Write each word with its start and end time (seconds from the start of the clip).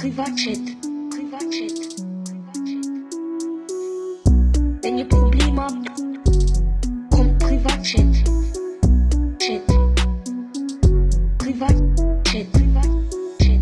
Privatchat. 0.00 0.56
Privatchat. 1.10 1.78
Wenn 4.82 4.96
ihr 4.96 5.06
Probleme 5.06 5.60
habt, 5.60 5.90
kommt 7.10 7.38
Privatchat. 7.38 8.14
Chat. 9.38 9.66
Privatchat. 11.36 12.50
Privatchat. 12.50 13.60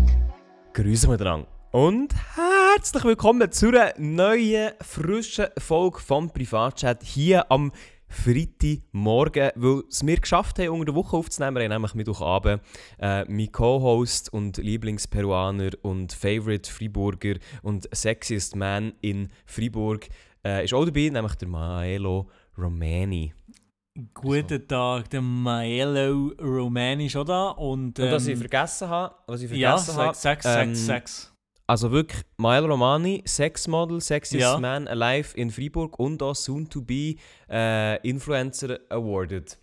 Grüße 0.71 1.09
miteinander. 1.09 1.47
Und 1.71 2.13
herzlich 2.37 3.03
willkommen 3.03 3.51
zu 3.51 3.67
einer 3.67 3.93
neuen, 3.97 4.71
frischen 4.79 5.47
Folge 5.57 5.99
vom 5.99 6.29
Privatchat 6.29 7.03
hier 7.03 7.51
am 7.51 7.73
Freitagmorgen, 8.09 9.51
weil 9.55 9.83
es 9.89 10.05
wir 10.05 10.19
geschafft 10.19 10.59
haben, 10.59 10.69
unter 10.69 10.85
der 10.85 10.95
Woche 10.95 11.15
aufzunehmen. 11.15 11.55
Wir 11.55 11.63
haben 11.63 11.71
nämlich 11.71 11.93
Mittwochabend 11.93 12.61
äh, 12.99 13.23
mein 13.25 13.51
Co-Host 13.51 14.33
und 14.33 14.57
Lieblingsperuaner 14.57 15.71
und 15.83 16.11
Favorite 16.11 16.69
Friburger 16.69 17.35
und 17.61 17.87
Sexiest 17.95 18.55
Man 18.55 18.93
in 19.01 19.29
Fribourg 19.45 20.07
äh, 20.43 20.65
ist 20.65 20.73
auch 20.73 20.85
dabei, 20.85 21.09
nämlich 21.09 21.35
der 21.35 21.47
Maelo 21.47 22.29
Romani. 22.57 23.33
Guten 24.13 24.67
Tag, 24.67 25.09
der 25.09 25.21
Maelo 25.21 26.31
Romani 26.39 27.07
ist 27.07 27.15
auch 27.15 27.25
da. 27.25 27.49
Und, 27.49 27.99
ähm, 27.99 28.05
Und 28.05 28.11
was 28.11 28.27
ich 28.27 28.37
vergessen 28.37 28.87
habe, 28.87 29.15
was 29.27 29.41
ich 29.41 29.51
ja, 29.51 29.77
vergessen 29.77 29.97
habe, 29.97 30.15
sechs, 30.15 30.43
sechs, 30.43 30.67
ähm, 30.67 30.75
sechs. 30.75 31.33
Also 31.69 31.91
wirklich, 31.91 32.23
Mael 32.37 32.65
Romani, 32.65 33.21
Sexmodel, 33.27 34.01
Sexiest 34.01 34.41
Ja. 34.41 34.57
Man 34.57 34.87
Alive 34.87 35.37
in 35.37 35.51
Freiburg 35.51 35.99
und 35.99 36.23
auch 36.23 36.33
soon 36.33 36.67
to 36.67 36.81
be 36.81 37.13
äh, 37.47 38.01
Influencer 38.01 38.79
awarded. 38.89 39.55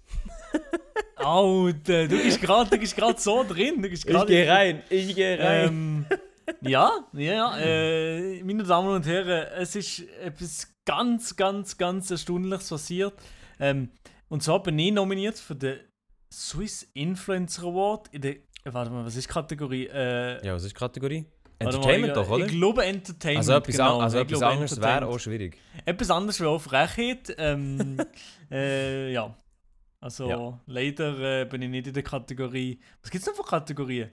Alter, 1.16 2.06
du 2.06 2.16
bist 2.23 2.41
gerade 2.41 3.19
so 3.19 3.42
drin. 3.42 3.82
Du 3.82 3.88
bist 3.91 4.06
grad 4.06 4.30
rein, 4.30 4.84
ich 4.88 5.16
gehe 5.16 5.37
Ähm, 5.37 6.07
ja, 6.60 6.93
ja, 7.13 7.32
ja. 7.32 7.59
Äh, 7.59 8.41
meine 8.45 8.63
Damen 8.63 8.91
und 8.91 9.04
Herren, 9.04 9.48
es 9.59 9.74
ist 9.74 10.04
etwas 10.23 10.73
ganz, 10.85 11.35
ganz, 11.35 11.76
ganz 11.76 12.09
Erstaunliches 12.09 12.68
passiert. 12.68 13.15
Ähm, 13.59 13.91
und 14.29 14.45
zwar 14.45 14.63
bin 14.63 14.79
ich 14.79 14.93
nominiert 14.93 15.41
für 15.41 15.57
den 15.57 15.80
Swiss 16.32 16.88
Influencer 16.95 17.65
Award 17.65 18.07
in 18.13 18.20
der. 18.20 18.37
Warte 18.63 18.93
mal, 18.93 19.04
was 19.04 19.16
ist 19.16 19.26
Kategorie? 19.26 19.88
Äh, 19.88 20.46
Ja, 20.46 20.54
was 20.54 20.63
ist 20.63 20.74
Kategorie? 20.74 21.26
Warte 21.59 21.79
mal, 21.79 21.85
Entertainment 21.95 22.09
ich, 22.09 22.15
doch, 22.23 22.30
oder? 22.30 22.46
Ich 22.46 22.52
glaube 22.52 22.85
Entertainment. 22.85 23.38
also 23.38 23.52
etwas, 23.54 23.76
genau. 23.76 24.01
also 24.01 24.18
etwas 24.18 24.43
anderes 24.43 24.71
wäre 24.80 24.87
Entertainment. 24.88 25.15
auch 25.15 25.21
schwierig. 25.21 25.59
Etwas 25.85 26.10
anderes 26.10 26.40
wäre 26.40 26.51
auch 26.51 26.60
Frechheit. 26.60 27.35
Ähm, 27.38 27.96
äh, 28.51 29.13
ja. 29.13 29.35
Also 30.01 30.29
Ja. 30.29 30.60
leider 30.66 31.40
äh, 31.40 31.45
bin 31.46 31.63
ich 31.63 31.71
nicht 31.71 31.87
in 31.87 31.95
der 31.95 32.02
Kategorie. 32.02 32.79
Was 33.02 33.10
gibt 33.10 33.23
es 33.23 33.29
noch 33.29 33.37
für 33.37 33.48
Kategorien? 33.51 34.10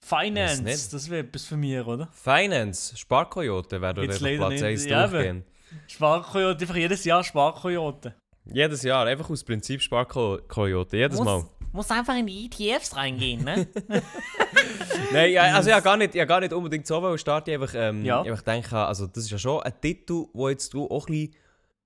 Finance, 0.00 0.90
das 0.92 1.10
wäre 1.10 1.26
etwas 1.26 1.44
für 1.44 1.56
mich, 1.56 1.78
oder? 1.84 2.08
Finance, 2.12 2.96
Sparkoyote 2.96 3.80
wäre 3.80 4.06
leider 4.06 4.36
Platz 4.36 4.50
nicht. 4.52 4.64
1 4.64 4.86
Ja, 4.86 5.06
durchgehen. 5.08 5.44
Sparkoyote, 5.88 6.62
einfach 6.62 6.76
jedes 6.76 7.04
Jahr 7.04 7.24
Sparkoyote. 7.24 8.14
Jedes 8.44 8.82
Jahr, 8.82 9.06
einfach 9.06 9.28
aus 9.28 9.42
Prinzip 9.44 9.82
Sparkoyote, 9.82 10.96
jedes 10.96 11.20
Mal. 11.20 11.44
Muss 11.72 11.90
einfach 11.90 12.16
in 12.16 12.26
die 12.26 12.46
ETFs 12.46 12.96
reingehen, 12.96 13.44
ne? 13.44 13.66
Nein, 15.12 15.32
ja, 15.32 15.42
also 15.54 15.70
ja, 15.70 15.80
gar 15.80 15.96
nicht, 15.96 16.14
ja, 16.14 16.24
gar 16.24 16.40
nicht 16.40 16.52
unbedingt 16.52 16.86
so, 16.86 17.02
weil 17.02 17.14
ich 17.14 17.20
starte 17.20 17.52
einfach, 17.52 17.72
ähm, 17.74 18.04
Ja. 18.04 18.22
einfach 18.22 18.42
denke, 18.42 18.76
also 18.76 19.06
das 19.06 19.24
ist 19.24 19.30
ja 19.30 19.38
schon 19.38 19.62
ein 19.62 19.72
Titel, 19.80 20.26
wo 20.32 20.48
jetzt 20.48 20.72
du 20.74 20.86
auch 20.90 21.08
ein 21.08 21.12
bisschen, 21.28 21.34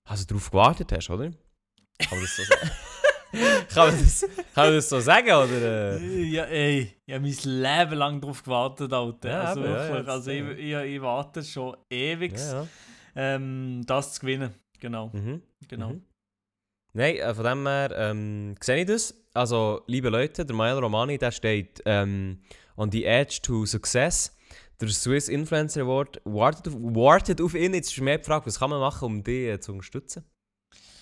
also 0.04 0.24
drauf 0.26 0.50
gewartet 0.50 0.92
hast, 0.92 1.10
oder? 1.10 1.30
Kann 1.98 2.08
man 2.10 2.20
das 2.22 2.36
so 2.36 2.42
sagen? 2.44 2.70
kann, 3.74 3.86
man 3.88 3.98
das, 4.04 4.20
kann 4.54 4.64
man 4.66 4.74
das 4.74 4.88
so 4.88 5.00
sagen, 5.00 5.28
oder? 5.30 6.00
äh? 6.00 6.22
ja, 6.24 6.44
ey, 6.44 6.96
ich 7.06 7.14
habe 7.14 7.22
mein 7.24 7.36
Leben 7.44 7.94
lang 7.98 8.20
drauf 8.20 8.42
gewartet, 8.42 8.92
Alter. 8.92 9.28
Ja, 9.28 9.40
also 9.42 9.64
ja, 9.64 9.96
jetzt, 9.98 10.08
also 10.08 10.30
ich, 10.30 10.58
ja. 10.68 10.82
ich, 10.82 10.94
ich 10.96 11.02
warte 11.02 11.42
schon 11.44 11.76
ewig, 11.90 12.32
Ja, 12.36 12.52
ja. 12.62 12.66
ähm, 13.16 13.82
das 13.86 14.14
zu 14.14 14.20
gewinnen. 14.20 14.54
Genau, 14.80 15.10
Mhm. 15.12 15.42
genau. 15.68 15.90
Mhm. 15.90 16.02
Nein, 16.94 17.16
äh, 17.16 17.34
von 17.34 17.44
dem 17.44 17.66
her 17.66 17.90
ähm, 17.96 18.54
sehe 18.60 18.80
ich 18.82 18.86
das. 18.86 19.14
Also, 19.34 19.82
liebe 19.86 20.10
Leute, 20.10 20.44
der 20.44 20.54
Mael 20.54 20.78
Romani, 20.78 21.16
der 21.18 21.30
steht 21.32 21.82
ähm, 21.86 22.42
on 22.76 22.90
the 22.92 23.04
edge 23.04 23.38
to 23.42 23.64
success. 23.64 24.36
Der 24.80 24.88
Swiss 24.88 25.28
Influencer 25.28 25.82
Award 25.82 26.20
wartet 26.24 26.68
auf, 26.68 26.74
wartet 26.74 27.40
auf 27.40 27.54
ihn. 27.54 27.72
Jetzt 27.72 27.92
ist 27.92 28.00
mir 28.00 28.18
die 28.18 28.24
Frage, 28.24 28.46
was 28.46 28.58
kann 28.58 28.68
man 28.70 28.80
machen, 28.80 29.06
um 29.06 29.22
dich 29.22 29.48
äh, 29.48 29.60
zu 29.60 29.72
unterstützen? 29.72 30.24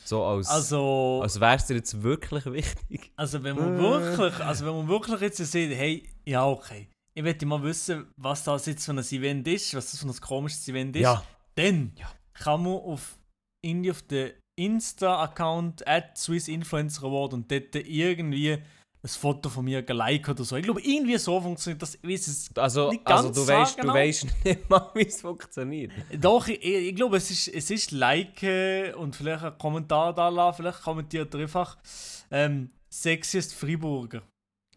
So 0.04 0.24
als, 0.24 0.48
Also, 0.48 1.20
als 1.22 1.40
wäre 1.40 1.56
es 1.56 1.66
dir 1.66 1.74
jetzt 1.76 2.02
wirklich 2.02 2.44
wichtig. 2.46 3.12
Also 3.16 3.42
wenn 3.42 3.56
man 3.56 3.78
wirklich, 3.78 4.34
also 4.44 4.66
wenn 4.66 4.76
man 4.76 4.88
wirklich 4.88 5.20
jetzt 5.20 5.38
sieht, 5.38 5.72
hey, 5.76 6.08
ja 6.26 6.46
okay, 6.46 6.88
ich 7.14 7.22
möchte 7.22 7.46
mal 7.46 7.62
wissen, 7.62 8.06
was 8.16 8.42
das 8.44 8.66
jetzt 8.66 8.84
für 8.84 8.92
ein 8.92 8.98
Event 8.98 9.46
ist, 9.48 9.74
was 9.74 9.90
das 9.92 10.00
für 10.00 10.08
ein 10.08 10.20
komisches 10.20 10.66
Event 10.68 10.96
ist, 10.96 11.16
dann 11.54 11.92
Ja. 11.96 12.10
kann 12.34 12.62
man 12.62 12.72
auf 12.74 13.18
irgendwie 13.62 13.90
auf 13.92 14.02
den 14.02 14.32
Insta-Account 14.56 15.86
at 15.86 16.18
Swiss 16.18 16.48
Influencer 16.48 17.04
Award 17.04 17.34
und 17.34 17.50
dort 17.50 17.74
irgendwie 17.74 18.58
ein 19.02 19.08
Foto 19.08 19.48
von 19.48 19.64
mir 19.64 19.82
geliked 19.82 20.28
oder 20.28 20.44
so. 20.44 20.56
Ich 20.56 20.64
glaube, 20.64 20.82
irgendwie 20.82 21.16
so 21.16 21.40
funktioniert 21.40 21.80
das. 21.80 21.98
Ich 22.02 22.14
es 22.14 22.50
Also, 22.54 22.90
nicht 22.90 23.06
also 23.06 23.28
ganz 23.28 23.36
du 23.36 23.42
sagen, 23.42 23.60
weißt, 23.60 23.78
du 23.78 23.80
genau. 23.80 23.94
weißt 23.94 24.44
nicht 24.44 24.70
mal, 24.70 24.90
wie 24.94 25.06
es 25.06 25.20
funktioniert. 25.20 25.92
Doch, 26.18 26.46
ich, 26.48 26.62
ich, 26.62 26.94
glaube, 26.94 27.16
es 27.16 27.30
ist, 27.30 27.48
es 27.48 27.70
ist 27.70 27.92
liken 27.92 28.94
und 28.94 29.16
vielleicht 29.16 29.42
einen 29.42 29.58
Kommentar 29.58 30.14
da 30.14 30.28
lassen, 30.28 30.62
vielleicht 30.62 30.82
kommentiert 30.82 31.34
ihr 31.34 31.40
einfach 31.40 31.78
ähm, 32.30 32.70
sexiest 32.90 33.54
Friburger 33.54 34.22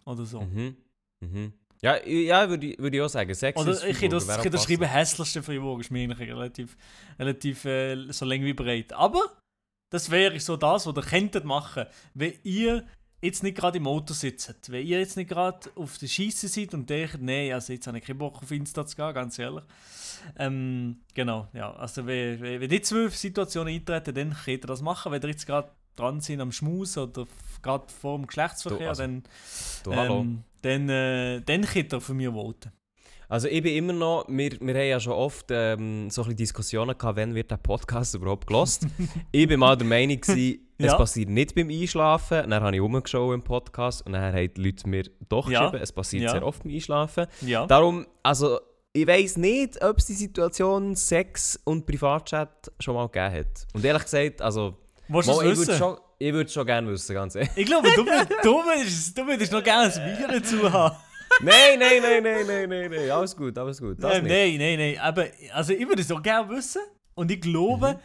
oder 0.05 0.25
so. 0.25 0.41
Mhm. 0.41 0.77
Mhm. 1.19 1.53
Ja, 1.81 2.01
ja 2.05 2.47
würde 2.47 2.67
ich, 2.67 2.79
würde 2.79 2.95
ich 2.95 3.03
auch 3.03 3.09
sagen. 3.09 3.33
Sex 3.33 3.59
Oder 3.59 3.71
ist 3.71 3.83
ich 3.83 4.01
hätte 4.01 4.15
das, 4.15 4.23
ich 4.37 4.49
das 4.49 4.63
schreiben, 4.63 4.85
hässlichste 4.85 5.43
Freiburg 5.43 5.81
ist 5.81 5.91
mir 5.91 6.03
eigentlich 6.03 6.29
relativ, 6.29 6.77
relativ 7.19 7.65
äh, 7.65 8.09
so 8.11 8.23
lang 8.23 8.41
wie 8.41 8.53
breit. 8.53 8.93
Aber 8.93 9.21
das 9.93 10.09
wäre 10.09 10.39
so 10.39 10.57
das, 10.57 10.87
was 10.87 10.95
ihr 10.95 11.03
könntet 11.03 11.45
machen, 11.45 11.85
wenn 12.15 12.33
ihr 12.41 12.83
jetzt 13.21 13.43
nicht 13.43 13.55
gerade 13.55 13.77
im 13.77 13.85
Auto 13.85 14.15
sitzt. 14.15 14.71
Wenn 14.71 14.87
ihr 14.87 14.97
jetzt 14.97 15.17
nicht 15.17 15.29
gerade 15.29 15.69
auf 15.75 15.99
der 15.99 16.07
Scheisse 16.07 16.47
seid 16.47 16.73
und 16.73 16.89
denkt, 16.89 17.21
nee, 17.21 17.53
also 17.53 17.73
jetzt 17.73 17.85
habe 17.85 17.99
ich 17.99 18.03
keinen 18.03 18.17
Bock 18.17 18.41
auf 18.41 18.49
Insta 18.49 18.87
zu 18.87 18.95
gehen, 18.95 19.13
ganz 19.13 19.37
ehrlich. 19.37 19.63
Ähm, 20.39 21.01
genau, 21.13 21.47
ja. 21.53 21.71
Also 21.75 22.07
wenn, 22.07 22.41
wenn, 22.41 22.67
die 22.67 22.81
zwei 22.81 23.07
Situationen 23.09 23.71
eintreten, 23.71 24.15
dann 24.15 24.33
könnt 24.33 24.63
ihr 24.63 24.67
das 24.67 24.81
machen. 24.81 25.11
Wenn 25.11 25.21
ihr 25.21 25.29
jetzt 25.29 25.45
gerade 25.45 25.69
dran 25.95 26.21
sind 26.21 26.41
am 26.41 26.51
Schmaus 26.51 26.97
oder 26.97 27.27
gerade 27.61 27.85
vor 27.87 28.17
dem 28.17 28.25
Geschlechtsverkehr, 28.25 28.79
Du, 28.79 28.89
also, 28.89 29.03
dann, 29.03 29.23
Du, 29.83 29.91
ähm, 29.91 30.43
dann, 30.63 30.89
äh, 30.89 31.41
dann 31.41 31.61
könnt 31.65 31.93
ihr 31.93 32.01
für 32.01 32.15
mich 32.15 32.29
voten. 32.29 32.71
Also 33.33 33.47
ich 33.47 33.63
bin 33.63 33.75
immer 33.75 33.93
noch, 33.93 34.25
wir, 34.27 34.51
wir 34.61 34.75
haben 34.75 34.87
ja 34.89 34.99
schon 34.99 35.13
oft 35.13 35.47
ähm, 35.49 36.07
so 36.11 36.21
ein 36.21 36.35
Diskussionen 36.35 36.95
gehabt, 36.95 37.17
wann 37.17 37.33
wird 37.33 37.49
der 37.49 37.57
Podcast 37.57 38.13
überhaupt 38.13 38.45
gelost. 38.45 38.85
ich 39.31 39.47
bin 39.47 39.59
mal 39.59 39.75
der 39.75 39.87
Meinung, 39.87 40.21
gewesen, 40.21 40.67
es 40.77 40.85
Ja. 40.85 40.95
passiert 40.97 41.29
nicht 41.29 41.55
beim 41.55 41.67
Einschlafen. 41.67 42.47
Dann 42.47 42.61
habe 42.63 42.75
ich 42.75 42.81
umgeschaut 42.83 43.33
im 43.33 43.41
Podcast 43.41 44.05
und 44.05 44.13
dann 44.13 44.21
haben 44.35 44.53
die 44.53 44.61
Leute 44.61 44.87
mir 44.87 45.05
doch 45.29 45.49
Ja. 45.49 45.61
geschrieben, 45.61 45.81
es 45.81 45.91
passiert 45.91 46.23
Ja. 46.25 46.29
sehr 46.29 46.45
oft 46.45 46.61
beim 46.61 46.73
Einschlafen. 46.73 47.25
Ja. 47.41 47.65
Darum, 47.65 48.05
also 48.21 48.59
ich 48.93 49.07
weiß 49.07 49.37
nicht, 49.37 49.83
ob 49.83 49.97
es 49.97 50.05
die 50.05 50.13
Situation 50.13 50.95
Sex 50.95 51.59
und 51.63 51.87
Privatchat 51.87 52.71
schon 52.79 52.93
mal 52.93 53.07
gegeben 53.07 53.33
hat. 53.33 53.65
Und 53.73 53.83
ehrlich 53.83 54.03
gesagt, 54.03 54.43
also 54.43 54.77
Willst 55.07 55.27
du 55.27 55.33
mal, 55.33 55.47
es 55.47 55.59
ich 55.59 55.67
würde 55.67 55.79
schon, 55.79 55.97
würd 56.19 56.51
schon 56.51 56.65
gerne 56.67 56.87
wissen, 56.91 57.15
ganz 57.15 57.33
ehrlich. 57.33 57.49
Ich 57.55 57.65
glaube, 57.65 57.89
du, 57.95 58.03
du, 58.03 58.09
würdest, 58.63 59.17
du 59.17 59.25
würdest 59.25 59.51
noch 59.51 59.63
gerne 59.63 59.91
ein 59.91 60.17
Video 60.19 60.27
dazu 60.27 60.71
haben. 60.71 60.95
Nein, 61.41 61.79
nein, 61.79 62.01
nein, 62.01 62.23
nein, 62.23 62.47
nein, 62.47 62.69
nein, 62.69 62.91
nein, 62.91 63.09
alles 63.11 63.35
gut, 63.35 63.57
alles 63.57 63.79
gut. 63.79 63.97
Das 64.01 64.11
Nein, 64.13 64.23
nicht. 64.23 64.31
nein, 64.31 64.57
nein, 64.57 64.77
nein. 64.93 64.97
Aber 64.99 65.25
also 65.53 65.73
ich 65.73 65.87
würde 65.87 66.01
es 66.01 66.11
auch 66.11 66.21
gerne 66.21 66.49
wissen. 66.49 66.81
Und 67.15 67.29
ich 67.31 67.41
glaube, 67.41 67.99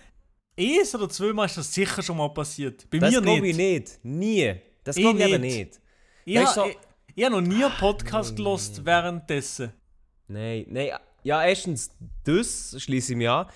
eins 0.59 0.95
oder 0.95 1.09
zweimal 1.09 1.47
ist 1.47 1.57
das 1.57 1.73
sicher 1.73 2.03
schon 2.03 2.17
mal 2.17 2.29
passiert. 2.29 2.89
Bei 2.91 2.99
Das 2.99 3.11
mir 3.13 3.21
glaube 3.23 3.41
nicht. 3.41 3.51
ich 3.51 3.57
nicht. 3.57 4.05
Nie. 4.05 4.55
Das 4.85 4.97
Ich 4.97 5.03
glaube 5.03 5.19
ich 5.19 5.27
eben 5.33 5.41
nicht. 5.43 5.81
Ich, 6.25 6.37
Weißt 6.37 6.57
ha- 6.57 6.63
du, 6.65 6.69
so- 6.69 6.71
ich, 6.71 6.79
ich 7.17 7.25
habe 7.25 7.35
noch 7.41 7.41
nie 7.49 7.65
einen 7.65 7.75
Podcast 7.75 8.37
gelost 8.37 8.85
währenddessen. 8.85 9.73
Nein, 10.29 10.67
nein. 10.69 10.91
Ja, 11.23 11.45
erstens, 11.45 11.91
das 12.25 12.77
schließe 12.79 13.13
ich 13.13 13.19
mich 13.19 13.29
an. 13.29 13.47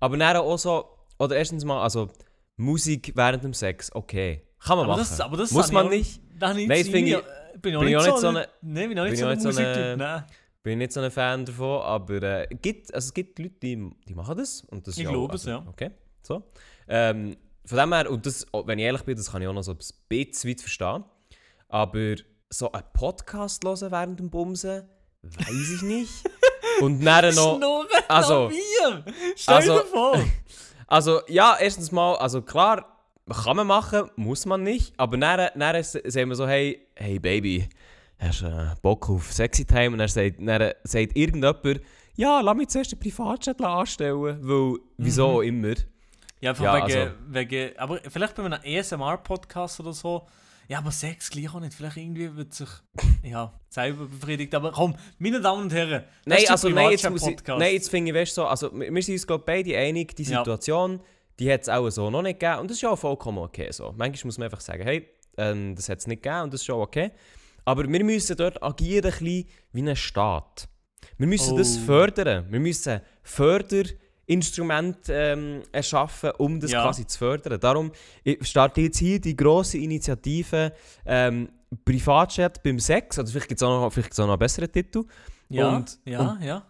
Aber 0.00 0.16
dann 0.16 0.36
auch 0.36 0.56
so, 0.56 0.88
oder 1.18 1.36
erstens 1.36 1.64
mal, 1.64 1.82
also 1.82 2.10
Musik 2.56 3.12
während 3.14 3.44
dem 3.44 3.54
Sex, 3.54 3.90
okay. 3.94 4.42
Kann 4.58 4.76
man 4.78 4.84
Aber 4.86 4.96
machen. 4.96 5.06
das, 5.08 5.20
aber 5.20 5.36
das 5.36 5.50
Muss 5.50 5.64
habe 5.66 5.74
man 5.74 5.86
ich 5.92 5.98
nicht. 5.98 6.20
Das 6.38 6.50
habe 6.50 6.60
ich 6.62 6.68
Nein, 6.68 6.78
das 6.80 6.88
finde 6.88 7.10
ich- 7.10 7.16
bin 7.60 7.78
bin 7.78 7.82
ich 7.82 7.84
nicht 7.88 7.96
auch 7.96 8.02
so 8.02 8.10
nicht 8.10 8.20
so 8.20 8.28
ein- 8.28 8.46
Nein, 8.62 8.88
bin 8.88 8.92
ich 8.92 9.00
auch 9.00 9.04
nicht 9.04 9.18
so 9.18 9.26
ein 9.26 9.40
so 9.40 9.48
eine- 9.48 9.68
Musiktyp. 9.68 9.96
Nein. 9.98 10.24
Bin 10.62 10.78
nicht 10.78 10.92
so 10.92 11.00
ein 11.00 11.10
Fan 11.10 11.44
davon, 11.44 11.82
aber 11.82 12.22
äh, 12.22 12.46
gibt, 12.54 12.94
also 12.94 13.06
es 13.06 13.14
gibt 13.14 13.38
Leute, 13.38 13.54
die, 13.62 13.90
die 14.06 14.14
machen 14.14 14.36
das. 14.36 14.60
Und 14.70 14.86
das 14.86 14.96
Ich 14.96 15.02
ja 15.02 15.10
glaube 15.10 15.34
es, 15.34 15.46
also, 15.46 15.50
ja. 15.50 15.66
Okay, 15.68 15.90
so. 16.22 16.44
Ähm, 16.86 17.36
von 17.64 17.78
dem 17.78 17.92
her, 17.92 18.08
und 18.10 18.24
das, 18.26 18.46
oh, 18.52 18.62
wenn 18.66 18.78
ich 18.78 18.84
ehrlich 18.84 19.02
bin, 19.02 19.16
das 19.16 19.30
kann 19.32 19.42
ich 19.42 19.48
auch 19.48 19.52
noch 19.52 19.62
so 19.64 19.72
ein 19.72 19.78
bisschen 20.08 20.50
weit 20.50 20.60
verstehen. 20.60 21.04
Aber 21.68 22.14
so 22.48 22.70
einen 22.70 22.84
Podcast 22.92 23.64
hören 23.64 23.90
während 23.90 24.20
dem 24.20 24.30
Bumsen, 24.30 24.84
weiß 25.22 25.70
ich 25.76 25.82
nicht. 25.82 26.12
und 26.80 27.04
dann 27.04 27.34
noch... 27.34 27.56
Schnurren 27.56 27.88
also-! 28.06 28.50
Stell 29.34 29.54
also- 29.54 29.78
dir 29.78 29.84
vor! 29.86 30.18
Also, 30.88 31.22
ja, 31.26 31.56
erstens 31.58 31.90
mal, 31.90 32.16
also 32.16 32.42
klar, 32.42 32.91
kann 33.30 33.56
man 33.56 33.66
machen, 33.66 34.10
muss 34.16 34.46
man 34.46 34.62
nicht. 34.62 34.92
Aber 34.96 35.16
dann, 35.16 35.50
dann 35.54 35.82
sagen 35.84 36.28
wir 36.28 36.34
so, 36.36 36.46
hey, 36.46 36.86
hey 36.96 37.18
Baby, 37.18 37.68
hast 38.18 38.42
du 38.42 38.46
äh, 38.46 38.74
Bock 38.82 39.08
auf 39.08 39.32
Sexy 39.32 39.64
Time? 39.64 39.90
Und 39.90 39.98
dann 39.98 40.08
sagt, 40.08 40.36
dann 40.40 40.72
sagt 40.84 41.16
irgendjemand, 41.16 41.80
ja, 42.14 42.40
lass 42.40 42.56
mich 42.56 42.68
zuerst 42.68 42.92
einen 42.92 43.00
Privatjet 43.00 43.60
anstellen, 43.62 44.20
weil, 44.42 44.76
wieso 44.98 45.26
auch 45.26 45.40
immer. 45.40 45.74
Ja, 46.40 46.50
einfach 46.50 46.64
Ja, 46.64 46.74
wegen, 46.86 46.98
also- 46.98 47.12
wegen. 47.28 47.78
Aber 47.78 48.00
vielleicht 48.08 48.34
bei 48.34 48.44
einem 48.44 48.58
ASMR-Podcast 48.64 49.80
oder 49.80 49.92
so. 49.92 50.26
Ja, 50.68 50.78
aber 50.78 50.90
Sex 50.90 51.30
gleich 51.30 51.52
auch 51.54 51.60
nicht. 51.60 51.74
Vielleicht 51.74 51.96
irgendwie 51.96 52.34
wird 52.36 52.54
sich 52.54 52.68
ja, 53.22 53.52
selber 53.68 54.06
befriedigt. 54.06 54.54
Aber 54.54 54.72
komm, 54.72 54.94
meine 55.18 55.40
Damen 55.40 55.62
und 55.62 55.72
Herren. 55.72 56.02
das 56.02 56.26
Nein, 56.26 56.38
ist 56.38 56.50
also 56.50 56.68
nein, 56.68 56.90
jetzt, 56.90 57.08
muss 57.10 57.26
ich, 57.26 57.36
nein, 57.46 57.72
jetzt 57.72 57.90
finde 57.90 58.10
ich, 58.10 58.16
weißt, 58.16 58.36
du, 58.36 58.42
so, 58.42 58.46
also 58.46 58.72
wir 58.72 59.02
sind 59.02 59.14
uns 59.14 59.26
glaube 59.26 59.44
beide 59.46 59.76
einig, 59.76 60.14
die 60.16 60.24
Ja. 60.24 60.42
Die 61.42 61.52
hat 61.52 61.62
es 61.62 61.68
auch 61.68 61.90
so 61.90 62.08
noch 62.08 62.22
nicht 62.22 62.38
gegeben 62.38 62.60
und 62.60 62.70
das 62.70 62.76
ist 62.76 62.82
ja 62.82 62.90
auch 62.90 62.98
vollkommen 62.98 63.38
okay 63.38 63.68
so. 63.72 63.92
Manchmal 63.96 64.28
muss 64.28 64.38
man 64.38 64.44
einfach 64.44 64.60
sagen, 64.60 64.84
hey, 64.84 65.08
ähm, 65.36 65.74
das 65.74 65.88
hat 65.88 65.98
es 65.98 66.06
nicht 66.06 66.22
gegeben 66.22 66.42
und 66.44 66.52
das 66.52 66.60
ist 66.60 66.66
schon 66.66 66.80
okay. 66.80 67.10
Aber 67.64 67.82
wir 67.88 68.04
müssen 68.04 68.36
dort 68.36 68.62
agieren 68.62 69.06
ein 69.06 69.10
bisschen 69.18 69.46
wie 69.72 69.82
ein 69.90 69.96
Staat. 69.96 70.68
Wir 71.18 71.26
müssen 71.26 71.56
das 71.56 71.76
Oh. 71.78 71.80
fördern. 71.86 72.46
Wir 72.48 72.60
müssen 72.60 73.00
Förderinstrumente 73.22 75.12
ähm, 75.12 75.62
erschaffen, 75.72 76.30
um 76.38 76.60
das 76.60 76.70
Ja. 76.70 76.82
quasi 76.84 77.06
zu 77.06 77.18
fördern. 77.18 77.58
Darum 77.58 77.90
ich 78.22 78.46
starte 78.46 78.80
jetzt 78.82 78.98
hier 78.98 79.20
die 79.20 79.34
grosse 79.36 79.78
Initiative 79.78 80.72
ähm, 81.06 81.48
Privatchat 81.84 82.62
beim 82.62 82.78
Sex, 82.78 83.18
oder 83.18 83.26
vielleicht 83.28 83.48
gibt 83.48 83.60
es 83.60 83.66
auch, 83.66 83.80
noch- 83.80 83.92
vielleicht 83.92 84.12
auch 84.14 84.26
noch 84.26 84.34
einen 84.34 84.38
besseren 84.38 84.70
Titel. 84.70 85.04
Ja, 85.48 85.74
und- 85.76 85.98
ja, 86.04 86.38
ja. 86.40 86.66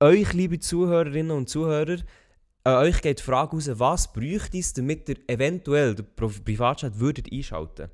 euch, 0.00 0.32
liebe 0.32 0.58
Zuhörerinnen 0.58 1.30
und 1.36 1.48
Zuhörer, 1.48 1.98
an 2.64 2.74
euch 2.76 3.00
geht 3.00 3.18
die 3.18 3.22
Frage 3.22 3.52
raus, 3.52 3.70
was 3.74 4.12
bräuchte 4.12 4.58
es, 4.58 4.72
damit 4.72 5.08
ihr 5.08 5.16
eventuell 5.26 5.94
den 5.94 6.06
Privatchat 6.14 6.98
würdet 6.98 7.26
einschalten 7.32 7.90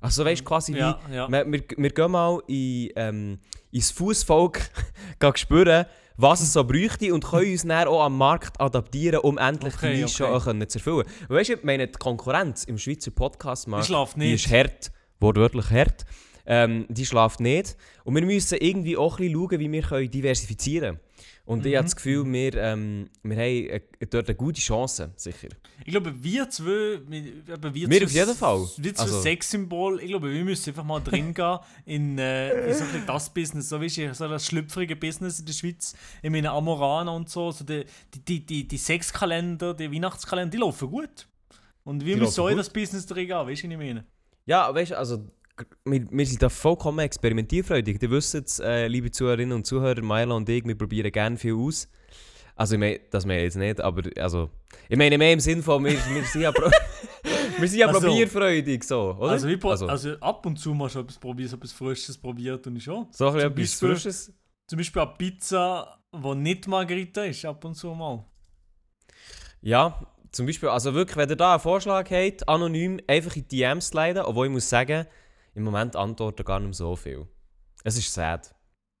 Also 0.00 0.24
weißt 0.24 0.44
quasi 0.44 0.76
Ja, 0.76 0.98
ja. 1.12 1.28
wie, 1.28 1.32
wir, 1.32 1.46
wir, 1.52 1.62
wir 1.76 1.90
gehen 1.90 2.10
mal 2.10 2.40
in, 2.46 2.90
ähm, 2.96 3.38
ins 3.72 3.90
Fußvolk 3.90 4.70
spüren, 5.34 5.86
was 6.16 6.40
es 6.40 6.52
so 6.52 6.62
bräuchte 6.62 7.12
und 7.12 7.24
können 7.24 7.50
uns 7.50 7.64
dann 7.64 7.88
auch 7.88 8.04
am 8.04 8.16
Markt 8.16 8.60
adaptieren, 8.60 9.20
um 9.20 9.38
endlich 9.38 9.74
Okay, 9.74 9.96
die 9.96 10.02
Nische 10.02 10.24
okay. 10.24 10.34
auch 10.34 10.44
können 10.44 10.68
zu 10.68 10.78
erfüllen. 10.78 11.06
Und 11.28 11.36
weißt 11.36 11.50
du, 11.50 11.54
ich 11.54 11.64
meine, 11.64 11.88
die 11.88 11.98
Konkurrenz 11.98 12.64
im 12.64 12.78
Schweizer 12.78 13.10
Podcast-Markt, 13.10 13.90
die 14.16 14.34
ist 14.34 14.48
hart, 14.50 14.92
wortwörtlich 15.18 15.70
hart. 15.70 16.04
Ähm, 16.44 16.86
die 16.88 17.06
schlaft 17.06 17.40
nicht. 17.40 17.76
Und 18.04 18.16
wir 18.16 18.22
müssen 18.22 18.58
irgendwie 18.60 18.96
auch 18.96 19.18
ein 19.18 19.26
bisschen 19.26 19.48
schauen, 19.48 19.60
wie 19.60 19.72
wir 19.72 19.82
können 19.82 20.10
diversifizieren 20.10 20.96
können. 20.96 21.00
Und 21.44 21.66
ich 21.66 21.74
habe 21.74 21.82
Mhm. 21.82 21.86
das 21.86 21.96
Gefühl, 21.96 22.32
wir, 22.32 22.54
ähm, 22.54 23.10
wir 23.24 23.36
haben 23.36 23.68
äh, 23.68 23.80
dort 24.08 24.28
eine 24.28 24.36
gute 24.36 24.60
Chance, 24.60 25.12
sicher. 25.16 25.48
Ich 25.84 25.90
glaube, 25.90 26.14
wir 26.22 26.48
zwei, 26.48 27.00
wir, 27.08 27.32
aber 27.52 27.74
wir, 27.74 27.90
Wir 27.90 27.98
zwei- 27.98 28.04
auf 28.04 28.12
jeden 28.12 28.34
Fall. 28.36 28.68
Wir 28.76 28.94
zwei 28.94 29.02
Also- 29.02 29.20
Sexsymbol, 29.22 30.00
ich 30.00 30.06
glaube, 30.08 30.32
wir 30.32 30.44
müssen 30.44 30.70
einfach 30.70 30.84
mal 30.84 31.00
drin 31.00 31.34
gehen 31.34 31.58
in, 31.84 32.18
äh, 32.18 32.68
in 32.68 32.74
so 32.74 32.84
ein 32.84 33.02
das 33.06 33.34
Business, 33.34 33.68
so 33.68 33.80
wie 33.80 33.88
so 33.88 34.28
das 34.28 34.46
schlüpfrige 34.46 34.94
Business 34.94 35.40
in 35.40 35.46
der 35.46 35.52
Schweiz, 35.52 35.94
in 36.22 36.30
meinen 36.32 36.46
Amorana 36.46 37.10
und 37.10 37.28
so, 37.28 37.50
so 37.50 37.64
die, 37.64 37.84
die, 38.28 38.46
die, 38.46 38.68
die, 38.68 38.78
Sexkalender, 38.78 39.74
die 39.74 39.90
Weihnachtskalender, 39.92 40.50
die 40.52 40.58
laufen 40.58 40.88
gut. 40.90 41.26
Und 41.82 42.04
wir 42.04 42.14
Die 42.14 42.20
müssen 42.20 42.40
auch 42.40 42.48
in 42.48 42.56
das 42.58 42.70
Business 42.70 43.04
drin 43.06 43.26
gehen, 43.26 43.36
weißt 43.36 43.64
du, 43.64 43.66
was 43.66 43.72
ich 43.72 43.76
meine? 43.78 44.06
Ja, 44.46 44.72
weißt 44.72 44.92
du, 44.92 44.98
also 44.98 45.26
wir, 45.84 46.06
wir 46.10 46.26
sind 46.26 46.42
da 46.42 46.48
vollkommen 46.48 47.00
experimentierfreudig. 47.00 48.02
Ihr 48.02 48.10
wisst 48.10 48.34
es, 48.34 48.58
äh, 48.60 48.86
liebe 48.88 49.10
Zuhörerinnen 49.10 49.52
und 49.54 49.66
Zuhörer, 49.66 50.02
Maila 50.02 50.34
und 50.34 50.48
ich, 50.48 50.64
wir 50.64 50.76
probieren 50.76 51.10
gerne 51.12 51.36
viel 51.36 51.54
aus. 51.54 51.88
Also 52.54 52.74
ich 52.74 52.80
meine, 52.80 53.00
das 53.10 53.24
meine 53.24 53.38
ich 53.40 53.44
jetzt 53.44 53.56
nicht, 53.56 53.80
aber 53.80 54.02
also, 54.18 54.50
ich 54.88 54.96
meine 54.96 55.16
mehr 55.16 55.32
im 55.32 55.40
Sinn 55.40 55.62
von, 55.62 55.82
wir, 55.84 55.92
wir 55.92 56.24
sind 56.24 56.42
ja, 56.42 56.52
pro 56.52 56.70
wir 57.58 57.68
sind 57.68 57.78
ja 57.78 57.86
Also- 57.88 58.00
probierfreudig, 58.00 58.84
so, 58.84 59.16
oder? 59.18 59.30
Also, 59.32 59.48
wie, 59.48 59.56
pro- 59.56 59.70
also, 59.70 59.86
also 59.86 60.12
ab 60.20 60.44
und 60.44 60.58
zu 60.58 60.74
mal 60.74 60.88
schon 60.90 61.02
etwas 61.04 61.18
probiert, 61.18 61.48
so 61.50 61.56
etwas 61.56 61.72
Frisches 61.72 62.18
probiert 62.18 62.66
und 62.66 62.76
ich 62.76 62.84
schon. 62.84 63.06
so 63.10 63.28
ein 63.28 63.32
bisschen 63.34 63.50
etwas 63.52 63.70
Beispiel- 63.70 63.88
Frisches. 63.88 64.32
Zum 64.68 64.76
Beispiel 64.78 65.02
eine 65.02 65.14
Pizza, 65.18 65.98
die 66.14 66.34
nicht 66.36 66.68
Margarita 66.68 67.24
ist, 67.24 67.44
ab 67.44 67.64
und 67.64 67.74
zu 67.74 67.88
mal. 67.94 68.24
Ja, 69.60 70.06
zum 70.30 70.46
Beispiel, 70.46 70.68
also 70.68 70.94
wirklich, 70.94 71.16
wenn 71.16 71.28
ihr 71.28 71.36
da 71.36 71.52
einen 71.54 71.60
Vorschlag 71.60 72.10
habt, 72.10 72.48
anonym 72.48 73.00
einfach 73.06 73.34
in 73.36 73.46
die 73.48 73.56
DMs 73.58 73.88
sliden, 73.88 74.22
obwohl 74.24 74.46
ich 74.46 74.52
muss 74.52 74.68
sagen, 74.68 75.06
im 75.54 75.64
Moment 75.64 75.96
antworten 75.96 76.44
gar 76.44 76.58
nicht 76.60 76.68
mehr 76.68 76.74
so 76.74 76.96
viel. 76.96 77.26
Es 77.84 77.96
ist 77.96 78.12
sad. 78.12 78.54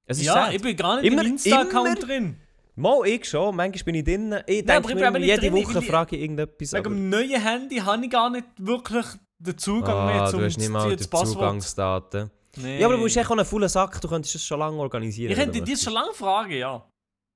Es 0.04 0.18
ist 0.18 0.26
Ja, 0.26 0.34
sad. 0.34 0.54
ich 0.54 0.62
bin 0.62 0.76
gar 0.76 0.96
nicht 1.00 1.10
Immer- 1.12 1.22
im 1.22 1.32
Insta-Account 1.32 2.06
drin. 2.06 2.36
Mal 2.74 3.06
ich 3.06 3.28
schon, 3.28 3.54
manchmal 3.54 3.84
bin 3.84 3.94
ich 3.96 4.04
drin. 4.04 4.34
Ich 4.46 4.64
Nein, 4.64 4.82
denke 4.82 5.10
mir 5.12 5.18
jede 5.20 5.40
drin, 5.50 5.52
Woche 5.54 5.82
frage 5.82 6.16
ich 6.16 6.22
irgendetwas. 6.22 6.72
Wegen 6.72 6.84
dem 6.84 7.10
neuen 7.10 7.40
Handy 7.40 7.76
habe 7.76 8.04
ich 8.04 8.10
gar 8.10 8.30
nicht 8.30 8.46
wirklich 8.56 9.04
den 9.38 9.58
Zugang 9.58 10.06
mehr 10.06 10.22
Ah, 10.22 10.30
zum 10.30 10.40
du 10.40 10.46
hast 10.46 10.56
nicht 10.58 10.70
mal 10.70 10.96
die. 10.96 11.06
Zugangsdaten. 11.08 12.30
Nee. 12.56 12.80
Ja, 12.80 12.86
aber 12.86 12.96
du 12.96 13.02
bist 13.02 13.16
echt 13.16 13.30
auch 13.30 13.36
ein 13.36 13.44
fauler 13.44 13.68
Sack, 13.68 14.00
du 14.00 14.08
könntest 14.08 14.34
das 14.34 14.44
schon 14.44 14.58
lange 14.58 14.76
organisieren. 14.78 15.32
Ich 15.32 15.38
könnte 15.38 15.60
dir 15.62 15.76
schon 15.76 15.92
lange 15.94 16.12
fragen, 16.14 16.52
ja. 16.52 16.86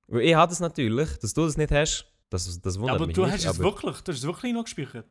Ich 0.09 0.33
habe 0.35 0.49
das 0.49 0.59
natürlich, 0.59 1.17
dass 1.17 1.33
du 1.33 1.45
das 1.45 1.57
nicht 1.57 1.71
hast, 1.71 2.05
das, 2.29 2.59
das 2.61 2.79
wundert 2.79 2.95
aber 2.95 3.07
mich 3.07 3.15
du 3.15 3.23
nicht. 3.25 3.33
hast 3.33 3.45
es 3.45 3.59
wirklich, 3.59 3.97
du 4.01 4.11
hast 4.11 4.19
es 4.19 4.23
wirklich 4.25 4.53
noch 4.53 4.63
gespeichert. 4.63 5.05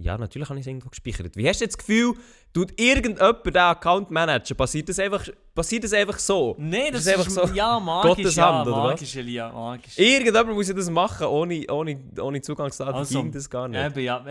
Ja, 0.00 0.16
natürlich 0.16 0.48
habe 0.48 0.60
ich 0.60 0.64
es 0.64 0.68
irgendwo 0.68 0.90
gespeichert. 0.90 1.36
Wie 1.36 1.48
hast 1.48 1.60
du 1.60 1.64
jetzt 1.64 1.76
das 1.76 1.84
Gefühl, 1.84 2.14
tut 2.52 2.80
irgendjemand 2.80 3.44
den 3.44 3.56
Account 3.56 4.10
managen? 4.12 4.56
Passiert 4.56 4.88
das 4.88 4.98
einfach, 5.00 5.28
passiert 5.54 5.82
das 5.82 5.92
einfach 5.92 6.18
so? 6.20 6.54
Nein, 6.56 6.92
das 6.92 7.04
Das 7.04 7.06
ist, 7.06 7.18
einfach 7.18 7.48
so 7.48 7.54
ja 7.54 7.80
magisch, 7.80 8.16
Gottes 8.16 8.36
ja, 8.36 8.58
Hand, 8.58 8.68
oder 8.68 8.76
was? 8.76 8.90
magisch, 8.92 9.16
Elia, 9.16 9.52
magisch. 9.52 9.98
Irgendjemand 9.98 10.54
muss 10.54 10.68
ja 10.68 10.74
das 10.74 10.88
machen, 10.88 11.26
ohne, 11.26 11.66
ohne, 11.68 11.98
ohne 12.20 12.40
Zugangsdaten 12.40 12.94
Also, 12.94 13.22
ging 13.22 13.32
das 13.32 13.50
gar 13.50 13.66
nicht. 13.66 13.84
Eben, 13.84 14.00
ja, 14.00 14.24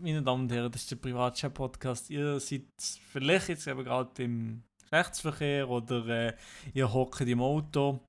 meine 0.00 0.22
Damen 0.22 0.44
und 0.44 0.52
Herren, 0.52 0.72
das 0.72 0.82
ist 0.82 0.90
der 0.90 0.96
Privatchat-Podcast. 0.96 2.08
Ihr 2.08 2.40
seid 2.40 2.62
vielleicht 3.12 3.48
jetzt 3.48 3.66
eben 3.66 3.84
gerade 3.84 4.22
im 4.22 4.62
Rechtsverkehr 4.90 5.68
oder 5.68 6.06
äh, 6.08 6.32
ihr 6.72 6.90
hockt 6.90 7.20
im 7.20 7.42
Auto, 7.42 8.00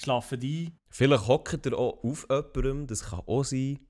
schlaft 0.00 0.32
ein. 0.32 0.72
Vielleicht 0.90 1.26
hockt 1.26 1.66
ihr 1.66 1.76
auch 1.76 2.02
auf 2.04 2.26
jemandem, 2.30 2.86
das 2.86 3.02
kann 3.10 3.22
auch 3.26 3.42
sein. 3.42 3.80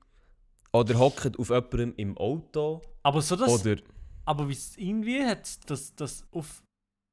Oder 0.79 0.99
hockt 0.99 1.39
auf 1.39 1.49
jemandem 1.51 1.95
im 1.97 2.17
Auto. 2.19 2.83
Aber 3.03 3.23
so 3.23 3.37
das, 3.37 3.65
Oder... 3.65 3.81
aber 4.25 4.49
wie 4.49 4.53
es 4.53 4.77
irgendwie 4.77 5.25
hat, 5.25 5.71
dass 5.71 5.95
das 5.95 6.25
auf, 6.33 6.63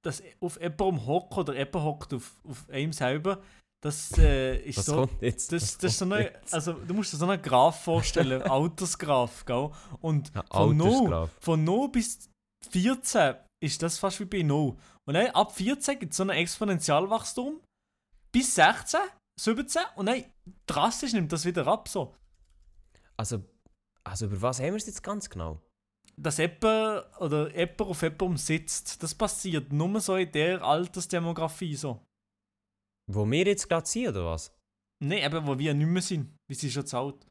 das 0.03 0.21
auf 0.39 0.59
jemandem 0.61 1.05
hockt 1.05 1.37
oder 1.37 1.53
jemand 1.55 1.85
hockt 1.85 2.13
auf, 2.13 2.35
auf 2.47 2.69
einem 2.69 2.93
selber, 2.93 3.41
das 3.81 4.17
äh, 4.17 4.57
ist 4.63 4.79
Was 4.79 4.85
so. 4.85 5.09
jetzt? 5.21 5.51
Das, 5.51 5.61
Was 5.61 5.77
das 5.77 5.91
ist 5.93 5.99
so 5.99 6.05
eine, 6.05 6.31
also 6.51 6.73
du 6.73 6.93
musst 6.93 7.13
dir 7.13 7.17
so 7.17 7.27
einen 7.27 7.41
Graph 7.41 7.83
vorstellen, 7.83 8.41
Altersgraph, 8.49 9.45
gell? 9.45 9.69
Und 10.01 10.31
Ja, 10.33 10.43
von 10.51 10.75
0, 10.75 10.87
Altersgraph. 10.87 11.29
von 11.39 11.63
0 11.63 11.89
bis 11.89 12.29
14 12.71 13.35
ist 13.63 13.83
das 13.83 13.99
fast 13.99 14.19
wie 14.19 14.25
bei 14.25 14.41
0. 14.41 14.75
Und 15.07 15.13
dann 15.13 15.27
ab 15.27 15.55
14 15.55 15.99
gibt 15.99 16.11
es 16.11 16.17
so 16.17 16.23
ein 16.23 16.29
Exponentialwachstum 16.29 17.61
bis 18.31 18.55
16, 18.55 18.99
17 19.39 19.83
und 19.95 20.07
dann 20.07 20.23
drastisch 20.65 21.13
nimmt 21.13 21.31
das 21.31 21.45
wieder 21.45 21.67
ab. 21.67 21.87
So. 21.87 22.15
Also, 23.17 23.43
also 24.05 24.25
über 24.25 24.41
was 24.41 24.59
haben 24.59 24.67
wir 24.67 24.75
es 24.75 24.85
jetzt 24.85 25.03
ganz 25.03 25.29
genau? 25.29 25.61
Dass 26.17 26.37
jemand 26.37 27.05
oder 27.19 27.53
jemand 27.55 27.81
auf 27.81 28.01
jemandem 28.01 28.37
sitzt, 28.37 29.01
das 29.03 29.13
passiert 29.13 29.73
nur 29.73 29.99
so 29.99 30.15
in 30.15 30.31
der 30.31 30.63
Altersdemografie. 30.63 31.75
So. 31.75 32.05
Wo 33.11 33.29
wir 33.29 33.45
jetzt 33.45 33.67
gerade 33.67 33.85
sind, 33.85 34.09
oder 34.09 34.25
was? 34.25 34.53
Nein, 35.03 35.23
eben, 35.23 35.45
wo 35.45 35.57
wir 35.59 35.73
nicht 35.73 35.87
mehr 35.87 36.01
sind. 36.01 36.37
Wir 36.47 36.55
sind 36.55 36.71
schon 36.71 36.85
zu 36.85 36.97
alt. 36.97 37.27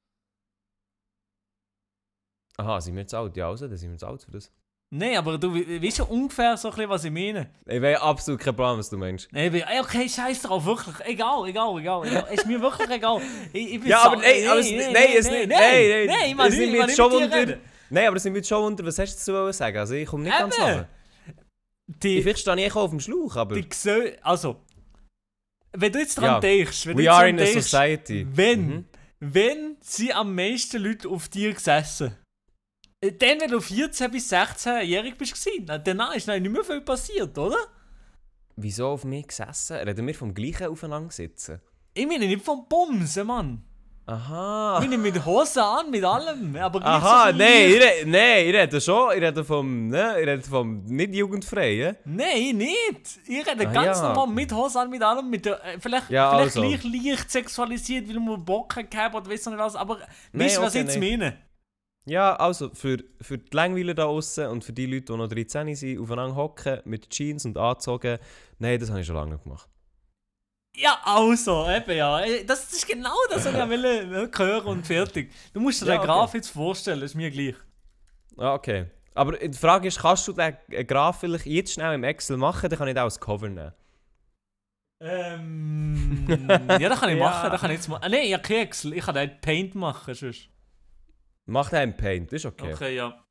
Aha, 2.59 2.81
sind 2.81 2.95
wir 2.95 3.03
jetzt 3.03 3.15
alt? 3.15 3.37
Ja, 3.37 3.49
also, 3.49 3.67
dann 3.67 3.77
sind 3.77 3.89
wir 3.89 3.95
jetzt 3.95 4.05
alt 4.05 4.23
für 4.23 4.31
das. 4.33 4.53
Nein, 4.97 5.17
aber 5.17 5.39
du 5.39 5.53
we- 5.53 5.83
weißt 5.83 5.99
ja 5.99 6.05
ungefähr 6.05 6.57
so 6.57 6.69
ein 6.69 6.75
bisschen, 6.75 6.89
was 6.91 7.05
ich 7.05 7.11
meine. 7.11 7.51
Ich 7.67 7.83
weiß 7.83 8.01
absolut 8.01 8.41
keinen 8.41 8.55
Plan, 8.55 8.79
was 8.79 8.89
du 8.91 8.97
meinst. 8.97 9.27
Nein, 9.33 9.47
ich 9.47 9.51
bin- 9.53 9.63
ey, 9.63 9.81
okay, 9.81 10.09
scheiß 10.09 10.43
drauf, 10.43 10.65
wirklich. 10.65 10.95
Egal, 11.05 11.49
egal, 11.49 11.79
egal. 11.81 12.07
egal. 12.07 12.29
Ist 12.33 12.47
mir 12.47 12.61
wirklich 12.61 12.89
egal. 12.91 13.21
Ich, 13.53 13.73
ich 13.75 13.81
bin 13.81 13.89
Ja, 13.89 14.05
aber 14.05 14.17
nein, 14.19 14.47
aber 14.47 14.61
es, 14.61 14.71
nein, 14.71 14.87
es 15.19 15.29
nicht, 15.31 15.49
nein, 15.49 15.49
nein, 15.49 16.07
nein, 16.07 16.17
ich 16.29 16.35
mag 16.37 16.47
es 16.49 16.55
nicht, 16.57 16.61
nimmt 16.61 16.67
ich 16.67 16.71
mich 16.71 16.81
mag 16.81 16.81
jetzt 16.81 16.87
nicht 16.87 16.97
schon 16.97 17.11
mit 17.13 17.21
dir 17.21 17.37
Wunder. 17.37 17.37
reden. 17.55 17.61
Nein, 17.91 18.07
aber 18.07 18.17
es 18.17 18.25
nimmt 18.25 18.35
mich 18.35 18.41
jetzt 18.43 18.49
schon 18.51 18.63
Wunder, 18.63 18.87
was 18.87 18.99
hast 19.01 19.27
du 19.29 19.33
dazu 19.33 19.53
sagen? 19.53 19.79
Also, 19.79 19.95
ich 19.95 20.07
komme 20.07 20.23
nicht 20.25 20.39
ganz 20.39 20.57
Eben. 20.59 20.67
nach. 20.67 20.85
Die, 21.87 22.23
Vielleicht 22.23 22.39
stehe 22.39 22.67
ich 22.67 22.73
auch 22.73 22.77
auf 22.77 22.91
dem 22.91 23.01
Schlauch, 23.01 23.35
aber... 23.37 23.57
die 23.57 23.69
Gesell 23.69 24.17
also, 24.23 24.57
wenn 25.73 25.93
du 25.93 25.99
jetzt 25.99 26.15
dran 26.17 26.25
Ja. 26.25 26.41
denkst, 26.41 26.87
wenn 26.87 26.93
du 26.97 26.99
We 26.99 27.03
jetzt 27.05 27.13
are 27.13 27.21
dran 27.25 27.29
in 27.31 27.41
a 27.41 27.45
denkst, 27.45 27.63
society. 27.69 28.27
wenn, 28.33 28.67
Mhm. 28.67 28.85
wenn 29.19 29.77
sie 29.81 30.13
am 30.15 30.35
meisten 30.35 30.81
Leute 30.81 31.09
auf 31.09 31.29
dir 31.29 31.53
gesessen, 31.53 32.17
dann, 33.13 33.41
wenn 33.41 33.51
du 33.51 33.61
14 33.61 34.11
bis 34.11 34.33
16-jährig 34.33 35.17
bist, 35.17 35.35
danach 35.85 36.15
ist 36.15 36.27
nicht 36.29 36.49
mehr 36.51 36.65
viel 36.65 36.81
passiert, 36.81 37.37
oder? 37.39 37.57
Wieso 38.57 38.89
auf 38.89 39.05
mich 39.05 39.27
gesessen? 39.27 39.77
Reden 39.79 40.07
wir 40.07 40.15
vom 40.15 40.33
gleichen 40.33 40.69
aufeinander 40.69 41.11
sitzen? 41.11 41.61
Ich 41.93 42.07
meine 42.07 42.27
nicht 42.27 42.45
vom 42.45 42.67
Bumsen, 42.69 43.27
Mann. 43.27 43.65
Aha. 44.07 44.81
Ich 44.83 44.89
meine 44.91 44.99
mit 44.99 45.25
Hosen 45.25 45.63
an, 45.63 45.91
mit 45.91 46.05
allem. 46.05 46.55
Aber 46.57 46.79
so 46.79 46.85
Aha, 46.85 47.25
ein 47.25 47.39
nein, 47.39 47.71
ich 47.71 48.05
nein, 48.07 48.47
ich 48.47 48.55
rede 48.55 48.79
schon, 48.81 49.17
ich 49.17 49.23
rede 49.23 49.43
vom, 49.43 49.89
ne, 49.89 50.17
ich 50.21 50.27
rede 50.27 50.43
vom 50.43 50.85
nicht 50.85 51.15
jugendfreien. 51.15 51.97
Nein, 52.05 52.57
nicht. 52.59 53.19
Ich 53.27 53.47
rede 53.47 53.67
Ah, 53.67 53.73
ganz 53.73 53.99
ja. 54.01 54.09
normal 54.13 54.27
mit 54.35 54.53
Hose 54.53 54.79
an, 54.79 54.91
mit 54.91 55.03
allem. 55.03 55.31
Mit 55.31 55.47
äh, 55.47 55.57
vielleicht 55.81 56.11
Ja, 56.11 56.31
vielleicht 56.31 56.57
also. 56.59 56.63
leicht, 56.63 56.85
leicht 56.85 57.31
sexualisiert, 57.31 58.07
weil 58.09 58.21
man 58.21 58.45
Bock 58.45 58.75
gehabt 58.91 59.15
oder 59.15 59.31
weiss 59.31 59.47
nicht 59.47 59.59
was. 59.59 59.75
Aber 59.75 59.97
Nein, 60.33 60.47
weißt 60.47 60.59
du, 60.59 60.61
was 60.63 60.69
okay, 60.75 60.81
ich 60.81 60.85
jetzt 60.87 61.01
nein. 61.01 61.19
meine? 61.21 61.39
Ja, 62.07 62.37
also 62.37 62.71
für, 62.75 62.99
für 63.21 63.39
die 63.39 63.57
Langweiler 63.57 63.95
da 63.95 64.05
außen 64.05 64.47
und 64.49 64.63
für 64.63 64.73
die 64.75 64.87
Leute, 64.87 65.07
die 65.13 65.17
noch 65.17 65.29
13 65.29 65.75
sind, 65.75 65.99
aufeinander 65.99 66.37
hocken, 66.37 66.81
mit 66.85 67.09
Jeans 67.09 67.47
und 67.47 67.57
angezogen, 67.57 68.19
nein, 68.59 68.79
das 68.79 68.91
habe 68.91 69.01
ich 69.01 69.07
schon 69.07 69.17
lange 69.17 69.33
nicht 69.35 69.45
gemacht. 69.45 69.69
Ja, 70.77 70.99
also, 71.05 71.69
eben 71.71 71.97
ja. 71.97 72.21
Äh, 72.21 72.45
Das 72.45 72.71
ist 72.73 72.87
genau 72.87 73.15
das, 73.31 73.45
was 73.47 73.55
ich 73.55 73.69
will, 73.71 74.11
will 74.11 74.31
hören 74.37 74.67
und 74.67 74.87
fertig. 74.87 75.33
Du 75.53 75.61
musst 75.61 75.81
dir 75.81 75.87
Ja, 75.87 75.93
den 75.95 75.99
okay. 76.01 76.07
Graph 76.09 76.35
jetzt 76.35 76.49
vorstellen, 76.51 77.01
ist 77.03 77.15
mir 77.15 77.31
gleich. 77.31 77.55
Ah, 78.37 78.55
okay. 78.55 78.87
Aber 79.15 79.39
die 79.39 79.57
Frage 79.57 79.87
ist, 79.89 80.01
kannst 80.01 80.27
du 80.27 80.33
den 80.33 80.57
Graph 80.87 81.21
vielleicht 81.21 81.47
jetzt 81.47 81.73
schnell 81.75 81.95
im 81.95 82.03
Excel 82.05 82.37
machen, 82.37 82.69
dann 82.69 82.79
kann 82.79 82.89
ich 82.89 82.95
den 82.95 83.03
als 83.05 83.21
Cover 83.21 83.49
nehmen. 83.49 83.73
Ähm. 85.01 86.27
ja, 86.81 86.89
das 86.89 87.01
kann 87.01 87.11
ich 87.11 87.19
Ja. 87.19 87.25
machen. 87.25 87.51
Das 87.51 87.61
kann 87.61 87.71
ich 87.71 87.77
jetzt 87.77 87.89
mal. 87.89 87.99
Ah, 88.03 88.09
nein, 88.09 88.23
ich 88.25 88.35
habe 88.35 88.57
Excel. 88.57 88.93
Ich 88.95 89.05
kann 89.05 89.15
den 89.15 89.41
Paint 89.41 89.75
machen. 89.75 90.13
Sonst. 90.15 90.49
Mach 91.47 91.71
den 91.71 91.91
im 91.91 91.97
Paint, 91.97 92.33
das 92.33 92.41
ist 92.41 92.47
okay. 92.47 92.73
Okay, 92.73 92.97
ja. 92.97 93.25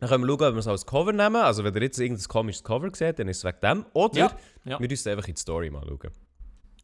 Dann 0.00 0.08
können 0.08 0.24
wir 0.24 0.28
schauen, 0.28 0.48
ob 0.48 0.54
wir 0.54 0.58
es 0.58 0.66
als 0.66 0.84
Cover 0.84 1.12
nehmen. 1.12 1.36
Also 1.36 1.64
wenn 1.64 1.74
ihr 1.74 1.82
jetzt 1.82 1.98
irgendein 1.98 2.26
komisches 2.28 2.62
Cover 2.62 2.90
seht, 2.94 3.18
dann 3.18 3.28
ist 3.28 3.38
es 3.38 3.44
wegen 3.44 3.60
dem. 3.62 3.86
Oder 3.94 4.18
Ja, 4.18 4.36
ja. 4.64 4.80
wir 4.80 4.88
müssen 4.88 5.08
einfach 5.08 5.28
in 5.28 5.34
die 5.34 5.40
Story 5.40 5.70
mal 5.70 5.84
schauen. 5.86 6.10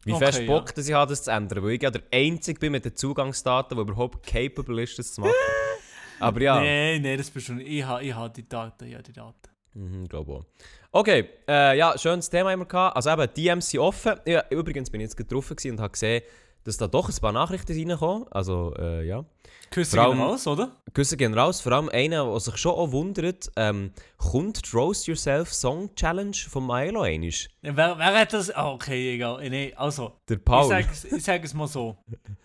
Wie 0.03 0.13
Okay, 0.13 0.25
fest 0.25 0.47
Bock 0.47 0.73
dass 0.73 0.87
ich 0.87 0.93
habe, 0.95 1.09
das 1.09 1.23
zu 1.23 1.31
ändern. 1.31 1.63
Weil 1.63 1.71
ich 1.71 1.83
ja 1.83 1.91
der 1.91 2.01
Einzige 2.11 2.59
bin 2.59 2.71
mit 2.71 2.85
den 2.85 2.95
Zugangsdaten, 2.95 3.77
der 3.77 3.83
überhaupt 3.83 4.25
capable 4.25 4.81
ist, 4.81 4.97
das 4.97 5.13
zu 5.13 5.21
machen. 5.21 5.33
Aber 6.19 6.41
ja, 6.41 6.55
Nein, 6.55 7.01
nein, 7.01 7.17
das 7.17 7.29
bist 7.29 7.49
du 7.49 7.53
nicht. 7.53 7.67
Ich 7.67 7.83
habe 7.83 8.03
ich 8.03 8.15
hab 8.15 8.33
die 8.33 8.47
Daten, 8.47 8.85
ich 8.85 8.93
habe 8.93 9.03
die 9.03 9.13
Daten. 9.13 9.49
mhm, 9.73 10.07
glaube 10.07 10.31
auch. 10.33 10.45
Okay, 10.91 11.29
äh, 11.47 11.77
ja, 11.77 11.97
schönes 11.97 12.29
Thema 12.29 12.55
wir 12.55 12.65
gehabt. 12.65 12.95
Also 12.95 13.11
eben, 13.11 13.33
DMs 13.33 13.69
sind 13.69 13.79
offen. 13.79 14.19
Ja, 14.25 14.43
übrigens 14.49 14.89
bin 14.89 15.01
ich 15.01 15.05
jetzt 15.05 15.17
getroffen 15.17 15.57
und 15.71 15.79
habe 15.79 15.91
gesehen, 15.91 16.23
dass 16.63 16.77
da 16.77 16.87
doch 16.87 17.09
ein 17.09 17.15
paar 17.21 17.31
Nachrichten 17.31 17.73
reinkommen. 17.89 18.27
Also, 18.31 18.73
äh, 18.77 19.05
ja. 19.05 19.25
Küsse 19.71 19.95
Vor 19.95 20.05
gehen 20.09 20.19
allem- 20.19 20.29
raus, 20.31 20.47
oder? 20.47 20.75
Grüße 20.93 21.15
gehen 21.17 21.33
raus. 21.33 21.61
Vor 21.61 21.71
allem 21.71 21.87
einer, 21.89 22.25
der 22.29 22.39
sich 22.41 22.57
schon 22.57 22.73
auch 22.73 22.91
wundert, 22.91 23.49
ähm, 23.55 23.91
kommt 24.17 24.69
die 24.71 24.75
Roast 24.75 25.07
Yourself 25.07 25.53
Song 25.53 25.95
Challenge 25.95 26.35
von 26.35 26.67
Milo 26.67 27.01
einisch? 27.01 27.47
Ja, 27.61 27.75
Wer, 27.77 27.97
wer 27.97 28.19
hat 28.19 28.33
das? 28.33 28.51
Ah, 28.51 28.71
okay, 28.71 29.15
egal. 29.15 29.41
Äh, 29.41 29.49
Nee, 29.49 29.73
also, 29.75 30.13
Der 30.27 30.37
Paul. 30.37 30.63
ich 30.63 30.69
sage 30.99 31.15
ich 31.15 31.23
sag 31.23 31.43
es 31.45 31.53
mal 31.53 31.67
so. 31.67 31.97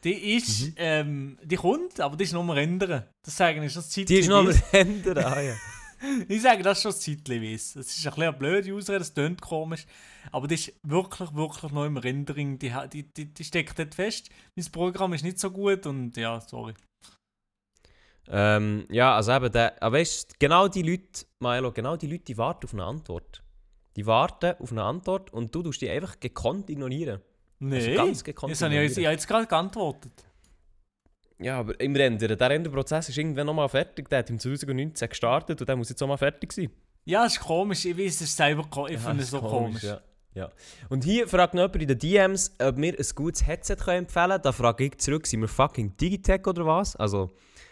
Die 0.04 0.36
ist, 0.36 0.72
ähm, 0.76 1.38
die 1.42 1.56
kommt, 1.56 1.98
aber 2.00 2.16
die 2.16 2.24
ist 2.24 2.32
noch 2.32 2.40
am 2.48 2.56
ändern. 2.56 3.04
Das 3.24 3.36
sagen 3.36 3.62
ist 3.64 3.76
das 3.76 3.90
Zeitchen. 3.90 4.06
Die 4.06 4.20
ist 4.20 4.28
noch 4.28 4.38
am. 4.38 4.52
Ende. 4.72 5.26
Ah, 5.26 5.40
ja. 5.40 5.54
Ich 6.28 6.42
sage, 6.42 6.62
das 6.62 6.78
ist 6.78 6.82
schon 6.82 6.92
das 6.92 7.00
Zeitchen. 7.00 7.42
weiss. 7.42 7.74
Das 7.74 7.86
ist 7.86 8.06
ein 8.06 8.10
bisschen 8.10 8.22
eine 8.22 8.32
blöde 8.32 8.74
Ausrede, 8.74 8.98
das 9.00 9.14
tönt 9.14 9.40
komisch. 9.40 9.86
Aber 10.32 10.46
die 10.48 10.54
ist 10.54 10.72
wirklich, 10.82 11.34
wirklich 11.34 11.72
noch 11.72 11.84
im 11.84 11.96
Rendering. 11.96 12.58
Die, 12.58 12.72
die, 12.92 13.02
die, 13.02 13.32
die 13.32 13.44
steckt 13.44 13.78
dort 13.78 13.94
fest. 13.94 14.28
Mein 14.54 14.66
Programm 14.66 15.12
ist 15.12 15.24
nicht 15.24 15.38
so 15.38 15.50
gut 15.50 15.86
und 15.86 16.16
ja, 16.16 16.40
sorry. 16.40 16.74
ähm, 18.28 18.86
ja, 18.90 19.14
also 19.14 19.32
eben, 19.32 19.52
der, 19.52 19.82
aber 19.82 19.98
weißt, 19.98 20.38
genau 20.38 20.68
die 20.68 20.82
Leute, 20.82 21.26
Milo, 21.40 21.72
genau 21.72 21.96
die 21.96 22.08
Leute, 22.08 22.24
die 22.24 22.38
warten 22.38 22.66
auf 22.66 22.74
eine 22.74 22.84
Antwort. 22.84 23.42
Die 23.96 24.06
warten 24.06 24.54
auf 24.60 24.72
eine 24.72 24.82
Antwort 24.82 25.32
und 25.32 25.54
du 25.54 25.62
tust 25.62 25.80
die 25.80 25.88
einfach 25.88 26.20
gekonnt 26.20 26.68
ignorieren. 26.68 27.20
Nee, 27.58 27.94
ganz 27.94 28.22
gekonnt 28.22 28.52
das 28.52 28.60
habe 28.60 28.74
ich, 28.74 28.98
ich 28.98 29.04
habe 29.04 29.12
jetzt 29.12 29.26
gerade 29.26 29.46
geantwortet. 29.46 30.12
Ja, 31.38 31.58
aber 31.58 31.78
im 31.80 31.94
Render, 31.94 32.34
der 32.34 32.50
Renderprozess 32.50 33.08
ist 33.10 33.18
irgendwann 33.18 33.46
nochmal 33.46 33.68
fertig. 33.68 34.08
Der 34.08 34.20
hat 34.20 34.30
im 34.30 34.38
2019 34.38 35.08
gestartet 35.08 35.60
und 35.60 35.68
der 35.68 35.76
muss 35.76 35.88
jetzt 35.90 36.02
auch 36.02 36.08
mal 36.08 36.16
fertig 36.16 36.52
sein. 36.52 36.70
Ja, 37.04 37.24
ist 37.26 37.38
komisch. 37.40 37.84
Ich 37.84 37.96
weiß, 37.96 38.14
es 38.16 38.20
ist 38.22 38.36
selber 38.36 38.64
ko- 38.64 38.86
Ich 38.86 38.98
finde 38.98 39.16
das 39.16 39.24
es 39.26 39.30
so 39.30 39.36
ist 39.38 39.42
komisch. 39.44 39.82
Ja. 39.82 40.00
Ja. 40.34 40.50
Und 40.88 41.04
hier 41.04 41.26
fragt 41.28 41.54
noch 41.54 41.62
jemand 41.62 41.82
in 41.82 41.88
den 41.88 41.98
DMs, 41.98 42.52
ob 42.58 42.76
wir 42.76 42.92
ein 42.98 43.06
gutes 43.14 43.46
Headset 43.46 43.76
können 43.76 43.98
empfehlen 44.04 44.28
können. 44.30 44.42
Da 44.42 44.52
frage 44.52 44.84
ich 44.86 44.98
zurück, 44.98 45.26
sind 45.26 45.40
wir 45.40 45.48
fucking 45.48 45.96
Digitech 45.96 46.46
oder 46.46 46.66
was? 46.66 46.94
Also, 46.96 47.30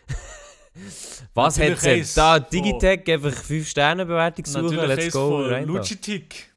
was 1.35 1.57
Natürlich 1.59 1.83
Headset? 1.83 1.91
eins 2.01 2.15
Da, 2.15 2.39
Digitech, 2.41 3.09
einfach 3.11 3.33
5 3.33 3.69
Sterne 3.69 4.07
Bewertung 4.07 4.45
suchen, 4.47 4.77
Natürlich 4.77 4.97
let's 5.05 5.13
go. 5.15 5.43
rein. 5.47 5.67
Logitech. 5.67 6.51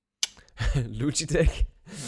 Logitech. 0.91 1.65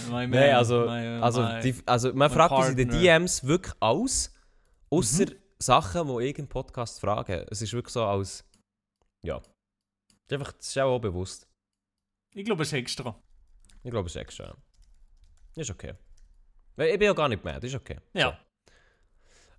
Nein, 0.09 0.33
also, 0.55 0.81
my- 0.85 1.21
also, 1.21 1.41
my- 1.41 1.61
die, 1.61 1.75
also 1.85 2.13
man 2.13 2.29
fragt 2.29 2.51
uns 2.53 2.69
in 2.69 2.77
den. 2.77 2.89
DMs 2.89 3.43
wirklich 3.45 3.73
alles, 3.79 4.33
außer 4.89 5.25
Sachen, 5.59 6.07
die 6.17 6.25
ich 6.25 6.37
im 6.39 6.47
Podcast 6.47 6.99
frage. 6.99 7.45
Es 7.51 7.61
ist 7.61 7.73
wirklich 7.73 7.93
so 7.93 8.03
als, 8.05 8.43
ja, 9.23 9.39
Das 9.39 9.47
ist 10.27 10.33
einfach, 10.33 10.51
das 10.53 10.67
ist 10.67 10.77
auch, 10.77 10.99
bewusst. 10.99 11.47
Ich 12.33 12.45
glaube, 12.45 12.63
es 12.63 12.69
ist 12.69 12.73
extra. 12.73 13.15
Ich 13.83 13.91
glaube, 13.91 14.07
es 14.07 14.15
ist 14.15 14.21
extra. 14.21 14.55
Ist 15.55 15.69
okay. 15.71 15.93
Ich 16.77 16.97
bin 16.97 17.01
ja 17.07 17.13
gar 17.13 17.27
nicht 17.27 17.43
mehr, 17.43 17.59
das 17.59 17.69
ist 17.69 17.75
okay. 17.75 17.97
Ja. 18.13 18.31
So. 18.31 18.73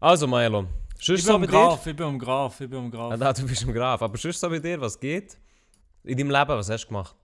Also, 0.02 0.26
Milo, 0.26 0.66
Ich 0.98 1.04
sonst 1.04 1.18
bin 1.20 1.26
so 1.26 1.34
am 1.34 1.40
bei 1.42 1.46
dir? 1.48 1.52
Graf, 1.52 1.86
ich 1.86 1.96
bin 1.96 2.06
am 2.06 2.18
Graf, 2.18 2.60
ich 2.60 2.70
bin 2.70 2.78
am 2.78 2.86
Ah, 2.86 2.88
Graf. 2.90 3.18
da, 3.20 3.32
du 3.34 3.46
bist 3.46 3.62
im 3.62 3.72
Graf. 3.74 4.00
Aber 4.00 4.16
sonst 4.16 4.40
so 4.40 4.48
bei 4.48 4.58
dir, 4.58 4.80
was 4.80 4.98
geht? 4.98 5.36
In 6.04 6.16
deinem 6.16 6.30
Leben, 6.30 6.48
was 6.48 6.70
hast 6.70 6.84
du 6.84 6.88
gemacht? 6.88 7.14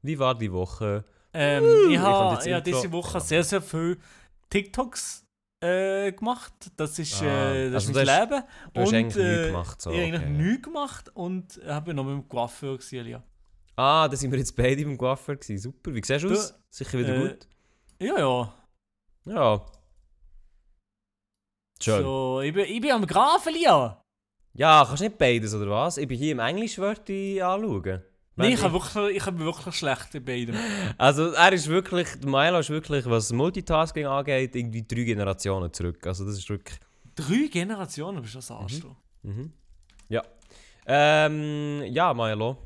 Wie 0.00 0.18
war 0.18 0.34
die 0.34 0.50
Woche? 0.50 1.04
Ähm, 1.34 1.62
ich 1.88 1.92
ich 1.94 1.98
habe 1.98 2.48
ja, 2.48 2.60
diese 2.60 2.90
Woche 2.92 3.14
Ja. 3.14 3.20
sehr, 3.20 3.44
sehr 3.44 3.60
viel 3.62 3.98
TikToks 4.48 5.21
äh, 5.62 6.12
gemacht. 6.12 6.52
Das 6.76 6.98
ist, 6.98 7.22
Ah, 7.22 7.52
äh, 7.54 7.70
das 7.70 7.86
also 7.86 7.98
ist 8.00 8.06
du 8.08 8.12
mein 8.12 8.20
hast- 8.20 8.30
Leben. 8.30 8.42
du 8.74 8.80
hast 8.80 8.88
und, 8.88 8.94
eigentlich 8.94 9.16
nichts 9.16 9.16
äh, 9.16 9.46
gemacht, 9.46 9.80
so, 9.82 9.90
ich 9.90 9.96
habe 9.96 10.06
eigentlich 10.06 10.22
okay. 10.22 10.30
nichts 10.42 10.62
gemacht 10.62 11.10
und 11.14 11.60
habe 11.66 11.94
noch 11.94 12.04
mit 12.04 12.14
dem 12.14 12.28
Coiffeur 12.28 12.76
gesehen. 12.76 13.06
Ja, 13.06 13.22
Ah, 13.76 14.06
da 14.08 14.16
sind 14.16 14.30
wir 14.30 14.38
jetzt 14.38 14.54
beide 14.54 14.84
beim 14.84 14.98
Coiffeur 14.98 15.36
gewesen. 15.36 15.58
Super. 15.58 15.94
Wie 15.94 16.02
siehst 16.04 16.24
du 16.24 16.28
Du, 16.28 16.34
aus? 16.34 16.54
Sicher 16.68 16.98
wieder 16.98 17.16
äh, 17.16 17.28
gut? 17.28 17.48
ja. 18.00 18.18
ja. 18.18 18.54
Ja. 19.24 19.66
Schön. 21.80 22.02
So, 22.02 22.40
ich, 22.42 22.52
bin, 22.52 22.64
ich 22.66 22.80
bin 22.80 22.92
am 22.92 23.06
Grafen, 23.06 23.52
Lia. 23.54 24.02
Ja, 24.54 24.84
kannst 24.86 25.00
du 25.00 25.06
nicht 25.06 25.18
beides, 25.18 25.54
oder 25.54 25.70
was? 25.70 25.96
Ich 25.96 26.06
bin 26.06 26.18
hier 26.18 26.32
im 26.32 26.38
Englischwörtchen 26.38 27.40
anschauen. 27.42 28.02
Nein, 28.36 28.52
ich, 28.52 28.62
habe 28.62 28.72
wirklich, 28.72 29.16
ich 29.16 29.26
habe 29.26 29.38
wirklich 29.40 29.74
schlecht 29.74 30.14
in 30.14 30.24
beidem. 30.24 30.56
Also 30.96 31.32
er 31.32 31.52
ist 31.52 31.68
wirklich, 31.68 32.08
Milo 32.24 32.58
ist 32.60 32.70
wirklich, 32.70 33.04
was 33.06 33.30
Multitasking 33.32 34.06
angeht, 34.06 34.56
irgendwie 34.56 34.82
drei 34.82 35.02
Generationen 35.04 35.72
zurück. 35.72 36.06
Also 36.06 36.24
das 36.24 36.38
ist 36.38 36.48
wirklich... 36.48 36.78
Drei 37.14 37.48
Generationen 37.50 38.22
bist 38.22 38.34
du 38.34 38.38
das 38.38 38.50
Arschloch. 38.50 38.96
Mhm. 39.22 39.52
Ja. 40.08 40.22
Ähm, 40.86 41.82
ja, 41.86 42.14
Milo. 42.14 42.56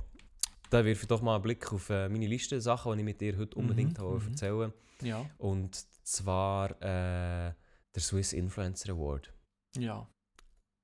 Da 0.71 0.85
wirf 0.85 1.03
ich 1.03 1.09
doch 1.09 1.21
mal 1.21 1.35
einen 1.35 1.43
Blick 1.43 1.73
auf 1.73 1.91
äh, 1.91 2.09
meine 2.09 2.27
Liste 2.27 2.61
Sachen, 2.61 2.93
die 2.93 2.99
ich 2.99 3.05
mit 3.05 3.21
dir 3.21 3.37
heute 3.37 3.57
unbedingt 3.57 3.99
Mhm, 3.99 4.03
habe 4.05 4.19
mhm. 4.21 4.29
erzählen 4.29 4.73
Ja, 5.03 5.25
Und 5.39 5.85
zwar 6.05 6.71
äh, 6.81 7.53
der 7.95 8.01
Swiss 8.03 8.33
Influencer 8.33 8.93
Award. 8.93 9.33
ja. 9.77 10.07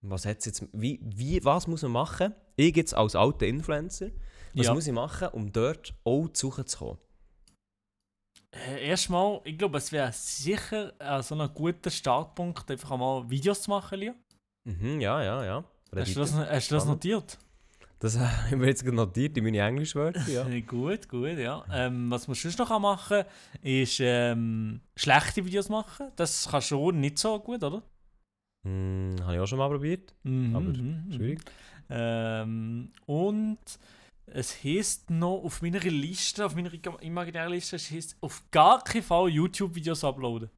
Was 0.04 0.26
hat's 0.26 0.46
jetzt, 0.46 0.66
wie, 0.72 0.98
wie, 1.00 1.44
was 1.44 1.68
muss 1.68 1.82
man 1.82 1.92
machen? 1.92 2.34
Ich 2.56 2.74
jetzt 2.74 2.92
als 2.92 3.14
alter 3.14 3.46
Influencer, 3.46 4.10
was 4.54 4.66
ja. 4.66 4.74
muss 4.74 4.86
ich 4.86 4.92
machen, 4.92 5.28
um 5.28 5.52
dort 5.52 5.94
auch 6.04 6.28
zu 6.28 6.48
suchen 6.48 6.66
zu 6.66 6.78
kommen? 6.78 6.98
Äh, 8.50 8.88
Erstmal, 8.88 9.40
ich 9.44 9.56
glaube, 9.56 9.78
es 9.78 9.90
wäre 9.92 10.12
sicher 10.12 10.92
äh, 10.98 11.22
so 11.22 11.34
ein 11.34 11.54
guter 11.54 11.90
Startpunkt, 11.90 12.70
einfach 12.70 12.90
einmal 12.90 13.28
Videos 13.30 13.62
zu 13.62 13.70
machen, 13.70 13.98
Lia. 13.98 14.14
Mhm, 14.64 15.00
ja, 15.00 15.22
ja, 15.22 15.44
ja. 15.44 15.64
Hast 15.94 16.16
du 16.16 16.20
das, 16.20 16.34
hast 16.34 16.70
du 16.70 16.74
das 16.74 16.86
notiert? 16.86 17.38
Das 17.98 18.18
haben 18.18 18.60
wir 18.60 18.68
jetzt 18.68 18.84
gerade 18.84 18.96
notiert 18.96 19.36
in 19.36 19.44
meine 19.44 19.60
Englischwörter, 19.60 20.28
ja. 20.28 20.44
Gut, 20.66 21.08
gut, 21.08 21.38
ja. 21.38 21.64
Ähm, 21.72 22.10
was 22.10 22.26
man 22.26 22.34
sonst 22.34 22.58
noch 22.58 22.78
machen 22.80 23.22
kann, 23.22 23.62
ist 23.62 24.00
ähm, 24.00 24.80
schlechte 24.96 25.44
Videos 25.44 25.68
machen. 25.68 26.08
Das 26.16 26.48
kannst 26.50 26.70
du 26.72 26.90
nicht 26.90 27.18
so 27.18 27.38
gut, 27.38 27.62
oder? 27.62 27.82
Hm, 28.66 29.16
habe 29.22 29.34
ich 29.34 29.40
auch 29.40 29.46
schon 29.46 29.58
mal 29.58 29.68
probiert. 29.68 30.14
Mhm, 30.24 30.56
Aber 30.56 30.64
mhm, 30.64 31.04
mhm. 31.06 31.12
Schwierig. 31.12 31.40
Ähm, 31.90 32.92
und 33.06 33.58
es 34.26 34.64
heißt 34.64 35.10
noch 35.10 35.42
auf 35.44 35.62
meiner 35.62 35.80
Liste, 35.80 36.46
auf 36.46 36.54
meiner 36.54 36.70
imaginären 37.00 37.52
Liste, 37.52 37.76
es 37.76 37.90
heisst 37.90 38.16
auf 38.20 38.42
gar 38.50 38.82
keinen 38.82 39.02
Fall 39.02 39.28
YouTube-Videos 39.28 40.04
uploaden. 40.04 40.50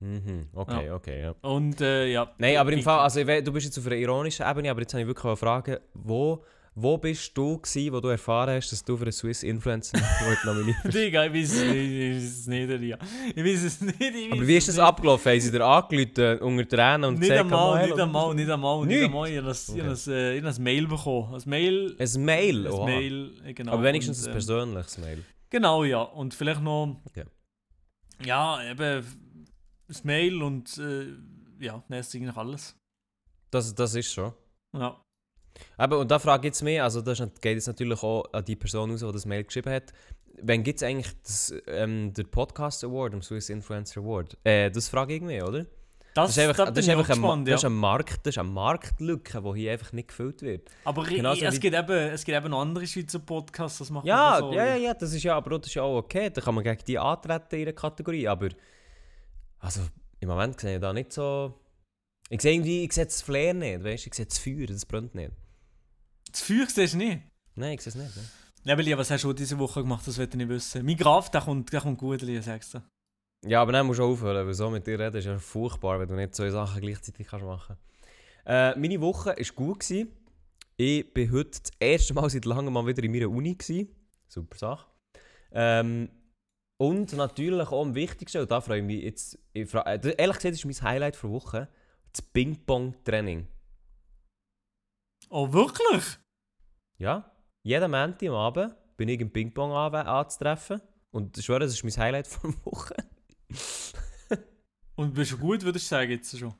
Mhm, 0.00 0.48
okay, 0.52 0.90
okay, 0.90 1.22
ja. 1.22 1.34
Und 1.42 1.80
äh, 1.80 2.06
ja. 2.06 2.32
Nein, 2.38 2.56
aber 2.56 2.72
im 2.72 2.82
Fall, 2.82 3.00
also 3.00 3.22
du 3.24 3.52
bist 3.52 3.66
jetzt 3.66 3.78
auf 3.78 3.86
einer 3.86 3.96
ironischen 3.96 4.46
Ebene, 4.48 4.70
aber 4.70 4.80
jetzt 4.80 4.94
habe 4.94 5.02
ich 5.02 5.08
wirklich 5.08 5.24
eine 5.24 5.36
Frage, 5.36 5.82
wo, 5.94 6.44
wo 6.74 6.96
bist 6.98 7.36
du 7.36 7.58
gewesen, 7.58 7.92
wo 7.92 8.00
du 8.00 8.08
erfahren 8.08 8.56
hast, 8.56 8.70
dass 8.70 8.84
du 8.84 8.96
für 8.96 9.04
einen 9.04 9.12
Swiss 9.12 9.42
Influencer 9.42 9.98
Award 9.98 10.44
nominiert 10.44 10.76
bist? 10.82 10.96
Digga, 10.96 11.24
ich 11.26 11.32
weiß 11.32 11.52
es 11.52 11.64
nicht, 11.64 11.74
ich 11.74 12.16
weiß 12.16 12.22
es 12.24 12.46
nicht, 12.46 12.70
Elia. 12.70 12.98
Ich 13.34 13.44
weiß 13.44 13.62
es 13.64 13.80
nicht, 13.80 14.00
ich 14.00 14.32
Aber 14.32 14.46
wie 14.46 14.56
ist 14.56 14.68
das 14.68 14.78
abgelaufen? 14.78 15.32
Haben 15.32 15.40
sie 15.40 15.50
dir 15.50 15.64
angerufen, 15.64 16.38
unter 16.40 16.68
Tränen 16.68 17.04
und 17.04 17.18
Nicht 17.18 17.28
gesagt, 17.28 17.40
einmal, 17.40 17.86
nicht 17.86 17.98
einmal, 17.98 18.34
nicht 18.34 18.50
einmal, 18.50 18.86
nicht 18.86 19.04
einmal. 19.04 19.30
Ich 19.30 19.36
habe 19.38 19.48
habe 19.48 19.90
Okay. 19.96 20.38
äh, 20.38 20.58
Mail 20.58 20.86
bekommen. 20.86 21.34
Ein 21.34 21.42
Mail. 21.46 21.96
Ein 21.98 22.24
Mail? 22.24 22.66
Ein. 22.66 22.84
Mail, 22.84 23.32
äh, 23.44 23.54
genau. 23.54 23.72
Aber 23.72 23.82
wenigstens 23.82 24.18
und, 24.18 24.24
ein 24.24 24.28
ähm, 24.28 24.32
persönliches 24.32 24.98
Mail. 24.98 25.24
Genau, 25.50 25.84
ja. 25.84 26.02
Und 26.02 26.34
vielleicht 26.34 26.62
noch. 26.62 27.00
Okay. 27.06 27.24
Ja, 28.24 28.62
eben. 28.70 29.04
Das 29.86 30.04
Mail 30.04 30.42
und. 30.42 30.76
Äh, 30.78 31.14
ja, 31.60 31.82
das 31.88 32.08
ist 32.08 32.14
eigentlich 32.14 32.36
alles. 32.36 32.76
Das, 33.50 33.74
das 33.74 33.94
ist 33.94 34.12
schon. 34.12 34.32
Ja. 34.74 35.00
Aber, 35.76 35.98
und 35.98 36.10
da 36.10 36.18
frage 36.18 36.46
ich 36.48 36.52
jetzt 36.52 36.62
mehr, 36.62 36.84
also 36.84 37.00
das 37.00 37.18
geht 37.18 37.54
jetzt 37.54 37.66
natürlich 37.66 38.02
auch 38.02 38.24
an 38.32 38.44
die 38.44 38.56
Person 38.56 38.92
aus, 38.92 39.00
die 39.00 39.12
das 39.12 39.26
Mail 39.26 39.44
geschrieben 39.44 39.72
hat. 39.72 39.92
Wann 40.40 40.62
gibt 40.62 40.80
es 40.80 40.82
eigentlich 40.84 41.12
das, 41.22 41.52
ähm, 41.66 42.12
den 42.14 42.30
Podcast 42.30 42.84
Award, 42.84 43.12
den 43.14 43.22
Swiss 43.22 43.48
Influencer 43.50 44.00
Award? 44.00 44.36
Äh, 44.44 44.70
das 44.70 44.88
frage 44.88 45.14
ich 45.14 45.22
mich, 45.22 45.42
oder? 45.42 45.66
Das, 46.14 46.28
Das 46.28 46.36
ist 46.36 46.38
einfach, 46.38 46.56
da 46.56 46.64
das 46.66 46.74
bin 46.74 46.82
ist 46.82 46.88
einfach 47.08 47.30
ein, 47.32 47.44
das 47.44 47.54
ist 47.56 47.62
ja. 47.62 47.68
Markt, 47.68 48.26
das 48.26 48.34
ist 48.34 48.38
eine 48.38 48.48
Marktlücke, 48.48 49.42
die 49.42 49.60
hier 49.60 49.72
einfach 49.72 49.92
nicht 49.92 50.08
gefüllt 50.08 50.42
wird. 50.42 50.68
Aber 50.84 51.04
genauso 51.04 51.44
es, 51.44 51.60
gibt 51.60 51.76
eben, 51.76 51.90
es 51.90 52.24
gibt 52.24 52.36
eben 52.36 52.50
noch 52.50 52.60
andere 52.60 52.86
Schweizer 52.86 53.18
Podcasts, 53.20 53.78
das 53.78 53.90
machen 53.90 54.06
Ja, 54.06 54.38
so. 54.40 54.52
ja, 54.52 54.64
ja, 54.66 54.76
ja, 54.76 54.94
das 54.94 55.12
ist 55.12 55.22
ja, 55.22 55.36
aber 55.36 55.58
das 55.58 55.68
ist 55.68 55.74
ja 55.74 55.82
auch 55.82 55.98
okay. 55.98 56.30
Da 56.30 56.40
kann 56.40 56.54
man 56.54 56.64
gegen 56.64 56.82
die 56.86 56.98
antreten 56.98 57.56
in 57.56 57.64
der 57.66 57.74
Kategorie. 57.74 58.26
Aber 58.26 58.48
also 59.60 59.80
im 60.20 60.28
Moment 60.28 60.58
sehe 60.60 60.76
ich 60.76 60.80
da 60.80 60.92
nicht 60.92 61.12
so. 61.12 61.54
Ich 62.30 62.42
sehe 62.42 62.52
irgendwie, 62.52 62.84
ich 62.84 62.92
sehe 62.92 63.04
das 63.06 63.22
Flair 63.22 63.54
nicht, 63.54 63.84
weißt 63.84 64.04
du? 64.06 64.08
Ich 64.08 64.14
sehe 64.14 64.26
das 64.26 64.38
Feuer, 64.38 64.66
das 64.66 64.86
brennt 64.86 65.14
nicht. 65.14 65.32
Das 66.30 66.42
Feuer 66.42 66.66
siehst 66.66 66.94
du 66.94 66.98
nicht. 66.98 67.22
Nein, 67.54 67.74
ich 67.74 67.80
sehe 67.82 67.90
es 67.90 67.96
nicht. 67.96 68.16
Ne? 68.16 68.22
Nebeli, 68.64 68.96
was 68.96 69.10
hast 69.10 69.24
du 69.24 69.32
diese 69.32 69.58
Woche 69.58 69.82
gemacht, 69.82 70.06
das 70.06 70.18
will 70.18 70.28
ich 70.28 70.34
nicht 70.34 70.48
wissen. 70.48 70.84
Mein 70.84 70.96
Graf, 70.96 71.30
der 71.30 71.40
kommt, 71.40 71.72
der 71.72 71.80
kommt 71.80 71.98
gut, 71.98 72.22
Lia, 72.22 72.42
sagst 72.42 72.74
du. 72.74 72.82
Ja, 73.46 73.62
aber 73.62 73.72
dann 73.72 73.86
musst 73.86 74.00
du 74.00 74.04
aufhören, 74.04 74.46
weil 74.46 74.54
so 74.54 74.68
mit 74.68 74.86
dir 74.86 74.98
reden 74.98 75.16
ist 75.16 75.24
ja 75.24 75.38
furchtbar, 75.38 76.00
wenn 76.00 76.08
du 76.08 76.16
nicht 76.16 76.34
zwei 76.34 76.50
Sachen 76.50 76.80
gleichzeitig 76.80 77.26
kannst 77.26 77.46
machen 77.46 77.76
äh, 78.44 78.76
Meine 78.76 79.00
Woche 79.00 79.30
war 79.30 79.54
gut. 79.54 79.80
Gewesen. 79.80 80.12
Ich 80.76 81.06
war 81.14 81.32
heute 81.32 81.60
das 81.60 81.70
erste 81.78 82.14
Mal 82.14 82.28
seit 82.30 82.44
langem 82.44 82.72
mal 82.72 82.86
wieder 82.86 83.02
in 83.02 83.12
meiner 83.12 83.30
Uni. 83.30 83.54
Gewesen. 83.54 83.88
Super 84.28 84.58
Sache. 84.58 84.86
Ähm, 85.52 86.08
und 86.78 87.12
natürlich 87.14 87.68
auch 87.68 87.82
am 87.82 87.94
wichtigsten, 87.94 88.42
und 88.42 88.50
da 88.50 88.60
freue 88.60 88.78
ich 88.78 88.84
mich 88.84 89.02
jetzt, 89.02 89.38
ich 89.52 89.68
fra 89.68 89.82
äh, 89.82 90.14
ehrlich 90.16 90.36
gesagt, 90.36 90.44
das 90.44 90.64
ist 90.64 90.64
mein 90.64 90.90
Highlight 90.90 91.22
der 91.22 91.30
Woche, 91.30 91.68
das 92.12 92.22
Ping-Pong-Training. 92.22 93.46
Oh, 95.30 95.52
wirklich? 95.52 96.04
Ja, 96.98 97.30
jeden 97.62 97.90
Montag 97.90 98.28
am 98.28 98.34
Abend 98.34 98.74
bin 98.96 99.08
ich 99.08 99.20
im 99.20 99.30
Ping-Pong 99.30 99.72
an- 99.72 99.94
anzutreffen. 99.94 100.80
Und 101.10 101.36
ich 101.38 101.44
schwöre, 101.44 101.60
das 101.60 101.72
ist 101.72 101.84
mein 101.84 101.96
Highlight 101.96 102.28
der 102.42 102.52
Woche. 102.64 102.94
Und 104.96 105.14
bist 105.14 105.32
du 105.32 105.38
gut, 105.38 105.62
würdest 105.62 105.86
du 105.86 105.88
sagen, 105.94 106.10
jetzt 106.10 106.36
schon? 106.36 106.54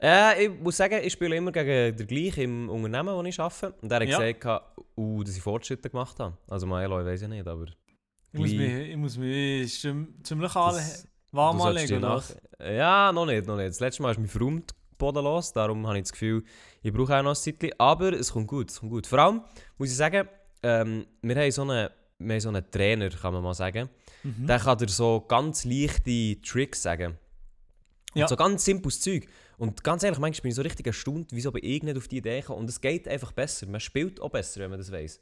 Äh, 0.00 0.44
ich 0.46 0.60
muss 0.60 0.76
sagen, 0.76 1.00
ich 1.02 1.12
spiele 1.12 1.36
immer 1.36 1.52
gegen 1.52 1.96
den 1.96 2.06
gleichen 2.06 2.42
im 2.42 2.70
Unternehmen, 2.70 3.14
wo 3.14 3.22
ich 3.24 3.38
arbeite. 3.40 3.74
Und 3.82 3.90
er 3.92 4.00
hat 4.00 4.08
Ja. 4.08 4.32
gesagt, 4.32 4.72
uh, 4.96 5.22
dass 5.24 5.36
ich 5.36 5.42
Fortschritte 5.42 5.90
gemacht 5.90 6.18
habe. 6.20 6.36
Also 6.48 6.66
Maelo, 6.66 7.00
ich 7.00 7.06
weiß 7.06 7.22
ja 7.22 7.28
nicht, 7.28 7.46
aber... 7.46 7.66
Ich 8.32 8.38
muss 8.38 8.50
mich, 8.52 8.72
ich 8.90 8.96
muss 8.96 9.16
mich 9.18 9.80
ziemlich 10.22 10.54
alle 10.54 10.82
warm 11.32 11.60
anlegen, 11.60 11.98
oder? 11.98 12.22
Ja, 12.60 13.10
noch 13.12 13.26
nicht, 13.26 13.46
noch 13.46 13.56
nicht. 13.56 13.70
Das 13.70 13.80
letzte 13.80 14.02
Mal 14.02 14.12
ist 14.12 14.18
mein 14.18 14.28
verräumt 15.00 15.14
bodenlos, 15.14 15.52
darum 15.52 15.86
habe 15.86 15.98
ich 15.98 16.04
das 16.04 16.12
Gefühl, 16.12 16.42
ich 16.82 16.92
brauche 16.92 17.16
auch 17.18 17.22
noch 17.22 17.30
ein 17.30 17.36
Zeitchen. 17.36 17.72
Aber 17.78 18.12
es 18.12 18.32
kommt 18.32 18.46
gut, 18.46 18.70
es 18.70 18.80
kommt 18.80 18.92
gut. 18.92 19.06
Vor 19.06 19.18
allem 19.18 19.40
muss 19.78 19.90
ich 19.90 19.96
sagen, 19.96 20.28
ähm, 20.62 21.06
wir 21.22 21.36
haben 21.36 21.50
so 21.50 21.62
einen, 21.62 21.88
wir 22.18 22.32
haben 22.34 22.40
so 22.40 22.48
einen 22.48 22.70
Trainer, 22.70 23.08
kann 23.10 23.32
man 23.32 23.42
mal 23.42 23.54
sagen. 23.54 23.88
Mhm. 24.22 24.46
Der 24.46 24.58
kann 24.58 24.78
dir 24.78 24.88
so 24.88 25.24
ganz 25.26 25.64
leichte 25.64 26.40
Tricks 26.42 26.82
sagen. 26.82 27.18
Und 28.14 28.20
Ja. 28.20 28.28
so 28.28 28.36
ganz 28.36 28.64
simples 28.64 29.00
Zeug. 29.00 29.26
Und 29.56 29.84
ganz 29.84 30.02
ehrlich, 30.02 30.18
manchmal 30.18 30.42
bin 30.42 30.50
ich 30.50 30.56
so 30.56 30.62
richtig 30.62 30.86
erstaunt, 30.86 31.30
wieso 31.32 31.52
bin 31.52 31.64
ich 31.64 31.82
nicht 31.82 31.96
auf 31.96 32.08
die 32.08 32.18
Idee 32.18 32.40
gekommen. 32.40 32.60
Und 32.60 32.70
es 32.70 32.80
geht 32.80 33.06
einfach 33.06 33.32
besser. 33.32 33.66
Man 33.66 33.80
spielt 33.80 34.20
auch 34.20 34.30
besser, 34.30 34.60
wenn 34.60 34.70
man 34.70 34.78
das 34.78 34.90
weiß. 34.90 35.20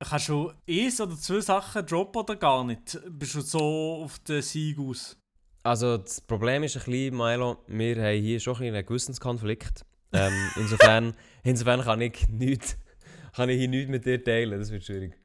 Kannst 0.00 0.28
du 0.28 0.52
eins 0.68 1.00
oder 1.00 1.16
zwei 1.16 1.40
Sachen 1.40 1.86
droppen 1.86 2.22
oder 2.22 2.36
gar 2.36 2.64
nicht? 2.64 2.98
Bist 3.08 3.34
du 3.36 3.40
so 3.40 4.02
auf 4.04 4.18
den 4.20 4.42
Sieg 4.42 4.78
aus? 4.78 5.16
Also 5.64 5.96
das 5.98 6.20
Problem 6.20 6.62
ist 6.62 6.76
ein 6.76 6.84
bisschen, 6.84 7.16
Milo, 7.16 7.56
wir 7.66 7.96
haben 7.96 8.20
hier 8.22 8.38
schon 8.38 8.56
ein 8.62 8.74
einen 8.74 8.84
Gewissenskonflikt. 8.86 9.84
Ähm, 10.12 10.32
insofern, 10.56 11.14
insofern 11.42 11.80
kann 11.82 12.00
ich 12.02 12.28
nichts, 12.28 12.76
kann 13.34 13.48
ich 13.48 13.58
hier 13.58 13.68
nichts 13.68 13.90
mit 13.90 14.04
dir 14.04 14.22
teilen, 14.22 14.58
das 14.58 14.70
wird 14.70 14.84
schwierig. 14.84 15.16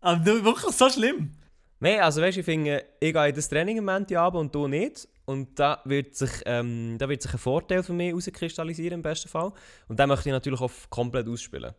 Aber 0.00 0.18
du- 0.22 0.44
wirklich 0.44 0.74
so 0.74 0.90
schlimm? 0.90 1.32
Nein, 1.78 2.00
also 2.00 2.20
weißt 2.20 2.36
du, 2.36 2.40
ich 2.40 2.44
finde, 2.44 2.84
ich 3.00 3.12
gehe 3.12 3.28
in 3.28 3.34
das 3.34 3.48
Training 3.48 3.78
am 3.78 3.84
Montag 3.84 4.34
und 4.34 4.54
du 4.54 4.66
nicht. 4.66 5.08
Und 5.24 5.58
da 5.58 5.80
wird, 5.84 6.14
sich, 6.14 6.30
ähm, 6.46 6.96
da 6.98 7.08
wird 7.08 7.20
sich 7.22 7.32
ein 7.32 7.38
Vorteil 7.38 7.82
für 7.82 7.92
mich 7.92 8.08
herauskristallisieren 8.10 8.94
im 8.94 9.02
besten 9.02 9.28
Fall. 9.28 9.52
Und 9.88 9.98
den 9.98 10.08
möchte 10.08 10.28
ich 10.28 10.32
natürlich 10.32 10.60
auch 10.60 10.70
komplett 10.88 11.26
ausspielen. 11.28 11.72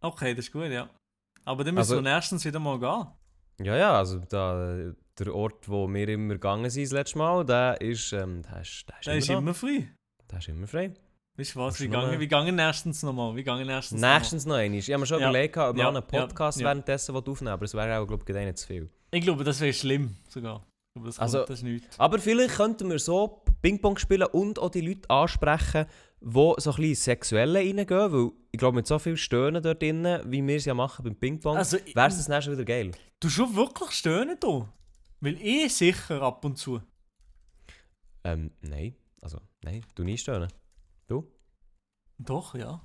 Okay, 0.00 0.34
das 0.34 0.46
ist 0.46 0.52
gut, 0.52 0.66
ja. 0.66 0.88
Aber 1.44 1.64
dann 1.64 1.74
müssen 1.74 1.92
Also- 1.92 2.02
wir 2.04 2.10
erstens 2.10 2.44
wieder 2.44 2.58
mal 2.60 2.78
gehen. 2.78 3.66
Ja, 3.66 3.76
ja, 3.76 3.96
also 3.98 4.18
da, 4.28 4.92
der 5.18 5.34
Ort, 5.34 5.68
wo 5.68 5.86
wir 5.92 6.08
immer 6.08 6.34
gegangen 6.34 6.70
sind 6.70 6.84
das 6.84 6.92
letzte 6.92 7.18
Mal, 7.18 7.44
der 7.44 7.80
ist, 7.80 8.12
ähm, 8.12 8.42
der 8.42 8.60
ist, 8.62 8.84
der 8.88 8.98
ist, 8.98 9.06
Der 9.06 9.16
ist 9.16 9.28
immer, 9.28 9.38
immer 9.38 9.54
frei. 9.54 9.88
da. 10.18 10.24
Der 10.30 10.38
ist 10.38 10.48
immer 10.48 10.66
frei. 10.66 10.94
Weißt 11.36 11.54
du 11.54 11.60
was? 11.60 11.80
Wie 11.80 11.88
gangen, 11.88 12.20
wie 12.20 12.28
gangen 12.28 12.58
erstens 12.58 13.02
nochmal? 13.02 13.34
Wie 13.36 13.42
gangen 13.42 13.66
erstens 13.68 14.00
Nächstens 14.00 14.44
noch 14.44 14.56
einmal. 14.56 14.78
Ich 14.78 14.90
habe 14.90 15.00
mir 15.00 15.06
schon 15.06 15.20
Ja. 15.20 15.30
überlegt, 15.30 15.56
ob 15.56 15.76
wir 15.76 15.82
Ja, 15.84 15.88
einen 15.88 16.02
Podcast 16.06 16.60
ja, 16.60 16.66
währenddessen 16.66 17.16
aufnehmen 17.16 17.52
aber 17.52 17.64
es 17.64 17.72
wäre 17.74 17.98
auch, 17.98 18.06
glaube 18.06 18.22
ich, 18.26 18.34
nicht 18.34 18.58
zu 18.58 18.66
viel. 18.66 18.90
Ich 19.10 19.22
glaube, 19.22 19.42
das 19.44 19.60
wäre 19.60 19.72
schlimm 19.72 20.16
sogar. 20.28 20.66
Glaube, 20.94 21.08
das, 21.08 21.16
kommt, 21.16 21.22
Also- 21.22 21.40
das 21.46 21.50
ist 21.58 21.62
nichts. 21.62 21.98
Aber 21.98 22.18
vielleicht 22.18 22.56
könnten 22.56 22.90
wir 22.90 22.98
so 22.98 23.42
Ping-Pong 23.62 23.96
spielen 23.96 24.24
und 24.30 24.58
auch 24.58 24.68
die 24.70 24.82
Leute 24.82 25.08
ansprechen, 25.08 25.86
die 26.20 26.30
so 26.32 26.44
ein 26.50 26.54
bisschen 26.76 26.94
Sexuelle 26.94 27.60
reingehen, 27.60 27.88
weil 27.88 28.30
ich 28.50 28.58
glaube, 28.58 28.76
mit 28.76 28.86
so 28.86 28.98
viel 28.98 29.16
Stöhnen 29.16 29.62
dort 29.62 29.80
drinnen, 29.80 30.20
wie 30.30 30.46
wir 30.46 30.56
es 30.56 30.66
ja 30.66 30.74
machen 30.74 31.02
beim 31.04 31.16
Ping-Pong, 31.16 31.56
Also, 31.56 31.78
wäre 31.94 32.08
es 32.08 32.18
das 32.18 32.28
nächste 32.28 32.52
wieder 32.52 32.64
geil. 32.66 32.90
Du 33.20 33.30
schon 33.30 33.56
wirklich 33.56 33.90
stöhnen 33.92 34.36
da? 34.38 34.68
Weil 35.22 35.40
ich 35.40 35.72
sicher 35.72 36.20
ab 36.20 36.44
und 36.44 36.56
zu. 36.58 36.82
Ähm, 38.24 38.50
nein. 38.60 38.96
Also, 39.20 39.38
nein, 39.62 39.84
du 39.94 40.02
nie 40.02 40.18
stöhnen. 40.18 40.52
Du? 41.06 41.30
Doch, 42.18 42.56
ja. 42.56 42.84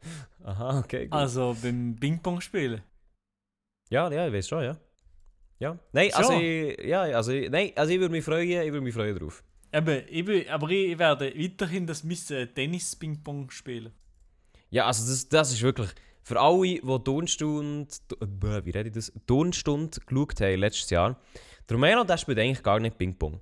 Aha, 0.44 0.78
okay, 0.78 1.06
gut. 1.06 1.12
Also 1.14 1.56
beim 1.60 1.96
Ping-Pong 1.98 2.40
spielen. 2.40 2.80
Ja, 3.90 4.08
ja, 4.10 4.28
ich 4.28 4.32
weiß 4.32 4.48
schon, 4.48 4.62
ja. 4.62 4.78
Ja. 5.58 5.76
Nein, 5.92 6.12
also, 6.14 6.32
Schon? 6.32 6.42
ich, 6.42 6.78
ja, 6.84 7.02
also, 7.02 7.32
ich- 7.32 7.50
nein, 7.50 7.72
also 7.74 7.92
ich 7.92 7.98
würde 7.98 8.12
mich 8.12 8.24
freuen, 8.24 8.48
ich 8.48 8.72
würde 8.72 8.80
mich 8.80 8.94
freuen 8.94 9.18
drauf. 9.18 9.42
Eben, 9.72 10.04
ich 10.08 10.24
bin, 10.24 10.48
aber 10.48 10.70
ich, 10.70 10.96
werde 10.96 11.36
weiterhin 11.36 11.86
das 11.88 12.04
Miss 12.04 12.30
äh, 12.30 12.46
Tennis-Ping-Pong 12.46 13.50
spielen. 13.50 13.92
Ja, 14.70 14.86
also 14.86 15.10
das, 15.10 15.28
das 15.28 15.52
ist 15.52 15.62
wirklich 15.62 15.90
für 16.28 16.38
alle, 16.40 16.62
die 16.80 16.80
Tonstunde, 17.04 17.88
wie 18.64 18.70
rede 18.70 18.88
ich 18.90 18.94
das? 18.94 19.12
Tonstunde 19.26 19.98
geschaut 20.06 20.40
haben 20.40 20.60
letztes 20.60 20.90
Jahr. 20.90 21.16
Der 21.68 21.74
Romero, 21.76 22.04
der 22.04 22.18
spielt 22.18 22.38
eigentlich 22.38 22.62
gar 22.62 22.78
nicht 22.80 22.98
Ping-Pong. 22.98 23.40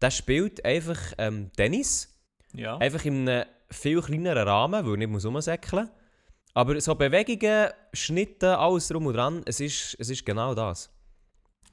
Der 0.00 0.10
spielt 0.10 0.64
einfach 0.64 0.98
ähm, 1.18 1.50
Tennis, 1.56 2.08
Ja. 2.54 2.78
einfach 2.78 3.04
in 3.04 3.28
einem 3.28 3.44
viel 3.70 4.00
kleineren 4.00 4.48
Rahmen, 4.48 4.86
weil 4.86 4.96
nicht 4.96 5.10
muss 5.10 5.26
rumsäckeln 5.26 5.90
Aber 6.54 6.80
so 6.80 6.94
Bewegungen, 6.94 7.68
Schnitte, 7.92 8.58
alles 8.58 8.88
drum 8.88 9.06
und 9.06 9.14
dran, 9.14 9.42
es 9.46 9.60
ist, 9.60 9.96
es 9.98 10.08
ist 10.10 10.24
genau 10.24 10.54
das. 10.54 10.90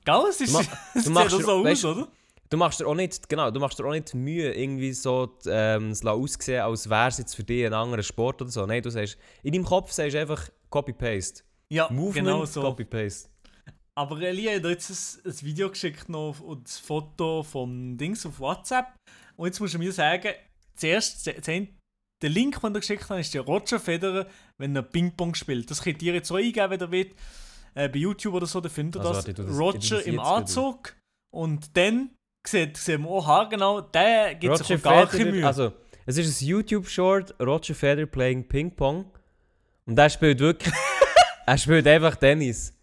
Gell, 0.03 0.23
es 0.29 0.41
ist, 0.41 0.49
Du 0.53 0.57
ma- 0.57 0.65
es 0.95 1.03
du 1.05 1.09
machst 1.11 1.31
so 1.31 1.37
dir- 1.39 1.47
aus, 1.49 1.65
weißt- 1.65 1.91
oder? 1.91 2.07
Du 2.51 2.57
machst 2.57 2.81
dir 2.81 2.87
auch 2.87 2.95
nicht, 2.95 3.29
genau, 3.29 3.49
du 3.49 3.61
machst 3.61 3.79
dir 3.79 3.85
auch 3.85 3.91
nicht 3.91 4.13
Mühe, 4.13 4.53
irgendwie 4.53 4.91
so 4.91 5.37
ähm, 5.45 5.91
es 5.91 6.05
aussehen, 6.05 6.61
als 6.61 6.89
wäre 6.89 7.07
es 7.07 7.17
jetzt 7.17 7.33
für 7.33 7.45
dich 7.45 7.65
ein 7.65 7.73
anderer 7.73 8.03
Sport 8.03 8.41
oder 8.41 8.51
so. 8.51 8.65
Nein, 8.65 8.83
du 8.83 8.89
sagst, 8.89 9.17
in 9.41 9.53
deinem 9.53 9.63
Kopf 9.63 9.91
sagst 9.93 10.15
du 10.15 10.19
einfach 10.19 10.49
Copy-Paste. 10.69 11.43
Ja, 11.71 11.89
Movement, 11.89 12.27
genau 12.27 12.45
so. 12.45 12.61
Copy-Paste. 12.61 13.29
Aber 13.95 14.19
Elia 14.21 14.53
hat 14.55 14.65
jetzt 14.65 14.89
ein, 15.25 15.31
ein 15.31 15.41
Video 15.41 15.69
geschickt 15.69 16.09
noch 16.09 16.41
und 16.41 16.65
das 16.67 16.77
Foto 16.77 17.41
vom 17.43 17.97
Dings 17.97 18.25
auf 18.25 18.39
WhatsApp. 18.41 18.87
Und 19.37 19.45
jetzt 19.47 19.61
musst 19.61 19.73
du 19.75 19.79
mir 19.79 19.93
sagen, 19.93 20.33
zuerst, 20.75 21.25
der 21.27 22.29
Link, 22.29 22.59
den 22.61 22.75
er 22.75 22.79
geschickt 22.81 23.09
hat, 23.09 23.19
ist 23.19 23.33
der 23.33 23.41
Roger 23.43 23.79
Federer, 23.79 24.27
wenn 24.57 24.75
er 24.75 24.83
Ping-Pong 24.83 25.35
spielt. 25.35 25.71
Das 25.71 25.81
könnt 25.81 26.01
ihr 26.01 26.13
jetzt 26.13 26.29
auch 26.31 26.35
eingeben, 26.35 26.69
wenn 26.69 26.81
ihr 26.81 26.91
wollt. 26.91 27.15
Äh, 27.75 27.87
bei 27.87 27.99
YouTube 27.99 28.33
oder 28.33 28.45
so, 28.45 28.59
da 28.59 28.67
findet 28.67 28.97
ihr 29.01 29.07
Also, 29.07 29.13
das. 29.13 29.27
warte, 29.27 29.33
das- 29.45 29.57
Roger 29.57 29.95
das 29.97 30.05
im 30.05 30.13
wieder. 30.15 30.25
Anzug. 30.25 30.97
Und 31.33 31.77
dann 31.77 32.09
sieht, 32.47 32.77
sehen 32.77 33.03
wir 33.03 33.09
auch 33.09 33.27
haargenau, 33.27 33.81
der 33.81 34.35
gibt 34.35 34.57
sich 34.57 34.69
Roger 34.71 34.79
auch 34.79 34.83
gar 34.83 35.07
keine 35.07 35.31
Mühe. 35.31 35.45
also 35.45 35.73
es 36.05 36.17
ist 36.17 36.41
ein 36.41 36.47
YouTube-Short, 36.47 37.35
Roger 37.39 37.75
Federer 37.75 38.07
playing 38.07 38.47
Ping-Pong. 38.47 39.05
Und 39.85 39.97
er 39.99 40.09
spielt 40.09 40.39
wirklich, 40.39 40.73
er 41.45 41.57
spielt 41.57 41.87
einfach 41.87 42.15
Tennis. 42.15 42.73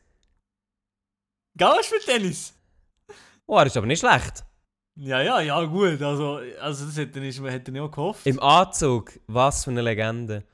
Gell, 1.57 1.83
spielt 1.83 2.07
Tennis? 2.07 2.55
Oh, 3.47 3.59
er 3.59 3.67
ist 3.67 3.77
aber 3.77 3.87
nicht 3.87 4.01
schlecht. 4.01 4.45
Ja, 4.97 5.23
ja, 5.23 5.41
ja, 5.41 5.65
gut. 5.65 6.03
Also, 6.03 6.41
also 6.61 6.87
das 6.87 6.97
hätte 6.97 7.21
ich, 7.21 7.41
hätte 7.41 7.71
ich 7.71 7.81
auch 7.81 7.91
gehofft. 7.91 8.27
Im 8.27 8.41
Anzug, 8.41 9.13
was 9.27 9.65
für 9.65 9.71
eine 9.71 9.83
Legende. 9.83 10.45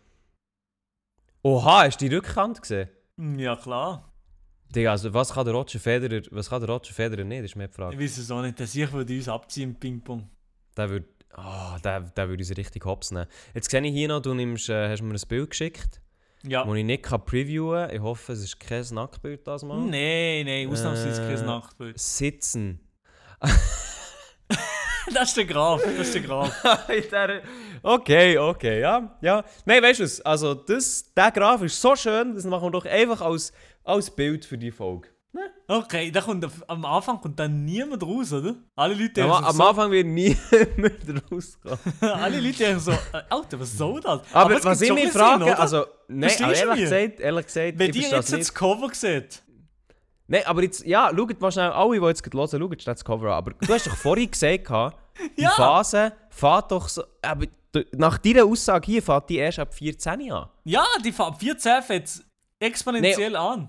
Oha, 1.43 1.85
hast 1.85 2.01
du 2.01 2.09
die 2.09 2.15
Rückhand 2.15 2.61
gesehen? 2.61 2.89
Ja, 3.17 3.57
klar. 3.57 4.14
Digga, 4.75 4.91
also 4.93 5.13
was 5.15 5.33
kann 5.33 5.45
der 5.45 5.55
Roger 5.55 5.79
Federer, 5.79 6.23
was 6.31 6.49
kann 6.51 6.61
der 6.61 6.69
Roger 6.71 6.93
Federer 6.93 7.25
nicht, 7.25 7.45
ist 7.45 7.57
mir 7.57 7.69
die 7.69 7.75
Frage. 7.75 7.95
Ich 7.95 8.01
weiß 8.01 8.19
es 8.19 8.31
auch 8.31 8.43
nicht. 8.43 8.59
Der 8.59 8.67
sicher 8.67 8.93
würde 8.93 9.15
uns 9.15 9.29
abziehen 9.29 9.71
im 9.71 9.75
Ping-Pong. 9.77 10.29
Der 10.77 10.91
würde, 10.91 11.07
oh, 11.37 11.77
der, 11.83 12.01
der 12.01 12.29
würde 12.29 12.43
uns 12.43 12.57
richtig 12.57 12.85
hops 12.85 13.11
nehmen. 13.13 13.27
Jetzt 13.55 13.71
sehe 13.71 13.81
ich 13.83 13.93
hier 13.93 14.09
noch, 14.09 14.21
du 14.21 14.35
nimmst, 14.35 14.69
äh, 14.69 14.89
hast 14.91 15.03
mir 15.03 15.15
ein 15.15 15.21
Bild 15.29 15.51
geschickt, 15.51 16.01
Ja. 16.43 16.65
das 16.65 16.75
ich 16.77 16.85
nicht 16.85 17.03
kann 17.05 17.25
previewen 17.25 17.87
kann. 17.89 17.95
Ich 17.97 18.03
hoffe, 18.03 18.33
es 18.33 18.43
ist 18.43 18.59
kein 18.59 18.85
Nacktbild 18.91 19.47
das 19.47 19.63
Mal. 19.63 19.79
Nein, 19.79 20.47
nein, 20.47 20.69
ausnahmsweise 20.69 21.23
Äh, 21.23 21.35
kein 21.37 21.47
Nachtbild. 21.47 21.99
Sitzen. 21.99 22.81
Das 25.13 25.29
ist 25.29 25.37
der 25.37 25.45
Graf, 25.45 25.83
das 25.83 26.09
ist 26.09 26.15
der 26.15 26.23
Graf. 26.23 26.51
Okay, 27.83 28.39
okay, 28.39 28.81
ja. 28.81 29.15
ja. 29.21 29.45
Nein, 29.67 29.83
weißt 29.83 30.01
du 30.01 30.05
was? 30.05 30.21
Also, 30.23 30.55
das, 30.55 31.13
der 31.15 31.31
Graph 31.31 31.61
ist 31.61 31.79
so 31.79 31.95
schön, 31.95 32.35
das 32.35 32.45
machen 32.45 32.65
wir 32.65 32.71
doch 32.71 32.87
einfach 32.87 33.21
als, 33.21 33.53
als 33.85 34.11
Bild 34.11 34.45
für 34.45 34.59
die 34.59 34.71
Folge. 34.71 35.09
Okay, 35.67 36.11
da 36.11 36.21
kommt 36.21 36.45
auf, 36.45 36.63
am 36.69 36.85
Anfang 36.85 37.21
kommt 37.21 37.41
dann 37.41 37.65
niemand 37.65 38.03
raus, 38.03 38.33
oder? 38.33 38.55
Alle 38.77 38.95
Leute 38.95 39.23
Am, 39.25 39.31
denken 39.31 39.45
am 39.47 39.57
so, 39.57 39.63
Anfang 39.65 39.91
wird 39.91 40.07
niemand 40.07 41.33
rauskommen. 41.33 41.79
alle 42.01 42.39
Leute 42.41 42.59
denken 42.59 42.81
so, 42.81 42.93
äh, 42.93 42.97
Alter, 43.31 43.59
was 43.59 43.73
soll 43.77 44.01
das? 44.01 44.21
Aber, 44.33 44.57
es 44.59 44.65
was 44.65 44.81
ich 44.83 44.93
mich 44.93 45.05
Sinn, 45.05 45.13
frage, 45.13 45.45
oder? 45.45 45.59
also, 45.59 45.87
nein, 46.07 46.31
aber 46.43 46.53
du 46.53 46.59
ehrlich 46.59 46.81
gesagt, 46.85 47.21
ehrlich 47.21 47.47
gesagt, 47.47 47.79
Wenn 47.79 47.91
ich 47.91 47.97
ihr 47.97 48.09
jetzt 48.11 48.33
das 48.33 48.55
Cover 48.55 48.91
seht, 48.93 49.43
Nein, 50.27 50.43
aber 50.47 50.63
jetzt, 50.63 50.85
ja, 50.87 51.11
schaut 51.15 51.41
mal 51.41 51.51
schnell, 51.53 51.71
alle, 51.71 51.99
die 52.01 52.07
jetzt 52.07 52.23
gerade 52.23 52.37
hören, 52.59 52.61
schaut 52.71 52.83
schnell 52.83 52.95
das 52.95 53.05
Cover 53.05 53.27
an. 53.27 53.33
Aber 53.33 53.53
du 53.53 53.73
hast 53.75 53.87
doch 53.87 53.97
vorhin 53.97 54.31
gesagt, 54.31 54.69
die 55.39 55.43
Ja. 55.43 55.51
Phase 55.51 56.13
fährt 56.31 56.71
doch 56.71 56.89
so, 56.89 57.03
aber 57.23 57.47
nach 57.93 58.19
deiner 58.19 58.45
Aussage 58.45 58.87
hier 58.87 59.03
fährt 59.03 59.29
die 59.31 59.37
erst 59.39 59.59
ab 59.59 59.75
14 59.75 60.31
an. 60.31 60.49
ja, 60.65 60.85
die 61.05 61.11
Farbe 61.13 61.39
14 61.39 61.83
fängt 61.83 62.23
exponentiell 62.61 63.37
an. 63.37 63.69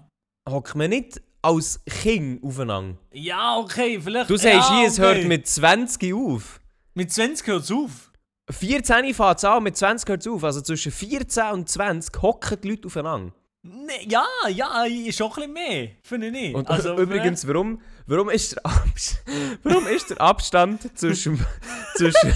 Hockt 0.49 0.75
man 0.75 0.89
nicht 0.89 1.21
als 1.41 1.83
Kind 1.85 2.43
aufeinander? 2.43 2.97
Ja, 3.11 3.57
okay, 3.57 3.99
vielleicht. 4.01 4.29
Du 4.29 4.37
sagst 4.37 4.69
ja, 4.69 4.77
hier, 4.77 4.87
es 4.87 4.99
okay. 4.99 5.15
hört 5.15 5.25
mit 5.25 5.47
20 5.47 6.13
auf. 6.13 6.59
Mit 6.93 7.11
20 7.11 7.47
hört 7.47 7.63
es 7.63 7.71
auf. 7.71 8.11
14 8.51 9.13
fährt 9.13 9.37
es 9.39 9.43
an, 9.43 9.63
mit 9.63 9.75
20 9.75 10.07
hört 10.07 10.21
es 10.21 10.27
auf. 10.27 10.43
Also 10.43 10.61
zwischen 10.61 10.91
14 10.91 11.45
und 11.51 11.69
20 11.69 12.21
hocken 12.21 12.61
die 12.61 12.69
Leute 12.69 12.87
aufeinander. 12.87 13.33
Nee, 13.67 14.07
ja, 14.07 14.25
ja, 14.49 14.85
ist 14.85 15.17
schon 15.17 15.27
ein 15.27 15.33
bisschen 15.33 15.53
mehr. 15.53 15.89
Finde 16.03 16.27
ich 16.27 16.33
nicht. 16.33 16.55
Und 16.55 16.69
also, 16.69 16.95
übrigens, 16.99 17.47
warum, 17.47 17.81
warum, 18.05 18.29
ist 18.29 18.55
der 18.55 18.65
Abs 18.65 19.17
warum 19.63 19.87
ist 19.87 20.11
der 20.11 20.21
Abstand 20.21 20.97
zwischen. 20.97 21.43
zwischen 21.95 22.33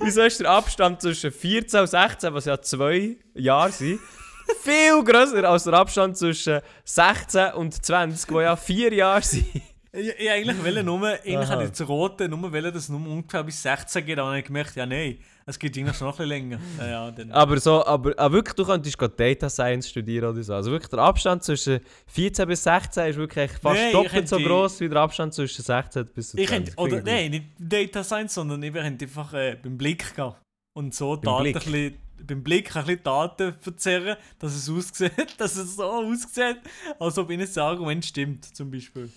wieso 0.00 0.22
ist 0.22 0.40
der 0.40 0.50
Abstand 0.50 1.02
zwischen 1.02 1.30
14 1.30 1.80
und 1.80 1.86
16, 1.88 2.32
was 2.32 2.46
ja 2.46 2.60
zwei 2.60 3.16
Jahre 3.34 3.70
sind, 3.70 4.00
viel 4.62 5.04
grösser 5.04 5.44
als 5.48 5.64
der 5.64 5.74
Abstand 5.74 6.16
zwischen 6.16 6.60
16 6.84 7.52
und 7.52 7.84
20, 7.84 8.30
wo 8.30 8.40
ja 8.40 8.56
vier 8.56 8.92
Jahre 8.92 9.22
sind? 9.22 9.46
Ich, 9.90 10.08
ich 10.18 10.30
eigentlich 10.30 10.62
wollte 10.62 10.84
nur, 10.84 11.08
eigentlich 11.08 11.48
hatte 11.48 11.64
ich 11.64 11.70
das 11.70 11.88
Rote 11.88 12.28
nur 12.28 12.52
wollen, 12.52 12.64
dass 12.64 12.84
es 12.84 12.88
nur 12.90 13.00
ungefähr 13.00 13.42
bis 13.42 13.62
16 13.62 14.04
geht, 14.04 14.18
aber 14.18 14.26
dann 14.26 14.28
habe 14.32 14.38
ich 14.40 14.44
gemerkt, 14.44 14.76
ja, 14.76 14.84
nein, 14.84 15.18
es 15.46 15.58
geht 15.58 15.78
eigentlich 15.78 15.96
schon 15.96 16.08
noch 16.08 16.18
ein 16.18 16.28
bisschen 16.28 16.50
länger. 16.50 16.58
Ja, 16.78 17.08
ja. 17.08 17.14
Aber 17.30 17.58
so, 17.58 17.84
aber, 17.86 18.12
aber 18.18 18.34
wirklich, 18.34 18.54
du 18.54 18.66
könntest 18.66 18.98
gerade 18.98 19.14
Data 19.16 19.48
Science 19.48 19.88
studieren 19.88 20.30
oder 20.30 20.42
so. 20.42 20.52
Also 20.52 20.70
wirklich, 20.70 20.90
der 20.90 20.98
Abstand 20.98 21.42
zwischen 21.42 21.80
14 22.06 22.46
bis 22.46 22.64
16 22.64 23.06
ist 23.06 23.16
wirklich 23.16 23.50
fast 23.52 23.80
ich 23.80 23.92
doppelt 23.92 24.28
so 24.28 24.36
groß 24.36 24.80
wie 24.80 24.90
der 24.90 25.00
Abstand 25.00 25.32
zwischen 25.32 25.62
16 25.62 26.06
bis 26.14 26.30
20. 26.32 26.44
ich 26.44 26.50
könnte, 26.50 26.72
oder 26.76 27.02
nein, 27.02 27.30
nicht 27.30 27.46
Data 27.58 28.04
Science, 28.04 28.34
sondern 28.34 28.62
ich 28.62 28.74
könnte 28.74 29.06
einfach 29.06 29.32
äh, 29.32 29.56
beim 29.62 29.78
Blick 29.78 30.14
gehen. 30.14 30.34
Und 30.74 30.94
so 30.94 31.16
Daten 31.16 31.46
ein 31.46 31.52
bisschen, 31.54 31.94
beim 32.26 32.42
Blick 32.42 32.74
ein 32.76 32.84
bisschen 32.84 33.02
Daten 33.02 33.54
verzerren, 33.60 34.16
dass 34.38 34.54
es 34.54 34.68
aussieht, 34.68 35.12
dass 35.38 35.56
es 35.56 35.76
so 35.76 35.84
aussieht, 35.84 36.60
als 36.98 37.18
ob 37.18 37.30
ihnen 37.30 37.40
das 37.40 37.56
Argument 37.58 38.04
stimmt, 38.04 38.44
zum 38.56 38.70
Beispiel. 38.70 39.10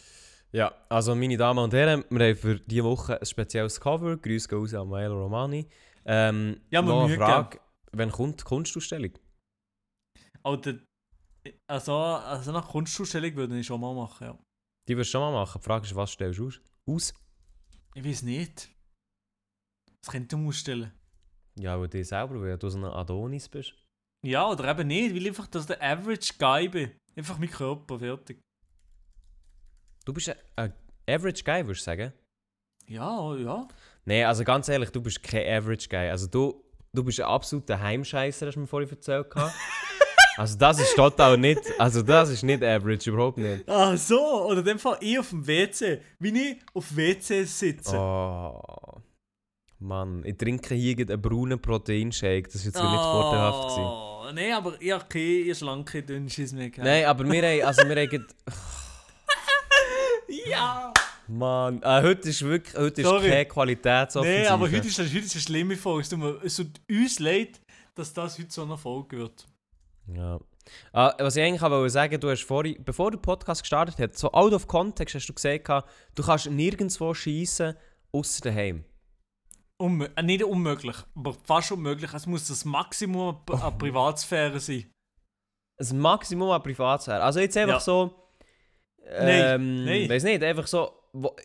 Ja, 0.53 0.73
also 0.89 1.15
meine 1.15 1.37
Damen 1.37 1.59
und 1.59 1.73
Herren, 1.73 2.03
wir 2.09 2.27
haben 2.27 2.35
für 2.35 2.59
diese 2.59 2.83
Woche 2.83 3.19
ein 3.19 3.25
spezielles 3.25 3.79
Cover. 3.79 4.17
Grüße 4.17 4.49
gehen 4.49 4.59
raus 4.59 4.73
an 4.73 4.89
Maelo 4.89 5.23
Romani. 5.23 5.67
Ähm, 6.05 6.59
Ja, 6.69 6.81
noch 6.81 7.05
eine 7.05 7.15
Frage. 7.15 7.59
Wann 7.93 8.11
kommt 8.11 8.41
die 8.41 8.43
Kunstausstellung? 8.43 9.13
Oder, 10.43 10.79
also, 11.67 11.93
also 11.95 12.51
nach 12.51 12.67
Kunstausstellung 12.67 13.35
würde 13.35 13.59
ich 13.59 13.65
schon 13.65 13.79
mal 13.79 13.93
machen, 13.93 14.27
ja. 14.27 14.39
Die 14.87 14.97
wirst 14.97 15.09
du 15.09 15.11
schon 15.13 15.21
mal 15.21 15.31
machen. 15.31 15.59
Die 15.61 15.65
Frage 15.65 15.85
ist, 15.85 15.95
was 15.95 16.11
stellst 16.11 16.39
du 16.39 16.47
aus? 16.47 16.61
aus? 16.85 17.13
Ich 17.93 18.03
weiß 18.03 18.23
nicht. 18.23 18.69
Was 20.03 20.11
könnte 20.11 20.35
man 20.35 20.47
ausstellen? 20.47 20.91
Ja, 21.61 21.79
weil 21.79 21.87
du 21.87 22.03
selber, 22.03 22.41
weil 22.41 22.57
du 22.57 22.69
so 22.69 22.79
ein 22.79 22.85
Adonis 22.85 23.47
bist. 23.47 23.75
Ja, 24.25 24.49
oder 24.49 24.69
eben 24.69 24.87
nicht, 24.87 25.13
weil 25.13 25.21
ich 25.21 25.27
einfach 25.27 25.47
dass 25.47 25.67
der 25.67 25.81
Average 25.81 26.33
Guy 26.39 26.67
bin. 26.67 26.91
Einfach 27.15 27.37
mein 27.37 27.51
Körper, 27.51 27.99
fertig. 27.99 28.39
Du 30.03 30.11
bist 30.11 30.35
ein, 30.55 30.73
Average 31.07 31.43
Guy, 31.43 31.65
würdest 31.67 31.81
du 31.81 31.91
sagen? 31.91 32.13
Ja, 32.87 33.35
ja. 33.35 33.67
Nein, 34.05 34.25
also 34.25 34.43
ganz 34.43 34.69
ehrlich, 34.69 34.89
du 34.89 35.01
bist 35.01 35.21
kein 35.21 35.47
Average 35.47 35.87
Guy. 35.87 36.09
Also 36.09 36.25
du, 36.25 36.63
du 36.93 37.03
bist 37.03 37.19
ein 37.19 37.27
absoluter 37.27 37.79
Heimscheißer, 37.79 38.47
hast 38.47 38.55
du 38.55 38.61
mir 38.61 38.67
vorhin 38.67 38.89
erzählt. 38.89 39.27
also 40.37 40.57
das 40.57 40.79
ist 40.79 40.95
total 40.95 41.37
nicht, 41.37 41.61
also 41.77 42.01
das 42.01 42.29
ist 42.29 42.41
nicht 42.41 42.63
average, 42.63 43.11
überhaupt 43.11 43.37
nicht. 43.37 43.69
Ah, 43.69 43.95
so. 43.95 44.47
Oder 44.47 44.59
in 44.59 44.65
dem 44.65 44.79
Fall 44.79 44.97
ich 45.01 45.19
auf 45.19 45.29
dem 45.29 45.45
WC. 45.45 46.01
Wie 46.17 46.29
ich 46.29 46.57
auf 46.73 46.95
WC 46.95 47.43
sitze. 47.43 47.95
Oh. 47.95 49.00
Mann, 49.81 50.23
ich 50.25 50.37
trinke 50.37 50.75
hier 50.75 50.95
einen 50.97 51.19
braunen 51.21 51.59
Proteinshake, 51.59 52.47
das 52.51 52.61
war 52.61 52.65
jetzt 52.65 52.75
nicht 52.75 53.03
vorteilhaft. 53.03 53.69
gewesen. 53.69 53.83
Oh, 53.83 54.31
nein, 54.31 54.53
aber 54.53 54.79
ich 54.79 54.91
habe 54.91 55.05
keine 55.09 55.55
schlanke, 55.55 56.03
dünne 56.03 56.27
ist 56.27 56.53
mir 56.53 56.69
geil. 56.69 56.85
Nein, 56.85 57.05
aber 57.05 57.29
wir 57.29 57.41
haben, 57.41 57.65
also 57.65 57.89
wir 57.89 57.95
haben 57.95 58.27
Ja! 60.47 60.93
Mann, 61.27 61.81
äh, 61.81 62.01
heute 62.03 62.29
ist 62.29 62.43
wirklich, 62.43 62.75
heute 62.77 63.01
ist 63.01 63.07
Sorry. 63.07 63.29
keine 63.29 63.45
Qualitätsoffensive. 63.45 64.43
Nein, 64.43 64.51
aber 64.51 64.65
heute 64.71 64.87
ist, 64.87 64.99
heute 64.99 65.17
ist 65.17 65.33
eine 65.35 65.41
schlimme 65.41 65.75
Folge. 65.77 66.01
Es 66.01 66.09
tut, 66.09 66.19
mir, 66.19 66.39
es 66.43 66.55
tut 66.57 66.81
uns 66.89 67.19
leid, 67.19 67.59
dass 67.95 68.13
das 68.13 68.37
heute 68.37 68.51
so 68.51 68.63
eine 68.63 68.77
Folge 68.77 69.17
wird. 69.17 69.47
Ja. 70.13 70.39
Ah, 70.93 71.13
was 71.17 71.35
ich 71.37 71.43
eigentlich 71.43 71.61
auch 71.61 71.71
wollte 71.71 71.89
sagen, 71.89 72.19
du 72.19 72.29
hast 72.29 72.43
vorhin, 72.43 72.77
bevor 72.83 73.09
der 73.09 73.17
Podcast 73.17 73.61
gestartet 73.61 73.97
hat, 73.97 74.15
so 74.17 74.31
out 74.31 74.53
of 74.53 74.67
context 74.67 75.15
hast 75.15 75.27
du 75.27 75.33
gesagt, 75.33 75.65
gehabt, 75.65 75.89
du 76.13 76.21
kannst 76.23 76.49
nirgendwo 76.51 77.13
schießen, 77.13 77.75
außer 78.11 78.41
daheim. 78.41 78.83
Unmö 79.81 80.07
äh, 80.15 80.23
nicht 80.23 80.43
unmöglich, 80.43 80.95
aber 81.15 81.33
fast 81.43 81.71
unmöglich. 81.71 82.13
Es 82.13 82.25
muss 82.27 82.47
das 82.47 82.63
Maximum 82.65 83.37
an- 83.49 83.77
Privatsphäre 83.77 84.59
sein. 84.59 84.85
Ein 85.79 85.99
Maximum 85.99 86.49
an 86.51 86.61
Privatsphäre. 86.63 87.21
Also 87.23 87.39
jetzt 87.39 87.57
einfach 87.57 87.75
Ja. 87.75 87.79
so. 87.79 88.13
Nein, 89.03 89.43
Ähm, 89.61 89.85
nein. 89.85 90.09
Weiß 90.09 90.23
nicht, 90.23 90.43
einfach 90.43 90.67
so. 90.67 90.91
Wo, 91.13 91.35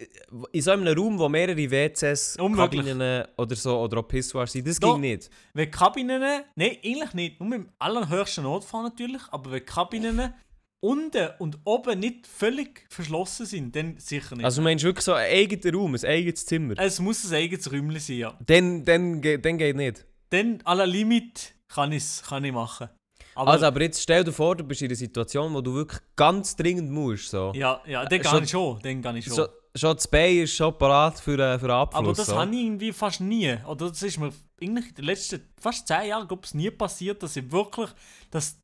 in 0.52 0.62
so 0.62 0.70
einem 0.70 0.86
Raum, 0.96 1.18
wo 1.18 1.28
mehrere 1.28 1.56
WCs, 1.56 2.36
Unmöglich. 2.38 2.82
Kabinen 2.86 3.24
oder 3.36 3.56
so, 3.56 3.80
oder 3.80 3.98
auch 3.98 4.06
Pissoirs 4.06 4.52
sind, 4.52 4.68
das 4.68 4.78
Doch. 4.78 4.92
ging 4.92 5.00
nicht. 5.00 5.28
Wenn 5.54 5.68
Kabinen, 5.72 6.20
nein, 6.54 6.76
eigentlich 6.84 7.14
nicht, 7.14 7.40
nur 7.40 7.56
im 7.56 7.68
allerhöchsten 7.80 8.44
Notfall 8.44 8.84
natürlich, 8.84 9.22
aber 9.32 9.50
wenn 9.50 9.64
Kabinen 9.66 10.32
unten 10.80 11.28
und 11.38 11.58
oben 11.64 11.98
nicht 12.00 12.26
völlig 12.26 12.84
verschlossen 12.90 13.46
sind, 13.46 13.74
dann 13.74 13.98
sicher 13.98 14.36
nicht. 14.36 14.44
Also 14.44 14.60
du 14.60 14.64
meinst 14.64 14.84
wirklich 14.84 15.04
so 15.04 15.12
ein 15.14 15.30
eigener 15.30 15.74
Raum, 15.76 15.94
ein 15.94 16.04
eigenes 16.04 16.46
Zimmer. 16.46 16.74
es 16.78 17.00
muss 17.00 17.24
ein 17.26 17.34
eigenes 17.34 17.70
Räumchen 17.72 17.98
sein, 18.00 18.16
ja. 18.18 18.38
Dann, 18.46 18.84
dann, 18.84 19.20
dann 19.22 19.58
geht 19.58 19.76
nicht. 19.76 20.04
Dann 20.30 20.58
à 20.62 20.74
la 20.74 20.84
Limit 20.84 21.54
kann 21.68 21.92
ich 21.92 22.02
es 22.02 22.22
kann 22.22 22.44
ich 22.44 22.52
machen. 22.52 22.88
Aber, 23.34 23.50
also, 23.52 23.66
aber 23.66 23.82
jetzt 23.82 24.00
stell 24.02 24.24
dir 24.24 24.32
vor, 24.32 24.56
du 24.56 24.64
bist 24.64 24.80
in 24.80 24.88
einer 24.88 24.94
Situation, 24.96 25.52
wo 25.52 25.60
du 25.60 25.74
wirklich 25.74 26.00
ganz 26.16 26.56
dringend 26.56 26.90
musst. 26.90 27.28
So. 27.30 27.52
ja, 27.54 27.80
ja, 27.86 28.04
dann 28.04 28.20
Äh, 28.20 28.22
kann 28.22 28.32
schon- 28.36 28.44
ich 28.44 28.50
schon, 28.50 28.78
dann 28.82 29.02
kann 29.02 29.16
ich 29.16 29.24
schon. 29.26 29.34
Schon, 29.34 29.48
schon 29.74 29.94
das 29.96 30.08
Bein 30.08 30.38
ist 30.38 30.54
schon 30.54 30.76
parat 30.78 31.20
für, 31.20 31.38
äh, 31.38 31.58
für 31.58 31.66
einen 31.66 31.70
Abfluss. 31.72 31.98
aber 32.02 32.12
das 32.14 32.26
so. 32.26 32.36
habe 32.38 32.54
ich 32.54 32.62
irgendwie 32.62 32.92
fast 32.92 33.20
nie. 33.20 33.54
Oder 33.66 33.88
das 33.90 34.02
ist 34.02 34.18
mir 34.18 34.32
eigentlich 34.62 34.88
in 34.88 34.94
den 34.94 35.04
letzten 35.04 35.42
fast 35.60 35.86
10 35.86 36.06
Jahren, 36.08 36.26
glaube 36.26 36.42
ich, 36.46 36.54
nie 36.54 36.70
passiert, 36.70 37.22
dass 37.22 37.36
ich 37.36 37.50
wirklich, 37.52 37.90
dass, 38.30 38.56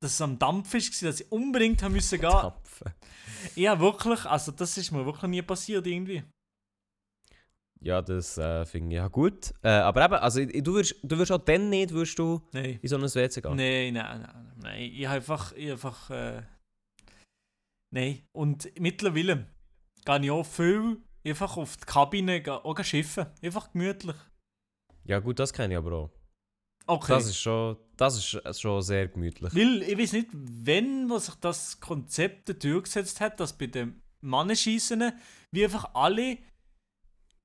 dass 0.00 0.12
es 0.12 0.20
am 0.20 0.38
Dampf 0.38 0.74
ist, 0.74 1.02
dass 1.02 1.20
ich 1.20 1.32
unbedingt 1.32 1.82
haben 1.82 1.92
müssen 1.92 2.20
gehen. 2.20 2.30
Tapfen. 2.30 2.92
Ja, 3.54 3.78
wirklich, 3.78 4.24
also 4.24 4.52
das 4.52 4.76
ist 4.76 4.90
mir 4.90 5.04
wirklich 5.04 5.30
nie 5.30 5.42
passiert 5.42 5.86
irgendwie. 5.86 6.22
Ja, 7.80 8.02
das 8.02 8.36
äh, 8.38 8.64
finde 8.66 8.88
ich 8.88 8.96
ja 8.96 9.08
gut. 9.08 9.54
Äh, 9.62 9.68
aber 9.68 10.04
eben, 10.04 10.14
also, 10.14 10.44
du 10.44 10.74
wirst, 10.74 10.96
du 11.02 11.16
wirst 11.18 11.30
auch 11.30 11.38
dann 11.38 11.70
nicht 11.70 11.92
würdest 11.92 12.18
du 12.18 12.42
Nein. 12.52 12.78
in 12.82 12.88
so 12.88 12.96
ein 12.96 13.02
WC 13.02 13.40
gehen. 13.40 13.56
Nein, 13.56 13.94
nein, 13.94 14.20
nein, 14.22 14.52
nein. 14.56 14.80
Ich 14.80 15.06
habe 15.06 15.16
einfach, 15.16 15.52
ich 15.52 15.70
einfach, 15.70 16.10
äh, 16.10 16.42
nein. 17.90 18.22
Und 18.32 18.68
mittlerweile 18.80 19.46
gehe 20.04 20.20
ich 20.20 20.30
auch 20.30 20.44
viel 20.44 20.98
einfach 21.24 21.56
auf 21.56 21.76
die 21.76 21.86
Kabine, 21.86 22.42
auch 22.48 22.82
schiffen. 22.82 23.26
Einfach 23.42 23.72
gemütlich. 23.72 24.16
Ja 25.04 25.20
gut, 25.20 25.38
das 25.38 25.52
kenne 25.52 25.74
ich 25.74 25.78
aber 25.78 25.92
auch. 25.92 26.10
Okay. 26.88 27.12
Das 27.12 27.26
ist 27.26 27.38
schon, 27.38 27.76
das 27.98 28.16
ist 28.16 28.60
schon 28.60 28.80
sehr 28.80 29.08
gemütlich. 29.08 29.54
Weil 29.54 29.82
ich 29.82 29.98
weiß 29.98 30.12
nicht, 30.14 30.28
wenn 30.32 31.10
wo 31.10 31.18
sich 31.18 31.34
das 31.34 31.78
Konzept 31.78 32.64
durchgesetzt 32.64 33.20
hat, 33.20 33.38
dass 33.38 33.52
bei 33.52 33.66
den 33.66 34.00
Mannenschießen 34.22 35.12
wie 35.50 35.64
einfach 35.64 35.94
alle 35.94 36.38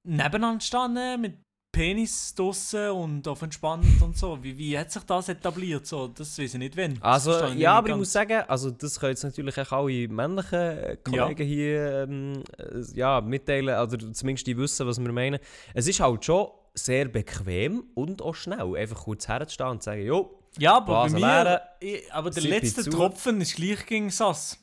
nebeneinander 0.03 0.62
standen 0.62 1.21
mit 1.21 1.38
Penis 1.73 2.36
draussen 2.36 2.91
und 2.91 3.27
auf 3.27 3.41
entspannt 3.41 4.01
und 4.01 4.15
so. 4.15 4.41
Wie, 4.41 4.58
wie 4.58 4.77
hat 4.77 4.91
sich 4.91 5.03
das 5.03 5.27
etabliert? 5.27 5.88
So, 5.88 6.08
das 6.08 6.38
weiß 6.39 6.53
ich 6.53 6.60
nicht, 6.60 6.77
wenn. 6.77 7.01
Also, 7.01 7.47
ja, 7.47 7.73
aber 7.73 7.88
ich 7.88 7.91
ganz. 7.91 7.99
muss 7.99 8.13
sagen, 8.13 8.43
also 8.47 8.71
das 8.71 8.99
können 8.99 9.12
jetzt 9.12 9.23
natürlich 9.23 9.58
auch 9.58 9.71
alle 9.71 10.08
männlichen 10.08 11.03
Kollegen 11.03 11.45
hier 11.45 12.03
ähm, 12.08 12.43
äh, 12.58 12.82
ja, 12.93 13.19
mitteilen, 13.19 13.75
oder 13.75 14.13
zumindest 14.13 14.47
die 14.47 14.56
wissen, 14.56 14.88
was 14.88 15.01
wir 15.01 15.12
meinen. 15.12 15.39
Es 15.73 15.88
ist 15.88 15.99
halt 15.99 16.23
schon 16.23 16.47
sehr 16.77 17.07
bequem 17.07 17.91
und 17.95 18.21
auch 18.21 18.36
schnell, 18.36 18.75
einfach 18.75 19.03
kurz 19.03 19.27
herzustehen 19.27 19.69
und 19.69 19.81
zu 19.83 19.86
sagen, 19.91 20.01
jo, 20.05 20.39
Ja, 20.57 20.77
aber 20.77 20.86
bei 20.86 21.09
Blase 21.09 21.15
mir. 21.15 21.43
leeren, 21.43 21.59
Ich, 21.79 22.13
aber 22.13 22.29
der 22.31 22.43
letzte. 22.43 22.89
Tropfen 22.89 23.41
ist 23.41 23.55
gleich 23.55 23.86
gegen 23.86 24.09
Sass. 24.09 24.59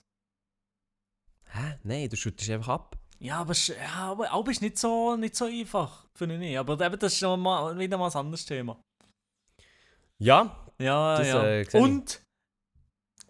hä, 1.52 1.78
nein, 1.84 2.08
du 2.08 2.16
schüttest 2.16 2.50
einfach 2.50 2.68
ab. 2.74 2.96
Ja, 3.18 3.38
aber, 3.40 3.52
sch- 3.52 3.76
ja, 3.76 3.96
aber, 4.10 4.30
aber 4.30 4.50
ist 4.50 4.62
nicht 4.62 4.78
so, 4.78 5.14
nicht 5.16 5.36
so 5.36 5.44
einfach. 5.44 6.06
Finde 6.16 6.42
ich. 6.44 6.58
Aber 6.58 6.80
eben, 6.80 6.98
das 6.98 7.12
ist 7.12 7.18
schon 7.18 7.38
mal, 7.40 7.78
wieder 7.78 7.98
mal 7.98 8.08
ein 8.10 8.16
anderes 8.16 8.46
Thema. 8.46 8.80
Ja, 10.18 10.56
Ja, 10.78 11.16
Das, 11.18 11.26
ja. 11.28 11.44
äh. 11.46 11.66
Und 11.74 12.22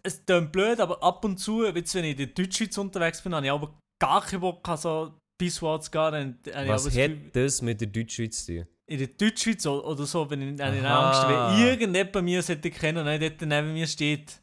es 0.03 0.25
klingt 0.25 0.51
blöd, 0.53 0.79
aber 0.79 1.03
ab 1.03 1.23
und 1.25 1.37
zu, 1.37 1.65
jetzt, 1.65 1.93
wenn 1.93 2.05
ich 2.05 2.11
in 2.11 2.17
der 2.17 2.27
Deutschschweiz 2.27 2.77
unterwegs 2.77 3.21
bin, 3.21 3.35
habe 3.35 3.45
ich 3.45 3.51
aber 3.51 3.77
gar 4.01 4.21
keinen 4.21 4.39
Bock, 4.41 4.67
an 4.67 5.13
so. 5.49 5.77
Dann, 5.91 6.13
habe 6.13 6.35
ich 6.45 6.55
aber 6.55 6.67
Was 6.67 6.95
hat 6.97 7.11
das 7.33 7.61
mit 7.61 7.81
der 7.81 7.87
Deutschschweiz 7.87 8.45
zu 8.45 8.55
tun? 8.57 8.67
in 8.87 8.97
der 8.97 9.07
Deutschschweiz 9.07 9.65
oder 9.65 10.05
so, 10.05 10.29
wenn 10.29 10.53
ich 10.55 10.61
Aha. 10.61 11.07
Angst, 11.07 11.23
wenn 11.59 11.65
irgendjemand 11.65 12.11
bei 12.11 12.21
mir 12.21 12.41
sollte 12.41 12.69
kennen 12.69 12.97
und 12.97 13.05
nicht 13.05 13.21
dort 13.41 13.49
neben 13.49 13.71
mir 13.73 13.87
steht. 13.87 14.41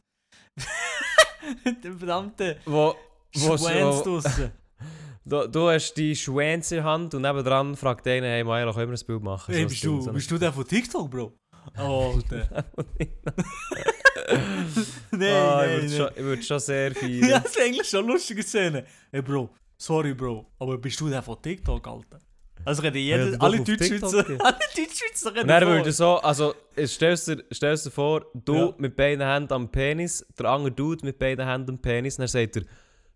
der 1.85 1.93
verdammte 1.93 2.57
Wo, 2.65 2.95
wo, 3.35 3.59
Schwanz 3.59 3.99
wo, 3.99 4.03
draussen. 4.05 4.53
du, 5.27 5.47
du 5.49 5.69
hast 5.69 5.93
die 5.95 6.17
Schwänze 6.17 6.77
in 6.77 6.83
der 6.83 6.91
Hand 6.91 7.15
und 7.15 7.23
nebendran 7.23 7.77
fragt 7.77 8.07
einer, 8.07 8.27
hey 8.27 8.43
Maelo, 8.43 8.73
können 8.73 8.91
wir 8.91 8.99
ein 8.99 9.07
Bild 9.07 9.23
machen? 9.23 9.55
Hey, 9.55 9.65
So 9.65 9.69
bist, 9.69 9.85
du, 9.85 10.01
Ding, 10.05 10.15
bist 10.15 10.31
du 10.31 10.39
der 10.39 10.53
von 10.53 10.67
TikTok, 10.67 11.11
Bro? 11.11 11.39
Oh, 11.79 12.15
Alter. 12.17 12.65
nein, 15.11 15.33
Ah, 15.33 15.67
ich 15.67 15.83
würde 15.83 15.97
schon, 16.15 16.25
würd 16.25 16.45
schon 16.45 16.59
sehr 16.61 16.89
Ja, 16.93 16.95
feiern. 16.95 17.31
das 17.43 17.45
ist 17.51 17.61
eigentlich 17.61 17.89
schon 17.89 18.05
eine 18.05 18.13
lustige 18.15 18.43
Szene. 18.43 18.87
Hey, 19.13 19.21
Bro, 19.23 19.51
sorry, 19.79 20.15
Bro, 20.15 20.47
aber 20.59 20.79
bist 20.79 21.01
du 21.01 21.09
der 21.09 21.23
von 21.23 21.41
TikTok, 21.41 21.87
Alter? 21.87 22.19
Also 22.65 22.83
reden 22.83 22.97
Ja, 22.97 23.17
jeder, 23.19 23.31
du 23.33 23.41
alle 23.41 23.61
Deutschschweizer, 23.61 24.31
ja. 24.31 24.39
alle 24.41 24.59
Deutschschweizer 24.77 25.35
reden 25.35 25.49
dann 25.49 25.67
würde 25.67 25.93
so, 25.93 26.17
also 26.17 26.55
stellst 26.85 27.33
stellst 27.53 27.87
dir 27.87 27.91
vor, 27.91 28.27
du 28.35 28.55
Ja. 28.55 28.75
mit 28.79 28.97
beiden 28.97 29.25
Händen 29.27 29.53
am 29.53 29.69
Penis, 29.71 30.27
der 30.39 30.47
andere 30.47 30.73
Dude 30.73 31.05
mit 31.07 31.19
beiden 31.19 31.47
Händen 31.47 31.71
am 31.71 31.79
Penis, 31.79 32.17
und 32.19 32.23
dann 32.23 32.29
sagt 32.29 32.57
er, 32.57 32.63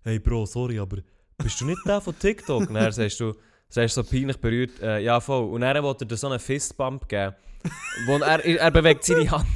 hey 0.04 0.18
Bro, 0.18 0.46
sorry, 0.46 0.78
aber 0.78 0.98
bist 1.38 1.60
du 1.60 1.66
nicht 1.66 1.80
der 1.86 2.00
von 2.00 2.16
TikTok? 2.18 2.68
und 2.68 2.74
dann 2.74 2.92
sagst 2.92 3.18
du, 3.20 3.34
sagst 3.68 3.94
so 3.94 4.04
peinlich 4.04 4.36
berührt, 4.38 4.80
äh, 4.80 5.00
ja 5.00 5.18
voll. 5.20 5.44
Und 5.50 5.62
dann 5.62 5.82
wollte 5.82 6.04
er 6.04 6.08
dir 6.08 6.16
so 6.16 6.28
einen 6.28 6.38
Fistbump 6.38 7.08
geben. 7.08 7.34
wo 8.06 8.16
er, 8.18 8.44
er 8.44 8.70
bewegt 8.72 9.04
seine 9.04 9.30
Hand, 9.30 9.46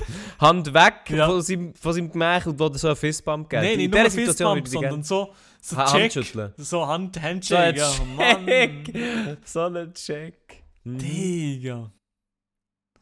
Hand 0.41 0.73
weg 0.75 0.95
Ja. 1.11 1.27
von, 1.29 1.43
seinem, 1.43 1.75
von 1.75 1.93
seinem 1.93 2.11
Gemäch 2.13 2.47
und 2.47 2.59
wollte 2.59 2.79
so 2.79 2.87
einen 2.89 2.97
Fistbump 2.97 3.49
geben. 3.51 3.63
Nein, 3.63 3.73
In 3.81 3.91
nicht 3.91 3.95
nur 3.95 4.11
Situation 4.11 4.59
Fistbump, 4.63 4.69
sondern 4.85 5.03
so, 5.03 5.33
so 5.69 5.77
Ha- 5.77 5.87
Check. 5.87 6.03
Handschütteln. 6.15 6.55
So 6.57 6.87
Hand, 6.87 7.15
so 7.17 7.21
ein 7.21 7.25
Handshake, 7.25 7.79
ja, 7.79 7.93
Mann. 8.17 8.47
Check. 8.47 9.39
So 9.45 9.61
ein 9.63 9.93
Check. 9.95 10.63
Mhm. 10.85 10.99
Digga. 10.99 11.93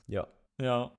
Ja. 0.07 0.27
Ja. 0.61 0.91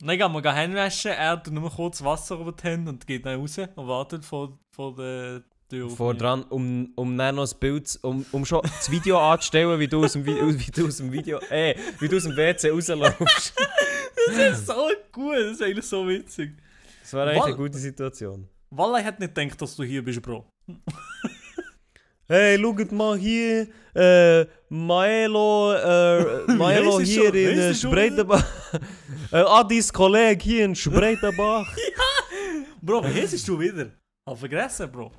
Dann 0.00 0.16
gehen 0.18 0.32
wir 0.32 0.52
Hände 0.54 0.76
waschen, 0.76 1.10
er 1.12 1.42
tut 1.42 1.52
nur 1.52 1.70
kurz 1.70 2.02
Wasser 2.04 2.36
über 2.38 2.52
die 2.52 2.62
Hände 2.62 2.90
und 2.90 3.06
geht 3.06 3.26
dann 3.26 3.40
raus 3.40 3.58
und 3.58 3.86
wartet 3.88 4.24
vor, 4.24 4.58
vor 4.74 4.94
der 4.94 5.42
Tür. 5.68 5.90
vor 5.90 6.14
dran, 6.14 6.44
um, 6.44 6.92
um 6.94 7.18
dann 7.18 7.34
noch 7.34 7.42
das 7.42 7.54
Bild, 7.58 7.98
um, 8.02 8.24
um 8.32 8.44
schon 8.44 8.60
das 8.62 8.90
Video 8.90 9.18
anzustellen, 9.18 9.78
wie 9.80 9.88
du 9.88 10.04
aus 10.04 10.12
dem, 10.12 10.24
Vi- 10.24 10.58
wie 10.66 10.70
du 10.70 10.86
aus 10.86 10.98
dem 10.98 11.10
Video, 11.10 11.38
äh, 11.50 11.74
wie 11.98 12.08
du 12.08 12.16
aus 12.16 12.22
dem 12.24 12.36
WC 12.36 12.70
rauslaufst. 12.70 13.54
Das 14.28 14.36
ist 14.60 14.66
so 14.66 14.88
gut, 15.10 15.34
das 15.36 15.52
ist 15.52 15.62
eigentlich 15.62 15.86
so 15.86 16.06
witzig. 16.06 16.52
Das 17.02 17.12
war 17.14 17.26
eigentlich 17.26 17.42
eine 17.44 17.56
gute 17.56 17.78
Situation. 17.78 18.48
Walla, 18.70 18.98
ich 18.98 19.04
hätte 19.06 19.22
nicht 19.22 19.34
gedacht, 19.34 19.60
dass 19.62 19.74
du 19.76 19.82
hier 19.82 20.04
bist, 20.04 20.20
Bro. 20.22 20.46
Hey, 22.30 22.60
schaut 22.60 22.92
mal 22.92 23.16
hier, 23.16 23.68
äh, 23.94 24.44
Maelo, 24.68 25.72
äh, 25.72 26.52
Maelo 26.58 26.98
er 26.98 27.04
hier 27.06 27.24
schon? 27.28 27.34
in 27.34 27.58
äh? 27.58 27.74
Spreitenbach. 27.74 28.44
äh, 29.32 29.36
Adis 29.36 29.90
Kollege 29.90 30.44
hier 30.44 30.66
in 30.66 30.74
Spreitenbach. 30.74 31.74
Bro, 32.82 33.02
wie 33.04 33.22
heißt 33.22 33.48
du 33.48 33.58
wieder? 33.58 33.92
Hab 34.28 34.38
vergessen, 34.38 34.92
Bro. 34.92 35.10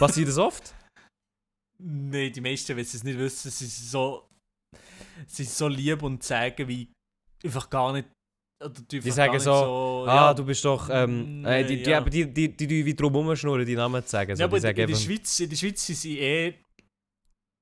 Passiert 0.00 0.26
das 0.26 0.38
oft? 0.38 0.74
Nein, 1.80 2.32
die 2.32 2.40
meisten, 2.40 2.76
wenn 2.76 2.84
sie 2.84 2.96
es 2.96 3.04
nicht 3.04 3.18
wissen, 3.18 3.48
sie 3.52 3.66
sind 3.66 3.90
so, 3.90 4.28
sind 5.28 5.48
so 5.48 5.68
lieb 5.68 6.02
und 6.02 6.20
sagen, 6.24 6.66
wie 6.66 6.90
einfach 7.44 7.70
gar 7.70 7.92
nicht. 7.92 8.08
Die, 8.90 8.96
einfach 8.96 9.10
sagen 9.12 9.32
nicht 9.34 9.42
so, 9.42 10.04
Ah, 10.06 10.14
ja, 10.14 10.34
du 10.34 10.44
bist 10.44 10.64
doch, 10.64 10.88
ähm, 10.90 11.44
äh, 11.44 11.64
die, 11.64 11.80
die, 11.82 11.90
Ja. 11.90 12.00
die, 12.00 12.32
die, 12.32 12.56
die, 12.56 12.66
die 12.66 12.84
wie 12.84 12.94
drum 12.94 13.14
rumschnurren, 13.14 13.64
die 13.64 13.76
Namen 13.76 14.02
zu 14.02 14.08
sagen. 14.10 14.34
So, 14.34 14.40
ja, 14.40 14.46
aber 14.46 14.56
die 14.56 14.62
sagen 14.62 14.80
in 14.80 14.86
der, 14.88 14.96
Schweiz, 14.96 15.38
in 15.40 15.48
der 15.50 15.56
Schweiz 15.56 15.86
sind 15.86 15.96
sie 15.96 16.18
eh. 16.18 16.54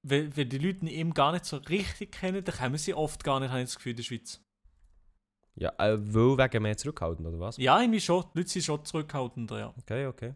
Wenn, 0.02 0.34
wenn 0.36 0.48
die 0.48 0.58
Leute 0.58 0.86
eben 0.86 1.12
gar 1.12 1.32
nicht 1.32 1.44
so 1.44 1.56
richtig 1.58 2.12
kennen, 2.12 2.42
dann 2.42 2.54
kommen 2.54 2.78
sie 2.78 2.94
oft 2.94 3.22
gar 3.24 3.40
nicht, 3.40 3.50
habe 3.50 3.60
ich 3.60 3.66
das 3.66 3.76
Gefühl, 3.76 3.90
in 3.90 3.96
der 3.96 4.02
Schweiz. 4.04 4.40
ja, 5.56 5.70
äh, 5.78 5.98
weil 5.98 6.38
wegen 6.38 6.62
mehr 6.62 6.76
zurückhaltend, 6.78 7.26
oder 7.28 7.40
was? 7.40 7.56
Ja, 7.58 7.78
irgendwie 7.80 8.00
schon. 8.00 8.24
Die 8.34 8.38
Leute 8.38 8.50
sind 8.50 8.62
schon 8.64 8.84
zurückhaltender, 8.84 9.58
ja. 9.58 9.74
Okay, 9.78 10.06
okay. 10.06 10.34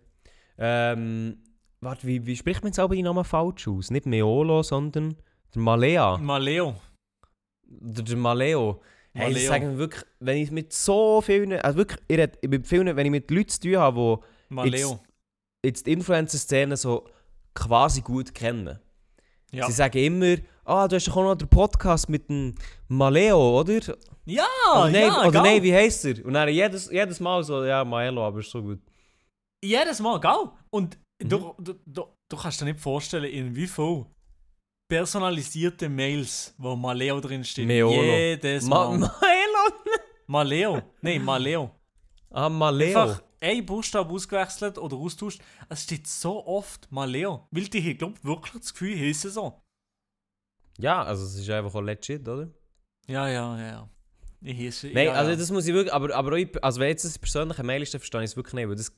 Ähm, 0.59 1.39
warte, 1.81 2.07
wie, 2.07 2.27
wie 2.27 2.37
spricht 2.37 2.63
man 2.63 2.69
jetzt 2.73 2.79
aber 2.81 2.95
die 2.97 3.03
Namen 3.03 3.25
falsch 3.25 3.67
aus? 3.69 3.91
Nicht 3.91 4.05
Meolo, 4.07 4.63
sondern 4.63 5.17
der 5.55 5.63
Malea. 5.63 6.19
Maleo. 6.19 6.75
Der, 7.65 8.05
der 8.05 8.17
Maleo. 8.17 8.83
Hey, 9.13 9.33
Maleo. 9.33 9.49
sagen 9.49 9.71
wir 9.73 9.79
wirklich, 9.79 10.05
wenn 10.21 10.37
ich 10.37 10.51
mit 10.51 10.73
so 10.73 11.21
vielen, 11.21 11.53
also 11.53 11.79
wirklich, 11.79 12.01
ich 12.09 12.17
rede 12.19 12.39
mit 12.49 12.67
vielen, 12.67 12.95
wenn 12.97 13.07
ich 13.07 13.11
mit 13.11 13.31
Leuten 13.31 13.49
zu 13.49 13.61
tun 13.61 13.77
habe, 13.79 14.21
Maleo. 14.49 15.01
die 15.65 15.69
jetzt 15.69 15.87
die 15.87 15.93
Influencer-Szene 15.93 16.77
so 16.77 17.09
quasi 17.55 18.01
gut 18.03 18.33
kennen. 18.35 18.79
Ja. 19.53 19.67
Sie 19.67 19.73
sagen 19.73 19.99
immer, 19.99 20.37
ah, 20.65 20.87
du 20.87 20.95
hast 20.97 21.09
doch 21.09 21.17
auch 21.17 21.25
noch 21.25 21.35
den 21.35 21.49
Podcast 21.49 22.09
mit 22.09 22.29
dem 22.29 22.55
Maleo, 22.87 23.59
oder? 23.61 23.81
Ja, 24.27 24.45
oder 24.75 24.91
nein, 24.91 25.03
ja, 25.09 25.27
oder 25.27 25.43
nein, 25.43 25.63
wie 25.63 25.75
heisst 25.75 26.05
er? 26.05 26.25
Und 26.25 26.35
dann 26.35 26.49
jedes, 26.49 26.89
jedes 26.91 27.19
Mal 27.19 27.43
so, 27.43 27.65
ja, 27.65 27.85
Maelo, 27.85 28.25
aber 28.25 28.39
ist 28.39 28.51
so 28.51 28.63
gut. 28.63 28.79
Jedes 29.65 29.99
Mal, 30.01 30.21
gell? 30.21 30.51
Und 30.71 30.99
Mhm. 31.23 31.29
du, 31.29 31.55
du, 31.59 31.75
du, 31.85 32.05
du 32.31 32.37
kannst 32.37 32.61
dir 32.61 32.65
nicht 32.67 32.81
vorstellen, 32.81 33.25
in 33.31 33.55
wie 33.55 33.67
viel 33.67 34.07
personalisierte 34.91 35.89
Mails, 35.89 36.53
wo 36.59 36.75
Maleo 36.77 37.21
drin 37.21 37.45
steht. 37.45 37.67
Meolo. 37.67 38.03
Jedes 38.03 38.65
Ma 38.65 38.89
Mal. 38.89 38.99
Maelo? 38.99 39.65
Maleo. 40.27 40.83
Nein, 41.01 41.25
Maleo. 41.25 41.71
Ah, 42.31 42.49
Maleo. 42.49 43.01
Einfach 43.01 43.23
ein 43.41 43.65
Buchstabe 43.65 44.13
ausgewechselt 44.13 44.77
oder 44.79 44.97
austauscht. 44.97 45.41
Es 45.69 45.85
steht 45.85 46.07
so 46.07 46.45
oft 46.45 46.91
Maleo. 46.91 47.47
Weil 47.51 47.65
die 47.65 47.81
hier, 47.81 47.95
glaub 47.95 48.23
wirklich 48.25 48.61
das 48.61 48.73
Gefühl 48.73 48.99
heissen 48.99 49.31
so. 49.31 49.63
Ja, 50.79 51.03
also 51.03 51.25
es 51.25 51.37
ist 51.37 51.49
einfach 51.49 51.75
auch 51.75 51.81
legit, 51.81 52.29
oder? 52.29 52.49
Ja, 53.07 53.29
ja, 53.29 53.59
ja. 53.59 53.89
Ich 54.43 54.59
heiße. 54.59 54.89
Nein, 54.89 55.07
ja, 55.07 55.13
also 55.13 55.37
das 55.37 55.51
muss 55.51 55.67
ich 55.67 55.75
wirklich, 55.75 55.93
aber, 55.93 56.15
aber 56.15 56.37
auch, 56.37 56.63
also 56.63 56.81
wenn 56.81 56.89
jetzt 56.89 57.05
das 57.05 57.19
persönliche 57.19 57.63
Mail 57.63 57.83
ist, 57.83 57.95
dann 57.95 58.01
verstehe 58.01 58.23
ich 58.23 58.31
es 58.31 58.37
wirklich 58.37 58.55
nicht, 58.55 58.69
weil 58.69 58.77
das 58.77 58.93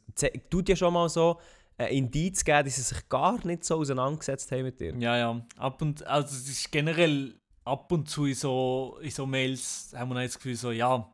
tut 0.49 0.69
ja 0.69 0.77
schon 0.77 0.95
mal 0.95 1.09
so 1.09 1.39
ein 1.79 1.89
Indiz 1.89 2.45
geben, 2.45 2.65
dass 2.65 2.77
sie 2.77 2.83
sich 2.83 3.09
gar 3.09 3.45
nicht 3.47 3.65
so 3.65 3.77
auseinandergesetzt 3.77 4.51
haben 4.53 4.63
mit 4.65 4.81
dir. 4.81 4.95
Ja, 4.97 5.17
ja. 5.17 5.47
Ab 5.57 5.81
und 5.83 6.07
also 6.07 6.29
es 6.35 6.49
ist 6.49 6.71
generell 6.73 7.35
ab 7.65 7.91
und 7.93 8.09
zu 8.09 8.27
in 8.27 8.35
so, 8.35 8.99
in 9.03 9.11
so 9.11 9.27
Mails 9.27 9.93
haben 9.97 10.11
wir 10.13 10.23
das 10.23 10.35
Gefühl 10.37 10.57
so, 10.57 10.71
ja, 10.73 11.13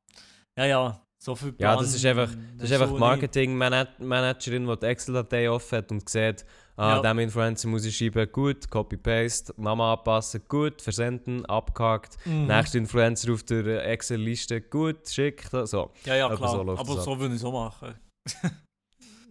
ja, 0.57 0.67
ja, 0.67 1.01
so 1.19 1.35
viel 1.35 1.49
Ja, 1.59 1.73
Plan, 1.75 1.79
das 1.85 1.95
ist 1.95 2.05
einfach, 2.07 2.31
das 2.57 2.71
ist 2.71 2.73
einfach 2.81 2.95
die 2.95 2.99
Marketing-Managerin, 3.01 4.67
die 4.67 4.77
die 4.79 4.87
Excel-Datei 4.87 5.51
offen 5.51 5.79
hat 5.79 5.91
und 5.91 6.09
sieht, 6.09 6.45
ah, 6.77 6.97
Ja. 6.97 7.01
dem 7.03 7.19
Influencer 7.19 7.69
muss 7.69 7.85
ich 7.85 7.97
schreiben, 7.97 8.31
gut, 8.33 8.71
Copy-Paste, 8.71 9.53
Namen 9.57 9.81
anpassen, 9.83 10.43
gut, 10.49 10.81
versenden, 10.83 11.45
abgehakt. 11.47 12.17
Mhm. 12.25 12.47
nächster 12.47 12.79
Influencer 12.79 13.33
auf 13.33 13.43
der 13.43 13.87
Excel-Liste, 13.89 14.61
gut, 14.63 15.09
schickt, 15.09 15.51
so. 15.51 15.91
Ja, 16.05 16.17
ja, 16.17 16.27
Aber 16.27 16.37
klar. 16.37 16.51
so 16.51 16.61
aber 16.61 17.01
so 17.03 17.19
würde 17.19 17.35
ich 17.35 17.41
so 17.41 17.53
machen. 17.53 17.95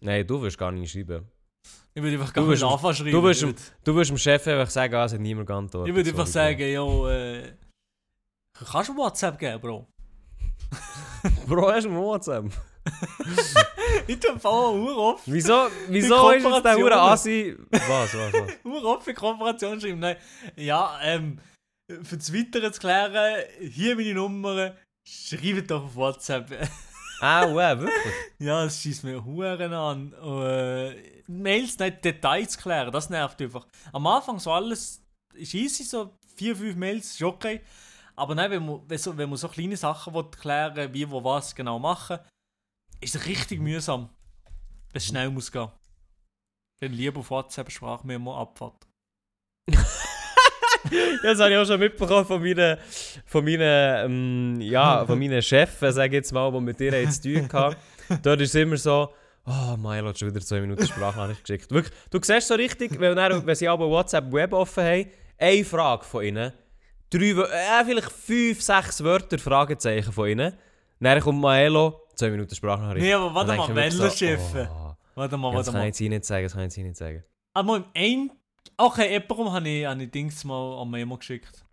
Nein, 0.01 0.25
du 0.27 0.41
wirst 0.41 0.57
gar 0.57 0.71
nicht 0.71 0.91
schreiben. 0.91 1.25
Ich 1.93 2.03
würde 2.03 2.17
einfach 2.19 2.33
gar 2.33 2.43
Du 2.45 2.51
nicht 2.51 2.63
anfangen 2.63 2.95
schreiben. 2.95 3.11
du 3.11 3.23
wirst- 3.23 3.73
Du 3.83 3.95
wirst 3.95 4.09
dem 4.11 4.17
Chef 4.17 4.45
einfach 4.47 4.69
sagen, 4.69 4.93
ah, 4.95 5.05
es 5.05 5.13
hat 5.13 5.19
niemand 5.19 5.47
geantwortet. 5.47 5.89
ich 5.89 5.95
würde 5.95 6.09
einfach 6.11 6.27
sagen, 6.27 6.71
jo, 6.71 7.07
äh, 7.07 7.53
kannst 8.71 8.89
du 8.89 8.95
WhatsApp 8.97 9.39
geben, 9.39 9.59
Bro? 9.59 9.87
Bro. 11.47 11.71
Hast 11.71 11.85
du 11.85 11.89
ein 11.89 11.97
WhatsApp? 11.97 12.45
Ich 14.07 14.19
tue 14.19 14.37
voll 14.39 14.79
uroft, 14.79 15.23
Wieso, 15.25 15.67
wieso 15.89 16.31
ist 16.31 16.43
jetzt 16.43 16.63
der. 16.65 16.75
Hure 16.77 16.95
Asi... 16.99 17.55
Was, 17.71 18.13
was, 18.13 18.33
was? 18.33 18.49
uroft 18.63 19.03
für 19.03 19.13
Kooperation 19.13 19.79
schreiben. 19.79 19.99
Nein, 19.99 20.15
ja, 20.55 20.97
ähm, 21.01 21.39
für 22.03 22.17
das 22.17 22.33
Weitere 22.33 22.71
zu 22.71 22.79
klären, 22.79 23.43
hier 23.59 23.95
meine 23.95 24.13
Nummer, 24.13 24.75
schreibt 25.07 25.71
doch 25.71 25.83
auf 25.85 25.95
WhatsApp. 25.95 26.49
Ah, 27.21 27.47
wow, 27.47 27.79
wirklich? 27.79 28.13
Ja, 28.39 28.65
es 28.65 28.81
schießt 28.81 29.03
mir 29.03 29.23
Huren 29.23 29.73
an. 29.73 30.13
Äh, 30.13 31.21
Mails 31.27 31.77
nicht 31.79 32.03
Details 32.03 32.57
klären, 32.57 32.91
das 32.91 33.09
nervt 33.09 33.41
einfach. 33.41 33.67
Am 33.91 34.05
Anfang 34.07 34.39
so 34.39 34.51
alles 34.51 35.03
ist 35.33 35.53
easy, 35.53 35.83
so 35.83 36.17
vier, 36.35 36.55
fünf 36.55 36.75
Mails 36.75 37.11
ist 37.11 37.21
okay. 37.21 37.61
Aber 38.15 38.33
nein, 38.33 38.51
wenn 38.51 38.65
man, 38.65 38.81
wenn, 38.87 38.97
so, 38.97 39.15
wenn 39.17 39.29
man 39.29 39.37
so 39.37 39.47
kleine 39.47 39.77
Sachen 39.77 40.13
will 40.13 40.29
klären 40.31 40.93
wie 40.93 41.09
wo 41.09 41.23
was 41.23 41.53
genau 41.53 41.77
machen, 41.77 42.19
ist 42.99 43.15
es 43.15 43.25
richtig 43.25 43.59
mühsam. 43.59 44.09
Wenn 44.91 44.97
es 44.97 45.05
schnell 45.05 45.29
muss 45.29 45.51
gehen. 45.51 45.69
Dann 46.79 46.93
lieber 46.93 47.19
auf 47.19 47.29
WhatsApp 47.29 47.71
Sprachmemo 47.71 48.39
Abfahrt. 48.39 48.87
Ja, 51.23 51.31
das 51.31 51.39
habe 51.39 51.51
ich 51.51 51.57
auch 51.57 51.65
schon 51.65 51.79
mitbekommen 51.79 52.25
von 52.25 52.41
meinen, 52.41 52.77
von 53.25 53.43
meinen, 53.43 53.61
ähm, 54.05 54.61
ja, 54.61 55.05
von 55.05 55.19
meinen 55.19 55.41
Chefs, 55.41 55.79
sage 55.79 56.07
ich 56.07 56.13
jetzt 56.13 56.31
mal, 56.31 56.51
die 56.51 56.59
mit 56.61 56.79
dir 56.79 56.91
jetzt 57.01 57.23
zu 57.23 57.33
tun 57.33 57.49
hatten. 57.51 57.75
Dort 58.23 58.41
ist 58.41 58.49
es 58.49 58.61
immer 58.61 58.77
so, 58.77 59.09
oh, 59.45 59.77
Milo 59.77 60.09
hat 60.09 60.19
schon 60.19 60.29
wieder 60.29 60.41
zwei 60.41 60.61
Minuten 60.61 60.85
Sprachnachricht 60.85 61.43
geschickt. 61.43 61.71
Wirklich, 61.71 61.93
du 62.09 62.19
siehst 62.21 62.47
so 62.47 62.53
richtig, 62.55 62.99
wenn, 62.99 63.15
dann, 63.15 63.45
wenn 63.45 63.55
sie 63.55 63.67
aber 63.67 63.89
WhatsApp 63.89 64.31
Web 64.31 64.53
offen 64.53 64.83
haben, 64.83 65.05
eine 65.37 65.65
Frage 65.65 66.03
von 66.05 66.23
ihnen, 66.23 66.53
drei, 67.09 67.29
äh, 67.31 67.85
vielleicht 67.85 68.11
fünf, 68.11 68.61
sechs 68.61 69.03
Wörter, 69.03 69.37
Fragezeichen 69.37 70.11
von 70.11 70.29
ihnen. 70.29 70.53
Dann 70.99 71.19
kommt 71.19 71.39
Maelo, 71.41 72.07
2 72.15 72.31
Minuten 72.31 72.55
Sprachnachricht. 72.55 73.05
Nee, 73.05 73.13
aber 73.13 73.33
warte 73.33 73.55
mal, 73.55 73.67
wirklich 73.67 73.99
Wellenschiffe. 73.99 74.69
oh, 74.71 74.93
Warte 75.15 75.37
mal, 75.37 75.51
ja, 75.51 75.57
das 75.57 75.67
warte 75.67 75.71
kann 75.71 75.81
mal. 75.81 75.89
ich 75.89 75.99
jetzt 75.99 76.09
nicht 76.09 76.25
sagen, 76.25 76.43
das 76.43 76.53
kann 76.53 76.61
ich 76.61 76.75
jetzt 76.75 76.77
nicht 76.77 76.97
sagen. 76.97 77.23
Aber 77.53 77.77
im 77.77 77.85
ein. 77.95 78.31
Okay, 78.77 79.11
jemandem 79.11 79.51
habe 79.51 79.69
ich, 79.69 79.85
habe 79.85 80.03
ich 80.03 80.11
Dings 80.11 80.43
mal 80.43 80.79
am 80.81 80.91
Memo 80.91 81.17
geschickt. 81.17 81.63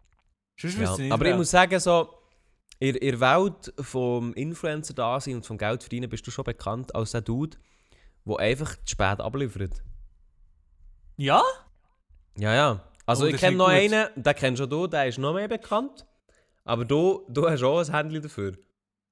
Sonst 0.59 0.79
Ja. 0.79 0.93
ich 0.93 0.99
nicht. 0.99 1.13
Aber 1.13 1.25
ich 1.25 1.31
wer. 1.31 1.37
muss 1.37 1.51
sagen, 1.51 1.79
so, 1.79 2.09
in, 2.79 2.95
in 2.97 3.19
der 3.19 3.21
Welt 3.21 3.73
vom 3.81 4.33
Influencer 4.35 4.95
da 4.95 5.21
sein 5.21 5.35
und 5.37 5.47
vom 5.47 5.59
Geld 5.59 5.83
verdienen 5.83 6.09
bist 6.09 6.27
du 6.27 6.31
schon 6.31 6.45
bekannt 6.45 6.95
als 6.95 7.11
der 7.13 7.21
Dude, 7.21 7.57
der 8.25 8.39
einfach 8.39 8.75
zu 8.77 8.83
spät 8.87 9.21
abliefert. 9.21 9.83
Ja? 11.17 11.43
Ja, 12.37 12.55
ja. 12.55 12.85
Also 13.07 13.25
Oh, 13.25 13.29
ich 13.29 13.37
kenne 13.37 13.57
noch 13.59 13.67
gut. 13.67 13.75
einen, 13.75 14.09
den 14.17 14.35
kennst 14.35 14.59
schon 14.61 14.71
du, 14.71 14.87
der 14.87 15.07
ist 15.07 15.19
noch 15.19 15.35
mehr 15.35 15.49
bekannt. 15.49 16.07
Aber 16.65 16.85
du, 16.87 17.27
du 17.29 17.49
hast 17.49 17.63
auch 17.63 17.81
ein 17.81 17.93
Handy 17.95 18.21
dafür. 18.21 18.57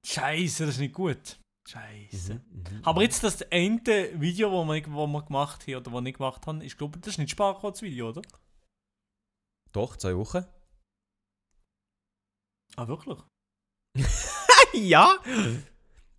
Scheiße, 0.05 0.65
das 0.67 0.77
ist 0.77 0.81
nicht 0.81 0.95
gut. 0.95 1.39
Scheiße. 1.69 2.35
Mhm. 2.35 2.83
Aber 2.83 3.03
jetzt 3.03 3.23
das 3.23 3.43
eine 3.51 3.81
Video, 4.21 4.51
das 4.51 4.75
wir, 4.75 4.93
wo 4.93 5.07
wir 5.07 5.23
gemacht 5.23 5.67
haben, 5.67 5.77
oder 5.77 5.93
was 5.93 6.05
ich 6.05 6.15
gemacht 6.15 6.47
habe, 6.47 6.65
ich 6.65 6.77
glaube, 6.77 6.99
das 6.99 7.15
ist 7.15 7.19
nicht 7.19 7.31
Sparcodes-Video, 7.31 8.09
oder? 8.09 8.23
Doch, 9.73 9.97
zwei 9.97 10.17
Wochen. 10.17 10.45
Ah, 12.77 12.89
wirklich? 12.89 13.19
ja? 14.73 15.17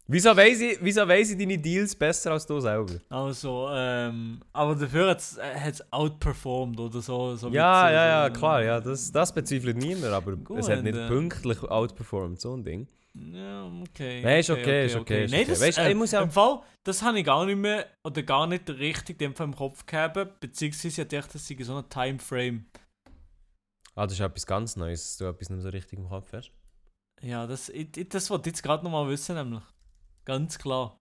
Wieso 0.08 0.36
weiss, 0.36 0.60
ich, 0.60 0.78
wieso 0.82 1.08
weiss 1.08 1.32
ich 1.32 1.38
deine 1.38 1.58
Deals 1.58 1.96
besser 1.96 2.32
als 2.32 2.46
du 2.46 2.60
selber? 2.60 3.00
Also, 3.10 3.70
ähm, 3.72 4.42
aber 4.52 4.76
dafür 4.76 5.10
hat 5.10 5.20
es 5.20 5.94
outperformed 5.94 6.80
oder 6.80 7.02
so. 7.02 7.36
so 7.36 7.50
Ja, 7.50 7.90
ja, 7.90 8.06
ja, 8.06 8.30
klar, 8.30 8.62
ja, 8.64 8.80
das, 8.82 9.12
das 9.12 9.34
bezweifelt 9.34 9.78
niemand, 9.78 10.14
aber 10.14 10.36
Gut, 10.36 10.60
es 10.60 10.70
hat 10.70 10.84
nicht 10.84 10.96
äh. 10.96 11.08
pünktlich 11.08 11.64
outperformed, 11.64 12.40
so 12.40 12.54
ein 12.56 12.64
Ding. 12.64 12.88
Ja, 13.16 13.66
okay. 13.68 14.22
Nein, 14.24 14.40
ist 14.40 14.50
okay, 14.50 14.86
ist 14.88 14.96
okay, 14.96 15.26
ist 15.26 15.32
Nein, 15.32 15.42
okay. 15.42 15.50
das, 15.52 15.62
Weißt, 15.62 15.78
äh, 15.78 15.90
ich 15.92 15.96
muss 15.96 16.12
ja- 16.12 16.22
im 16.24 16.32
Fall, 16.32 16.62
das 16.84 17.02
habe 17.04 17.20
ich 17.20 17.26
gar 17.26 17.46
nicht 17.46 17.58
mehr, 17.58 17.86
oder 18.04 18.24
gar 18.24 18.48
nicht 18.48 18.68
richtig 18.70 19.20
dem 19.20 19.34
im 19.38 19.56
Kopf 19.56 19.86
gehabt, 19.86 20.40
beziehungsweise 20.40 21.04
ich 21.04 21.08
dachte, 21.08 21.34
das 21.34 21.48
sei 21.48 21.56
so 21.62 21.76
ein 21.78 21.88
Timeframe. 21.90 22.66
Ah, 23.96 24.06
das 24.08 24.14
ist 24.14 24.20
etwas 24.22 24.48
ganz 24.48 24.76
Neues, 24.76 25.04
dass 25.10 25.18
du 25.18 25.26
etwas 25.26 25.50
nicht 25.52 25.62
so 25.62 25.70
richtig 25.70 26.00
im 26.00 26.10
Kopf 26.10 26.34
hast. 26.34 26.52
Ja, 27.22 27.46
das, 27.46 27.70
ich, 27.70 27.96
ich, 27.96 28.10
das 28.10 28.30
wollte 28.32 28.50
ich 28.50 28.56
jetzt 28.56 28.64
gerade 28.64 28.84
nochmal 28.84 29.08
wissen, 29.08 29.36
nämlich. 29.36 29.62
Ganz 30.26 30.58
klar. 30.58 30.98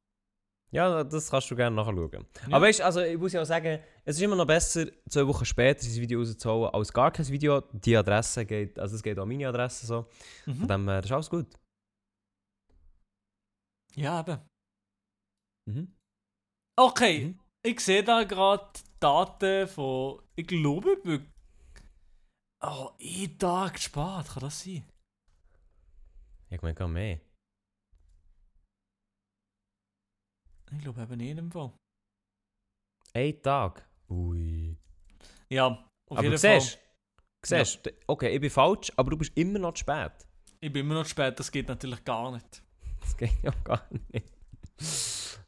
Ja, 0.70 1.05
das 1.05 1.31
kannst 1.31 1.51
du 1.51 1.57
gerne 1.57 1.77
nachschauen. 1.77 2.11
Ja. 2.12 2.20
Aber 2.57 2.66
weißt 2.66 2.81
also 2.83 3.01
ich 3.01 3.18
muss 3.18 3.33
ja 3.33 3.42
auch 3.42 3.46
sagen, 3.46 3.79
es 4.05 4.16
ist 4.16 4.22
immer 4.22 4.37
noch 4.37 4.46
besser, 4.46 4.87
zwei 5.09 5.27
Wochen 5.27 5.44
später 5.44 5.81
dieses 5.81 6.01
Video 6.01 6.18
rauszuholen, 6.20 6.75
als 6.75 6.92
gar 6.92 7.11
kein 7.11 7.27
Video. 7.29 7.62
Die 7.72 7.96
Adresse 7.96 8.44
geht, 8.46 8.79
also 8.79 8.96
es 8.96 9.03
geht 9.03 9.18
auch 9.18 9.27
meine 9.27 9.48
Adresse 9.48 9.87
so. 9.87 10.07
Von 10.44 10.59
Mhm. 10.61 10.68
dem 10.68 10.88
her, 10.88 10.96
das 11.01 11.07
ist 11.07 11.12
alles 11.12 11.31
gut. 11.31 11.46
Ja, 13.96 14.20
eben. 14.20 14.40
Mhm. 15.68 15.94
Okay, 16.78 17.24
Mhm. 17.26 17.40
ich 17.64 17.81
sehe 17.81 18.02
da 18.02 18.24
gerade 18.24 18.72
Daten 19.00 19.68
von, 19.68 20.22
ich 20.37 20.46
glaube, 20.46 20.98
wir- 21.05 21.26
oh, 22.64 22.90
ein 23.00 23.38
Tag 23.38 23.74
gespart, 23.74 24.28
kann 24.28 24.42
das 24.42 24.62
sein? 24.64 24.85
Ich 26.50 26.61
meine 26.62 26.74
gar 26.74 26.88
mehr. 26.88 27.20
Ich 30.70 30.78
glaube 30.78 31.02
eben 31.02 31.16
nicht 31.18 31.31
in 31.31 31.37
dem 31.37 31.52
Fall. 31.52 31.72
Ein 33.14 33.42
Tag. 33.42 33.87
Ui. 34.09 34.76
Ja, 35.50 35.66
auf 35.66 36.18
aber 36.18 36.22
jeden 36.22 36.33
du 36.35 36.38
Fall. 36.38 36.61
siehst, 36.61 36.78
siehst 37.44 37.87
d- 37.87 37.94
okay, 38.07 38.35
ich 38.35 38.40
bin 38.40 38.50
falsch, 38.50 38.90
aber 38.96 39.11
du 39.11 39.18
bist 39.18 39.37
immer 39.37 39.59
noch 39.59 39.74
zu 39.74 39.81
spät. 39.81 40.12
Ich 40.61 40.72
bin 40.72 40.87
immer 40.87 40.94
noch 40.94 41.07
spät, 41.07 41.38
das 41.38 41.50
geht 41.52 41.68
natürlich 41.68 42.02
gar 42.05 42.33
nicht. 42.33 42.62
Das 43.12 43.16
geht 43.18 43.42
ja 43.42 43.51
gar 43.64 43.87
nicht. 44.12 44.27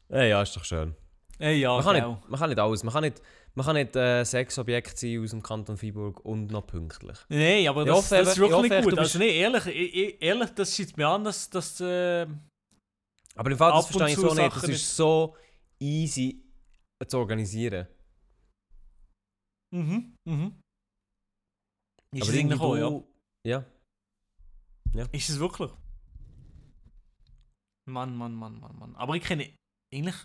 Ja, 0.09 0.23
ja, 0.23 0.41
ist 0.41 0.55
doch 0.55 0.63
schön. 0.63 0.95
Ey, 1.39 1.59
ja, 1.59 1.73
Man 1.75 1.83
kann, 1.83 1.95
nicht, 1.95 2.29
man 2.29 2.39
kann 2.39 2.49
nicht 2.49 2.59
alles. 2.59 2.83
Man 2.83 2.93
kann 2.93 3.03
nicht, 3.03 3.21
man 3.55 3.65
kann 3.65 3.75
nicht 3.75 3.95
äh, 3.95 4.23
Sexobjekt 4.23 4.97
sein 4.97 5.21
aus 5.21 5.31
dem 5.31 5.41
Kanton 5.43 5.77
Freiburg 5.77 6.23
und 6.23 6.47
noch 6.47 6.65
pünktlich. 6.67 7.17
Nein, 7.29 7.67
aber 7.67 7.81
Ich 7.81 7.87
das, 7.87 7.97
hoffe 7.97 8.15
das 8.15 8.27
ist 8.29 8.37
wirklich 8.37 8.55
hoffe 8.57 8.69
nicht 8.69 8.83
gut. 8.83 8.93
du 8.93 8.97
Also, 9.01 9.19
nee, 9.19 9.39
ehrlich, 9.39 9.65
ich, 9.65 9.95
ich, 9.95 10.21
ehrlich, 10.21 10.49
das 10.51 10.75
schießt 10.75 10.95
mir 10.95 11.07
an, 11.07 11.23
dass, 11.25 11.49
dass 11.49 11.81
äh, 11.81 12.27
Aber 13.35 13.51
im 13.51 13.57
Fall, 13.57 13.71
das 13.71 13.87
verstehe 13.87 14.07
ich 14.09 14.15
so 14.15 14.33
nicht. 14.33 14.55
Das 14.55 14.63
ist 14.69 14.95
so 14.95 15.35
easy 15.79 16.41
zu 17.07 17.17
organisieren. 17.17 17.87
mhm, 19.73 20.15
mhm. 20.25 20.61
Ist 22.13 22.21
Aber 22.21 22.29
es 22.31 22.35
irgendwie 22.37 22.79
ja. 22.79 22.89
du- 22.89 23.07
ja. 23.45 23.65
Ist 25.11 25.29
es 25.29 25.39
wirklich? 25.39 25.71
Mann, 27.89 28.15
Mann, 28.15 28.33
Mann, 28.33 28.59
Mann, 28.59 28.77
Mann. 28.79 28.95
Aber 28.95 29.15
ich 29.15 29.23
kenne 29.23 29.49
eigentlich 29.93 30.15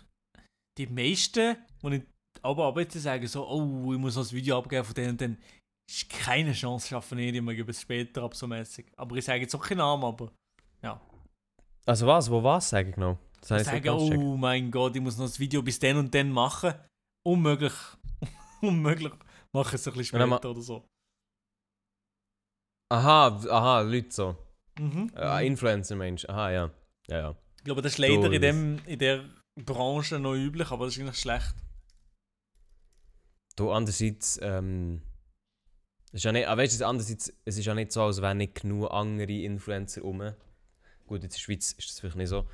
die 0.77 0.87
meisten, 0.87 1.57
die 1.83 1.95
ich 1.95 2.03
aber 2.41 2.65
arbeite, 2.65 2.99
sagen 2.99 3.27
so, 3.27 3.47
oh, 3.47 3.93
ich 3.93 3.99
muss 3.99 4.15
noch 4.15 4.25
ein 4.25 4.31
Video 4.31 4.57
abgeben 4.57 4.85
von 4.85 4.95
denen, 4.95 5.17
dann 5.17 5.37
ist 5.89 6.09
keine 6.09 6.53
Chance, 6.53 6.87
schaffen 6.87 7.17
nicht, 7.17 7.35
ich 7.35 7.45
gebe 7.45 7.71
es 7.71 7.81
später 7.81 8.23
ab, 8.23 8.35
so 8.35 8.47
mäßig. 8.47 8.87
Aber 8.97 9.15
ich 9.15 9.25
sage 9.25 9.41
jetzt 9.41 9.53
auch 9.53 9.61
keinen 9.61 9.79
Namen, 9.79 10.03
aber 10.03 10.31
Also 11.85 12.07
was? 12.07 12.31
Wo 12.31 12.43
was, 12.43 12.69
sage 12.69 12.89
ich 12.89 12.95
genau? 12.95 13.17
Das 13.41 13.51
habe 13.51 13.61
ich 13.61 13.67
ich 13.67 13.73
nicht 13.73 13.85
sage, 13.85 13.97
ganz 13.97 14.09
gecheckt. 14.09 14.23
oh 14.23 14.37
mein 14.37 14.71
Gott, 14.71 14.95
ich 14.95 15.01
muss 15.01 15.17
noch 15.17 15.25
das 15.25 15.39
Video 15.39 15.61
bis 15.61 15.79
dann 15.79 15.97
und 15.97 16.13
dann 16.13 16.31
machen. 16.31 16.73
Unmöglich. 17.23 17.73
Unmöglich. 18.61 19.13
Mache 19.53 19.75
es 19.75 19.87
ein 19.87 19.93
bisschen 19.93 20.21
Und 20.21 20.29
später 20.29 20.51
oder 20.51 20.61
so. 20.61 20.85
Aha, 22.91 23.27
aha, 23.49 23.81
Leute 23.81 24.11
so. 24.11 24.35
Mhm. 24.79 25.11
Äh, 25.15 25.41
mhm. 25.41 25.47
Influencer 25.47 25.95
Mensch. 25.95 26.25
Aha, 26.29 26.51
ja. 26.51 26.71
Ja, 27.07 27.17
ja. 27.17 27.35
Ich 27.61 27.65
glaube, 27.65 27.83
das 27.83 27.91
ist 27.93 27.97
leider 27.99 28.31
in, 28.31 28.41
dem, 28.41 28.79
in 28.87 28.97
der 28.97 29.23
Branche 29.55 30.17
noch 30.17 30.33
üblich, 30.33 30.71
aber 30.71 30.85
das 30.85 30.95
ist 30.95 31.01
eigentlich 31.01 31.19
schlecht. 31.19 31.53
Du, 33.55 33.69
andererseits, 33.71 34.39
ähm, 34.41 35.03
es 36.07 36.15
ist 36.15 36.23
ja 36.23 36.31
nicht, 36.31 36.47
aber 36.47 36.63
weißt 36.63 36.81
du, 36.81 36.87
andererseits, 36.87 37.31
es 37.45 37.57
ist 37.59 37.65
ja 37.65 37.75
nicht 37.75 37.91
so, 37.91 38.01
als 38.01 38.19
wären 38.19 38.37
nicht 38.37 38.61
genug 38.61 38.89
andere 38.91 39.31
Influencer 39.31 40.01
rum. 40.01 40.33
Gut, 41.05 41.21
jetzt 41.21 41.35
in 41.35 41.37
der 41.37 41.37
Schweiz 41.37 41.71
ist 41.73 41.89
das 41.89 41.99
vielleicht 41.99 42.15
nicht 42.15 42.29
so. 42.29 42.47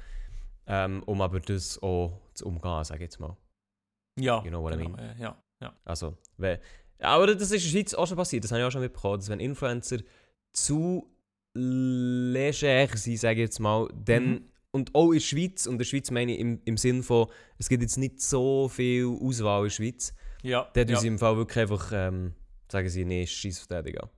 Ähm, 0.66 1.04
um 1.04 1.22
aber 1.22 1.40
das 1.40 1.82
auch 1.82 2.20
zu 2.34 2.46
umgehen, 2.46 2.84
sage 2.84 2.98
ich 3.06 3.08
jetzt 3.12 3.20
mal. 3.22 3.38
Ja. 4.20 4.44
You 4.44 4.50
know 4.50 4.62
what 4.62 4.74
I 4.74 4.78
genau, 4.78 4.90
mean? 4.90 5.00
äh, 5.00 5.22
Ja, 5.22 5.42
ja. 5.62 5.74
Also, 5.86 6.18
ja, 6.38 6.58
aber 7.00 7.28
das 7.28 7.44
ist 7.44 7.52
in 7.52 7.60
der 7.62 7.68
Schweiz 7.70 7.94
auch 7.94 8.08
schon 8.08 8.18
passiert, 8.18 8.44
das 8.44 8.52
habe 8.52 8.60
ich 8.60 8.68
auch 8.68 8.72
schon 8.72 8.82
mitbekommen, 8.82 9.20
dass 9.20 9.30
wenn 9.30 9.40
Influencer 9.40 10.00
zu 10.52 11.10
leger 11.54 12.98
sind, 12.98 13.18
sage 13.18 13.36
ich 13.36 13.46
jetzt 13.46 13.60
mal, 13.60 13.88
dann, 14.04 14.30
Mhm. 14.32 14.52
Und 14.72 14.94
auch 14.96 15.08
in 15.08 15.14
der 15.14 15.20
Schweiz, 15.22 15.66
und 15.66 15.74
in 15.74 15.78
der 15.80 15.86
Schweiz 15.86 16.12
meine 16.12 16.34
ich 16.34 16.40
im, 16.40 16.62
im 16.66 16.78
Sinn 16.78 17.04
von, 17.04 17.28
es 17.58 17.70
gibt 17.70 17.82
jetzt 17.84 17.98
nicht 17.98 18.22
so 18.22 18.70
viel 18.70 19.06
Auswahl 19.08 19.60
in 19.60 19.66
der 19.66 19.70
Schweiz, 19.72 20.14
Ja, 20.44 20.70
dann 20.74 20.88
ja. 20.88 20.98
sie 20.98 21.08
im 21.08 21.20
Fall 21.20 21.38
wirklich 21.38 21.60
einfach, 21.60 21.92
ähm, 21.94 22.34
sagen 22.72 22.90
sie, 22.90 23.06
nee, 23.06 23.26
scheiß 23.26 23.62
auf 23.62 23.68
den, 23.68 23.84
Digga. 23.86 24.10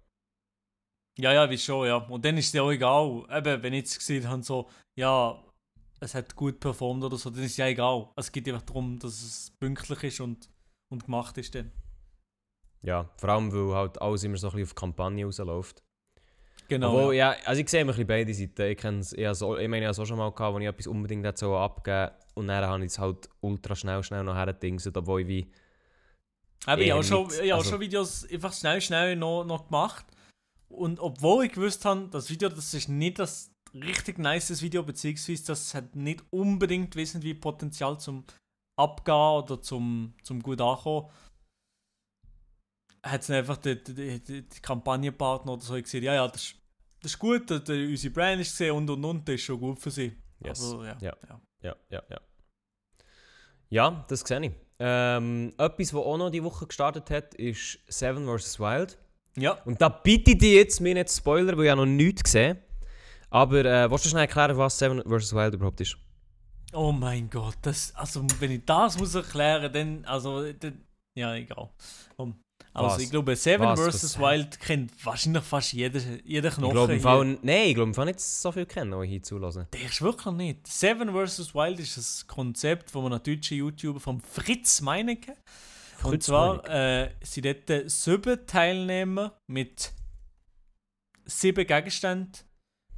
ja, 1.18 1.34
ja, 1.34 1.50
wie 1.50 1.58
schon, 1.58 1.88
ja. 1.88 1.98
Und 1.98 2.24
dann 2.26 2.38
ist 2.38 2.48
es 2.48 2.54
ja 2.54 2.62
auch 2.64 2.72
egal. 2.72 3.26
Eben, 3.30 3.64
wenn 3.64 3.74
ich 3.74 3.80
jetzt 3.80 4.00
gesehen 4.00 4.28
habe, 4.28 4.44
so, 4.44 4.70
ja, 4.98 5.42
es 6.00 6.16
hat 6.16 6.36
gut 6.36 6.60
performt 6.60 7.04
oder 7.04 7.18
so, 7.18 7.30
dann 7.30 7.44
ist 7.44 7.52
es 7.52 7.58
ja 7.58 7.68
egal. 7.68 8.10
Es 8.16 8.32
geht 8.32 8.48
einfach 8.48 8.62
darum, 8.64 8.98
dass 9.00 9.22
es 9.22 9.52
pünktlich 9.60 10.04
ist 10.04 10.22
und, 10.22 10.50
und 10.92 11.06
gemacht 11.06 11.38
ist 11.38 11.54
dann. 11.56 11.72
Ja, 12.82 13.10
vor 13.18 13.30
allem, 13.30 13.52
weil 13.52 13.76
halt 13.76 14.02
alles 14.02 14.24
immer 14.24 14.38
so 14.38 14.48
ein 14.48 14.52
bisschen 14.54 14.70
auf 14.70 14.76
Kampagne 14.76 15.26
rausläuft. 15.26 15.84
Genau. 16.70 16.94
Obwohl, 16.96 17.16
ja. 17.16 17.34
ja, 17.34 17.38
also 17.46 17.62
ich 17.62 17.68
sehe 17.70 17.82
immer 17.82 17.92
ein 17.92 17.96
bisschen 17.96 18.08
beide 18.08 18.34
Seiten. 18.34 18.62
Ich, 18.72 18.78
kenn's, 18.78 19.12
ich, 19.14 19.26
has- 19.26 19.42
ich 19.42 19.48
meine, 19.48 19.80
ich 19.80 19.84
habe 19.86 19.92
es 19.92 20.00
auch 20.00 20.06
schon 20.06 20.18
mal 20.18 20.32
gehabt, 20.32 20.54
wo 20.56 20.60
ich 20.60 20.68
etwas 20.68 20.88
unbedingt 20.88 21.38
so 21.38 21.58
abgeben 21.58 22.12
und 22.36 22.48
dann 22.48 22.64
habe 22.64 22.86
ich 22.86 22.92
es 22.92 23.00
halt 23.00 23.28
ultra 23.42 23.76
schnell, 23.76 24.02
schnell 24.04 24.24
noch 24.24 24.36
hergedingset, 24.36 24.96
obwohl 24.96 25.22
ich 25.22 25.28
wie... 25.28 25.52
Eben, 26.68 26.82
ich 26.82 26.92
habe 26.92 27.04
schon, 27.04 27.28
ich 27.44 27.54
Also- 27.54 27.72
schon 27.72 27.80
Videos 27.80 28.26
einfach 28.32 28.54
schnell, 28.54 28.80
schnell 28.82 29.16
noch, 29.16 29.44
noch 29.44 29.66
gemacht. 29.66 30.06
Und 30.70 31.00
obwohl 31.00 31.46
ich 31.46 31.54
gewusst 31.54 31.84
habe, 31.86 32.08
das 32.12 32.30
Video, 32.30 32.48
das 32.50 32.74
ist 32.74 32.88
nicht 32.88 33.18
das 33.18 33.52
richtig 33.74 34.20
nice 34.20 34.62
Video, 34.62 34.84
beziehungsweise 34.84 35.46
das 35.48 35.74
hat 35.74 35.96
nicht 35.96 36.24
unbedingt 36.30 36.96
wesentlich 36.96 37.40
Potenzial 37.42 38.00
zum 38.00 38.24
Abgehen 38.80 39.16
oder 39.16 39.62
zum, 39.62 40.14
zum 40.24 40.42
gut 40.44 40.62
ankommen, 40.62 41.10
hat 43.04 43.22
es 43.22 43.30
einfach 43.30 43.58
die, 43.58 43.82
die, 43.84 44.20
die, 44.24 44.48
die 44.48 44.60
Kampagnenpartner 44.62 45.54
oder 45.54 45.62
so 45.62 45.74
gesehen, 45.74 46.04
ja, 46.04 46.14
ja, 46.14 46.28
das 46.28 46.44
ist, 46.44 46.56
das 47.02 47.14
ist 47.14 47.20
gut, 47.20 47.50
der, 47.50 47.60
der, 47.60 47.88
unsere 47.88 48.14
Brand 48.14 48.42
ist 48.42 48.52
gesehen 48.52 48.76
und 48.76 48.90
und 48.90 49.04
und, 49.06 49.28
das 49.28 49.36
ist 49.36 49.42
schon 49.44 49.60
gut 49.60 49.80
für 49.80 49.92
sie. 49.92 50.18
Yes. 50.44 50.62
Also, 50.62 50.84
ja, 50.84 50.98
Ja. 51.02 51.14
ja. 51.28 51.42
Ja, 51.62 51.76
ja, 51.90 52.04
ja. 52.10 52.20
Ja, 53.70 54.06
das 54.08 54.22
sehe 54.22 54.42
ich. 54.46 54.52
Ähm, 54.80 55.54
etwas, 55.58 55.94
was 55.94 56.02
auch 56.02 56.18
noch 56.18 56.30
die 56.30 56.44
Woche 56.44 56.66
gestartet 56.66 57.10
hat, 57.10 57.34
ist 57.36 57.80
Seven 57.88 58.26
vs. 58.26 58.60
Wild. 58.60 58.98
Ja, 59.38 59.52
Und 59.66 59.82
da 59.82 59.90
bitte 59.90 60.32
ich 60.32 60.38
dich 60.38 60.56
jetzt, 60.56 60.80
mir 60.80 60.94
nicht 60.94 61.10
zu 61.10 61.18
spoilern, 61.18 61.58
weil 61.58 61.66
ich 61.66 61.72
habe 61.72 61.82
noch 61.82 61.86
nichts 61.86 62.24
gesehen. 62.24 62.58
Aber 63.30 63.64
äh, 63.66 63.92
willst 63.92 64.06
du 64.06 64.10
schnell 64.10 64.22
erklären, 64.24 64.58
was 64.58 64.80
Seven 64.80 65.02
vs. 65.02 65.34
Wild 65.34 65.54
überhaupt 65.54 65.82
ist? 65.82 65.98
Oh 66.72 66.92
mein 66.92 67.30
Gott, 67.30 67.58
das, 67.62 67.94
also 67.96 68.26
wenn 68.40 68.52
ich 68.52 68.66
das 68.66 68.98
muss 68.98 69.16
erklären, 69.16 69.72
dann, 69.74 70.06
also, 70.06 70.52
dann, 70.54 70.86
ja, 71.16 71.36
egal. 71.36 71.70
Um, 72.16 72.40
Also 72.80 72.96
Was? 72.96 73.02
ich 73.04 73.12
glaube, 73.12 73.36
Seven 73.36 73.68
Was? 73.68 73.80
vs. 74.02 74.20
Wild 74.20 74.60
kennt 74.60 75.06
wahrscheinlich 75.06 75.44
fast 75.44 75.74
jeder, 75.74 76.00
jeder 76.24 76.50
Ich 76.50 76.56
Knochen. 76.56 76.72
glaube 76.74 76.94
im 76.94 77.00
hier. 77.00 77.04
Fall, 77.04 77.38
nein, 77.42 77.68
ich 77.68 77.76
glaube 77.76 77.94
Fall 77.94 78.06
nicht 78.06 78.20
so 78.20 78.52
viel 78.52 78.66
kennen, 78.66 79.00
die 79.02 79.08
hier 79.08 79.24
zulassen. 79.24 79.68
Der 79.74 79.82
ist 79.86 80.02
wirklich 80.02 80.34
nicht. 80.36 80.68
Seven 80.68 81.10
vs. 81.12 81.54
Wild 81.54 81.80
ist 81.80 81.98
ein 82.24 82.28
Konzept, 82.28 82.88
das 82.96 83.02
man 83.02 83.14
einen 83.14 83.24
deutschen 83.24 83.58
YouTuber 83.58 84.00
vom 84.00 84.20
Fritz 84.22 84.82
Meinecke. 84.82 85.34
Und 86.04 86.12
Fritz 86.12 86.26
zwar 86.28 86.68
äh, 86.70 87.12
sind 87.22 87.46
dort 87.46 87.90
sieben 87.92 88.46
Teilnehmer 88.48 89.38
mit 89.48 89.92
sieben 91.26 91.68
Gegenständen, 91.68 92.32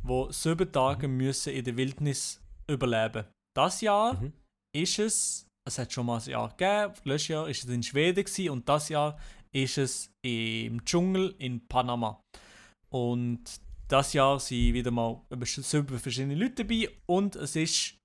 die 0.03 0.27
sieben 0.31 0.71
Tage 0.71 1.07
müssen 1.07 1.53
in 1.53 1.63
der 1.65 1.75
Wildnis 1.77 2.41
überleben. 2.69 3.25
Das 3.55 3.81
Jahr 3.81 4.13
Mhm. 4.21 4.33
ist 4.75 4.99
es, 4.99 5.47
es 5.67 5.77
hat 5.77 5.91
schon 5.91 6.05
mal 6.05 6.19
ein 6.21 6.29
Jahr 6.29 6.49
gegeben, 6.49 6.93
letztes 7.03 7.27
Jahr 7.29 7.49
ist 7.49 7.63
es 7.63 7.69
in 7.69 7.83
Schweden 7.83 8.23
gewesen, 8.23 8.49
und 8.51 8.69
das 8.69 8.89
Jahr 8.89 9.17
ist 9.53 9.77
es 9.77 10.13
im 10.21 10.83
Dschungel 10.85 11.35
in 11.37 11.67
Panama. 11.67 12.21
Und 12.89 13.43
das 13.87 14.13
Jahr 14.13 14.39
sind 14.39 14.73
wieder 14.73 14.91
mal 14.91 15.21
sieben 15.45 15.99
verschiedene 15.99 16.35
Leute 16.35 16.65
dabei 16.65 16.89
und 17.07 17.35
es 17.35 17.55
ist 17.55 17.97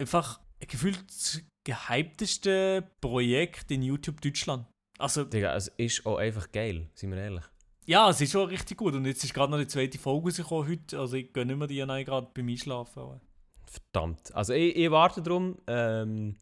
einfach 0.00 0.40
gefühlt 0.58 1.02
das 1.08 1.42
gehypteste 1.64 2.90
Projekt 3.00 3.70
in 3.70 3.82
YouTube 3.82 4.20
Deutschland. 4.20 4.66
Also 4.98 5.24
Digga, 5.24 5.54
es 5.54 5.68
ist 5.78 6.04
auch 6.04 6.18
einfach 6.18 6.52
geil, 6.52 6.90
sind 6.94 7.10
wir 7.10 7.18
ehrlich. 7.18 7.44
ja, 7.86 8.10
es 8.10 8.20
ist 8.20 8.32
schon 8.32 8.48
richtig 8.48 8.76
gut 8.76 8.94
und 8.94 9.06
jetzt 9.06 9.24
ist 9.24 9.32
gerade 9.32 9.50
noch 9.50 9.58
die 9.58 9.66
zweite 9.66 9.98
Folge 9.98 10.26
rausgekommen 10.26 10.68
heute, 10.68 10.98
also 10.98 11.16
ich 11.16 11.32
gehe 11.32 11.46
nicht 11.46 11.56
mehr 11.56 11.66
die 11.66 11.80
rein, 11.80 12.04
gerade 12.04 12.28
beim 12.34 12.48
Einschlafen. 12.48 13.20
Verdammt. 13.64 14.34
Also 14.34 14.52
ich, 14.52 14.76
ich 14.76 14.90
warte 14.90 15.22
darum, 15.22 15.58
ähm, 15.66 16.36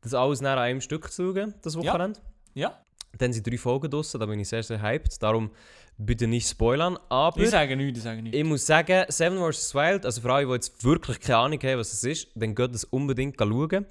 das 0.00 0.14
alles 0.14 0.40
nach 0.40 0.56
einem 0.56 0.80
Stück 0.80 1.12
zu 1.12 1.32
schauen, 1.32 1.54
das 1.62 1.76
Wochenende. 1.76 2.20
Ja, 2.54 2.84
Dann 3.18 3.32
sind 3.32 3.46
drei 3.46 3.58
Folgen 3.58 3.90
draussen, 3.90 4.20
da 4.20 4.26
bin 4.26 4.38
ich 4.38 4.48
sehr, 4.48 4.62
sehr 4.62 4.80
hyped. 4.80 5.22
Darum 5.22 5.50
bitte 5.98 6.26
nicht 6.26 6.48
spoilern. 6.48 6.98
Aber 7.08 7.40
ich 7.40 7.50
sage 7.50 7.76
nichts, 7.76 7.98
ich 7.98 8.04
sage 8.04 8.22
nichts. 8.22 8.38
ich 8.38 8.44
muss 8.44 8.66
sagen, 8.66 9.04
Seven 9.08 9.38
vs. 9.38 9.74
Wild, 9.74 10.06
also 10.06 10.20
für 10.20 10.32
alle, 10.32 10.46
die 10.46 10.52
jetzt 10.52 10.84
wirklich 10.84 11.20
keine 11.20 11.38
Ahnung 11.38 11.58
haben, 11.62 11.78
was 11.78 11.92
es 11.92 12.04
ist, 12.04 12.28
dann 12.34 12.54
geht 12.54 12.74
es 12.74 12.84
unbedingt 12.84 13.36
schauen. 13.38 13.86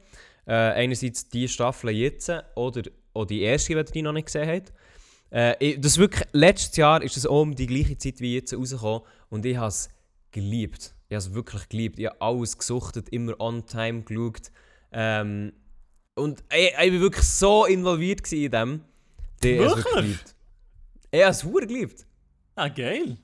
Äh, 0.46 0.54
einerseits 0.54 1.30
die 1.30 1.48
Staffel 1.48 1.92
jetzt 1.92 2.32
oder 2.56 2.84
auch 3.14 3.26
die 3.26 3.42
erste, 3.42 3.84
die 3.84 4.00
ihr 4.00 4.04
noch 4.04 4.14
nicht 4.14 4.26
gesehen 4.26 4.50
habt. 4.50 4.74
Äh, 5.30 5.78
das 5.78 5.98
wirklich, 5.98 6.28
letztes 6.32 6.76
Jahr 6.78 7.04
ist 7.04 7.18
es 7.18 7.26
um 7.26 7.56
die 7.56 7.68
gleiche 7.68 7.98
Zeit 7.98 8.20
wie 8.20 8.36
jetzt 8.36 8.54
rausgekommen 8.54 9.02
und 9.30 9.46
ich 9.46 9.58
habe 9.58 9.68
es 9.68 9.90
geliebt. 10.32 10.96
Ich 11.08 11.16
habe 11.16 11.20
es 11.20 11.34
wirklich 11.34 11.70
geliebt. 11.70 12.00
Ich 12.00 12.08
habe 12.08 12.22
alles 12.22 12.58
gesuchtet, 12.58 13.10
immer 13.10 13.40
on 13.40 13.66
time 13.66 14.04
geschaut. 14.04 14.52
Ähm, 14.92 15.54
und 16.16 16.44
ich, 16.52 16.72
ich 16.80 16.94
war 16.94 17.00
wirklich 17.00 17.26
so 17.26 17.66
involviert 17.66 18.32
in 18.32 18.52
dem. 18.52 18.82
Es 19.42 19.60
Wirklich? 19.60 19.86
geliebt. 19.96 20.36
Ich 21.12 21.22
habe 21.22 21.32
es 21.32 21.42
verdammt 21.42 21.68
geliebt. 21.68 22.06
Ah, 22.56 22.68
geil. 22.68 23.18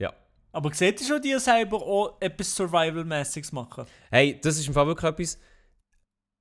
Ja. 0.00 0.12
Aber 0.52 0.72
seht 0.74 1.00
ihr 1.00 1.06
schon, 1.06 1.22
die 1.22 1.38
selber 1.38 1.76
auch 1.78 2.16
etwas 2.20 2.54
Survival-mäßiges 2.54 3.52
machen? 3.52 3.86
Hey, 4.10 4.38
das 4.40 4.58
ist 4.58 4.68
im 4.68 4.74
Fall 4.74 4.86
wirklich 4.86 5.10
etwas. 5.10 5.38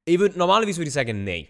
Ich 0.06 0.20
würd, 0.20 0.36
normalerweise 0.36 0.78
würde 0.78 0.88
ich 0.90 0.94
sagen, 0.94 1.24
nein. 1.24 1.48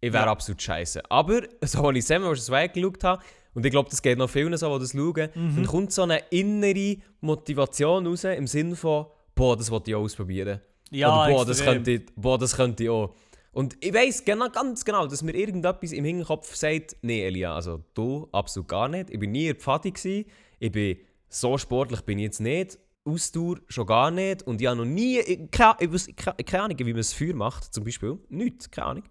Ich 0.00 0.12
wäre 0.12 0.26
Ja. 0.26 0.30
absolut 0.30 0.62
scheiße. 0.62 1.02
Aber, 1.10 1.42
so 1.62 1.86
als 1.86 1.98
ich 1.98 2.06
Sam 2.06 2.22
vs. 2.34 2.50
Wild 2.50 2.72
geschaut 2.72 3.04
habe, 3.04 3.22
und 3.54 3.64
ich 3.66 3.72
glaube, 3.72 3.90
das 3.90 4.00
geht 4.02 4.18
noch 4.18 4.30
vielen 4.30 4.56
so, 4.56 4.72
die 4.78 4.82
das 4.84 4.92
schauen, 4.92 5.30
Mhm. 5.34 5.56
dann 5.56 5.66
kommt 5.66 5.92
so 5.92 6.02
eine 6.02 6.18
innere 6.30 6.98
Motivation 7.20 8.06
raus 8.06 8.24
im 8.24 8.46
Sinne 8.46 8.76
von, 8.76 9.06
boah, 9.34 9.56
das 9.56 9.70
wollte 9.70 9.90
ich 9.90 9.94
auch 9.96 10.02
ausprobieren. 10.02 10.60
Ja, 10.90 11.24
Oder 11.24 11.32
boah, 11.32 11.46
das 11.46 11.62
könnte, 11.62 11.90
ich, 11.92 12.06
boah, 12.16 12.38
das 12.38 12.54
könnte 12.56 12.84
ich 12.84 12.88
auch. 12.90 13.14
Und 13.58 13.76
ich 13.80 13.92
weiss 13.92 14.24
genau, 14.24 14.50
ganz 14.50 14.84
genau, 14.84 15.08
dass 15.08 15.24
mir 15.24 15.34
irgendetwas 15.34 15.90
im 15.90 16.04
Hinterkopf 16.04 16.54
sagt, 16.54 16.94
nee, 17.02 17.26
Elia, 17.26 17.56
also 17.56 17.82
du 17.94 18.28
absolut 18.30 18.68
gar 18.68 18.86
nicht. 18.86 19.10
Ich 19.10 19.18
bin 19.18 19.32
nie 19.32 19.48
in 19.48 19.54
der 19.54 19.56
Pfadi 19.56 19.90
gewesen. 19.90 20.26
Ich 20.60 20.70
bin 20.70 20.96
so 21.28 21.58
sportlich 21.58 22.02
bin 22.02 22.18
ich 22.18 22.26
jetzt 22.26 22.40
nicht. 22.40 22.78
Ausdauer 23.04 23.56
schon 23.66 23.86
gar 23.86 24.12
nicht. 24.12 24.44
Und 24.44 24.60
ich 24.60 24.68
habe 24.68 24.76
noch 24.76 24.84
nie, 24.84 25.18
ich, 25.18 25.50
keine, 25.50 25.74
ich, 25.80 26.14
keine, 26.14 26.62
Ahnung, 26.62 26.78
wie 26.78 26.84
man 26.84 26.98
das 26.98 27.12
Feuer 27.12 27.34
macht, 27.34 27.74
zum 27.74 27.82
Beispiel. 27.82 28.20
Nichts, 28.28 28.70
keine 28.70 28.86
Ahnung. 28.86 29.04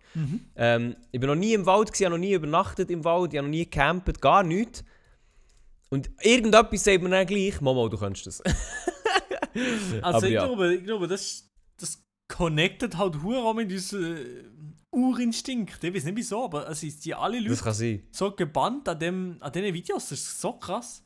Ähm, 0.56 0.96
ich 1.12 1.20
bin 1.20 1.28
noch 1.28 1.36
nie 1.36 1.54
im 1.54 1.66
Wald, 1.66 1.92
gewesen, 1.92 2.06
habe 2.06 2.16
noch 2.16 2.26
nie 2.26 2.32
übernachtet 2.34 2.90
im 2.90 3.04
Wald, 3.04 3.34
ich 3.34 3.40
habe 3.40 3.50
noch 3.50 3.52
nie 3.52 3.66
gecampt, 3.66 4.22
gar 4.22 4.44
nichts. 4.44 4.86
Und 5.90 6.10
irgendetwas 6.22 6.86
sagt 6.86 7.04
mir 7.04 7.10
dann 7.10 7.28
gleich, 7.28 7.60
Mama, 7.60 7.90
du 7.90 7.98
kannst 7.98 8.26
das. 8.26 8.42
Also 10.04 10.18
Aber 10.20 10.28
ich, 10.28 10.34
ja. 10.34 10.46
glaube, 10.46 10.76
ich 10.76 10.84
glaube, 10.84 11.08
das, 11.08 11.47
das 12.28 12.38
connectet 12.38 12.98
halt 12.98 13.22
hure 13.24 13.54
mit 13.56 13.72
unserem 13.72 14.18
äh, 14.18 14.44
Urinstinkt. 14.92 15.84
Ich 15.84 15.94
weiß 15.94 16.06
nicht 16.06 16.18
wieso, 16.18 16.46
aber 16.46 16.70
es 16.70 16.84
ist 16.84 17.04
die 17.06 17.14
alle 17.14 17.40
Leute 17.40 18.02
so 18.12 18.32
gebannt 18.32 18.88
an, 18.90 19.00
dem, 19.00 19.38
an 19.40 19.52
diesen 19.52 19.74
Videos. 19.74 20.10
Das 20.10 20.20
ist 20.20 20.42
so 20.42 20.54
krass. 20.54 21.04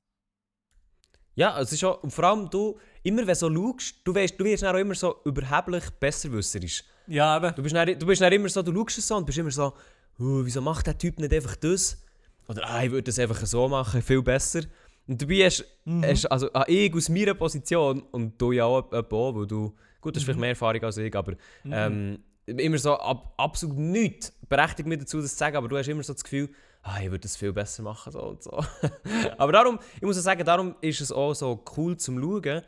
Ja, 1.35 1.59
es 1.59 1.71
ist 1.71 1.83
auch, 1.83 2.03
und 2.03 2.11
vor 2.11 2.25
allem 2.25 2.49
du, 2.49 2.77
immer 3.03 3.21
wenn 3.21 3.27
du 3.27 3.35
so 3.35 3.53
schaust, 3.53 3.95
du, 4.03 4.13
weißt, 4.13 4.39
du 4.39 4.43
wirst 4.43 4.63
dann 4.63 4.75
auch 4.75 4.79
immer 4.79 4.95
so 4.95 5.15
überheblich 5.25 5.89
besserwisserisch. 5.99 6.83
Ja, 7.07 7.37
eben. 7.37 7.55
Du 7.55 7.63
bist, 7.63 7.75
dann, 7.75 7.97
du 7.97 8.05
bist 8.05 8.21
dann 8.21 8.33
immer 8.33 8.49
so, 8.49 8.61
du 8.61 8.73
schaust 8.73 8.97
es 8.97 9.07
so 9.07 9.15
und 9.15 9.25
bist 9.25 9.37
immer 9.37 9.51
so, 9.51 9.73
«Oh, 10.19 10.41
wieso 10.43 10.61
macht 10.61 10.87
der 10.87 10.97
Typ 10.97 11.19
nicht 11.19 11.33
einfach 11.33 11.55
das? 11.55 12.03
Oder 12.47 12.69
ah, 12.69 12.83
ich 12.83 12.91
würde 12.91 13.03
das 13.03 13.17
einfach 13.17 13.45
so 13.45 13.67
machen, 13.67 14.01
viel 14.01 14.21
besser. 14.21 14.61
Und 15.07 15.21
dabei 15.21 15.45
hast, 15.45 15.65
hast 16.03 16.25
also 16.25 16.51
ah, 16.53 16.65
ich 16.67 16.93
aus 16.93 17.09
meiner 17.09 17.33
Position 17.33 18.01
und 18.11 18.39
du 18.39 18.51
ja 18.51 18.65
auch, 18.65 18.91
auch 18.91 19.35
weil 19.35 19.47
du, 19.47 19.73
gut, 20.01 20.15
du 20.15 20.19
hast 20.19 20.25
vielleicht 20.25 20.39
mehr 20.39 20.49
Erfahrung 20.49 20.83
als 20.83 20.97
ich, 20.97 21.15
aber 21.15 21.33
ähm, 21.65 22.19
immer 22.45 22.77
so 22.77 22.95
ab, 22.95 23.33
absolut 23.37 23.77
nichts 23.77 24.33
berechtigt 24.49 24.87
mich 24.87 24.99
dazu, 24.99 25.21
das 25.21 25.31
zu 25.31 25.37
sagen, 25.37 25.55
aber 25.55 25.67
du 25.67 25.77
hast 25.77 25.87
immer 25.87 26.03
so 26.03 26.13
das 26.13 26.23
Gefühl, 26.23 26.49
ah, 26.83 26.99
ich 27.01 27.09
würde 27.09 27.19
das 27.19 27.37
viel 27.37 27.53
besser 27.53 27.83
machen. 27.83 28.11
So 28.11 28.21
und 28.21 28.43
so. 28.43 28.51
aber 29.37 29.51
darum, 29.51 29.79
ich 29.95 30.01
muss 30.01 30.17
sagen, 30.17 30.43
darum 30.45 30.75
ist 30.81 31.01
es 31.01 31.11
auch 31.11 31.33
so 31.33 31.63
cool 31.77 31.97
zum 31.97 32.19
Schauen, 32.19 32.61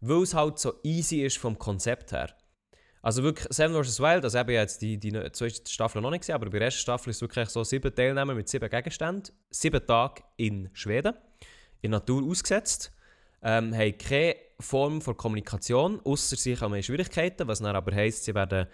weil 0.00 0.22
es 0.22 0.34
halt 0.34 0.58
so 0.58 0.74
easy 0.82 1.22
ist 1.22 1.38
vom 1.38 1.58
Konzept 1.58 2.12
her. 2.12 2.34
Also 3.00 3.24
wirklich 3.24 3.48
Seven 3.50 3.82
vs. 3.82 3.98
Wild, 3.98 4.22
also 4.22 4.38
eben 4.38 4.50
jetzt 4.50 4.80
die, 4.80 4.96
die 4.96 5.10
zweite 5.32 5.68
Staffel 5.68 6.00
noch 6.00 6.10
nicht 6.10 6.20
gesehen, 6.20 6.36
aber 6.36 6.46
bei 6.46 6.58
der 6.58 6.66
ersten 6.66 6.80
Staffel 6.80 7.10
ist 7.10 7.16
es 7.16 7.22
wirklich 7.22 7.48
so 7.48 7.64
sieben 7.64 7.92
Teilnehmer 7.92 8.34
mit 8.34 8.48
sieben 8.48 8.70
Gegenständen, 8.70 9.34
sieben 9.50 9.84
Tage 9.84 10.22
in 10.36 10.70
Schweden, 10.72 11.14
in 11.80 11.90
Natur 11.90 12.22
ausgesetzt, 12.22 12.92
ähm, 13.42 13.74
haben 13.74 13.98
keine 13.98 14.36
Form 14.60 15.00
von 15.00 15.16
Kommunikation, 15.16 16.00
außer 16.04 16.36
sie 16.36 16.56
haben 16.56 16.82
Schwierigkeiten, 16.82 17.48
was 17.48 17.60
dann 17.60 17.74
aber 17.74 17.94
heisst, 17.94 18.24
sie 18.24 18.34
werden, 18.34 18.66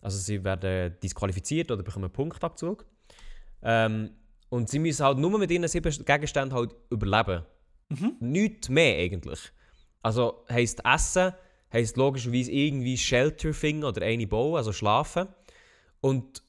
also 0.00 0.18
sie 0.18 0.42
werden 0.44 0.96
disqualifiziert 1.02 1.70
oder 1.70 1.82
bekommen 1.82 2.04
einen 2.04 2.12
Punktabzug. 2.12 2.86
Ähm, 3.62 4.10
und 4.48 4.68
sie 4.68 4.78
müssen 4.78 5.04
halt 5.04 5.18
nur 5.18 5.38
mit 5.38 5.50
ihren 5.50 5.66
sieben 5.66 5.90
Gegenständen 6.04 6.56
halt 6.56 6.74
überleben. 6.90 7.44
Nichts 8.20 8.68
mehr 8.68 8.98
eigentlich. 8.98 9.52
Also 10.02 10.44
heisst 10.48 10.84
Essen, 10.84 11.32
heisst 11.72 11.96
logischerweise 11.96 12.50
irgendwie 12.50 12.98
Shelter 12.98 13.54
finden 13.54 13.84
oder 13.84 14.02
eine 14.02 14.26
bauen, 14.26 14.56
also 14.56 14.72
schlafen. 14.72 15.28
Und 16.00 16.42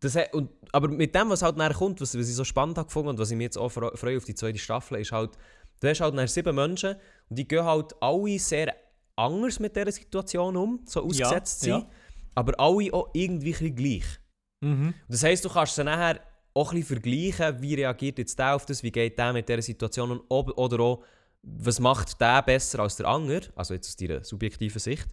das, 0.00 0.16
und, 0.32 0.50
aber 0.72 0.88
mit 0.88 1.14
dem, 1.14 1.30
was 1.30 1.42
halt 1.42 1.56
nachher 1.56 1.74
kommt, 1.74 2.00
was, 2.00 2.18
was 2.18 2.28
ich 2.28 2.34
so 2.34 2.44
spannend 2.44 2.78
habe 2.78 2.86
gefunden 2.86 3.10
und 3.10 3.18
was 3.18 3.30
ich 3.30 3.36
mich 3.36 3.44
jetzt 3.44 3.58
auch 3.58 3.70
fre- 3.70 3.96
freue 3.96 4.16
auf 4.16 4.24
die 4.24 4.34
zweite 4.34 4.58
Staffel, 4.58 4.98
ist 4.98 5.12
halt, 5.12 5.32
du 5.80 5.88
hast 5.88 6.00
halt 6.00 6.14
nachher 6.14 6.28
sieben 6.28 6.54
Menschen 6.54 6.96
und 7.28 7.38
die 7.38 7.46
gehen 7.46 7.64
halt 7.64 7.94
alle 8.00 8.38
sehr 8.38 8.74
anders 9.16 9.58
mit 9.60 9.76
dieser 9.76 9.92
Situation 9.92 10.56
um, 10.56 10.80
so 10.86 11.04
ausgesetzt 11.04 11.66
ja. 11.66 11.78
sind, 11.78 11.88
aber 12.34 12.58
alle 12.58 12.92
auch 12.92 13.10
irgendwie 13.12 13.54
ein 13.54 13.74
gleich. 13.74 14.04
Mhm. 14.60 14.88
Und 14.88 14.94
Das 15.08 15.22
heisst, 15.22 15.44
du 15.44 15.48
kannst 15.48 15.74
sie 15.74 15.84
nachher 15.84 16.20
auch 16.54 16.72
ein 16.72 16.80
bisschen 16.80 17.00
vergleichen, 17.00 17.62
wie 17.62 17.74
reagiert 17.74 18.18
jetzt 18.18 18.38
der 18.38 18.54
auf 18.54 18.66
das, 18.66 18.82
wie 18.82 18.92
geht 18.92 19.18
der 19.18 19.32
mit 19.32 19.48
dieser 19.48 19.62
Situation 19.62 20.10
um, 20.10 20.22
ob, 20.28 20.56
oder 20.56 20.80
auch, 20.80 21.04
was 21.42 21.80
macht 21.80 22.20
der 22.20 22.42
besser 22.42 22.80
als 22.80 22.96
der 22.96 23.06
andere, 23.06 23.48
also 23.56 23.74
jetzt 23.74 23.88
aus 23.88 23.96
deiner 23.96 24.24
subjektiven 24.24 24.78
Sicht. 24.78 25.08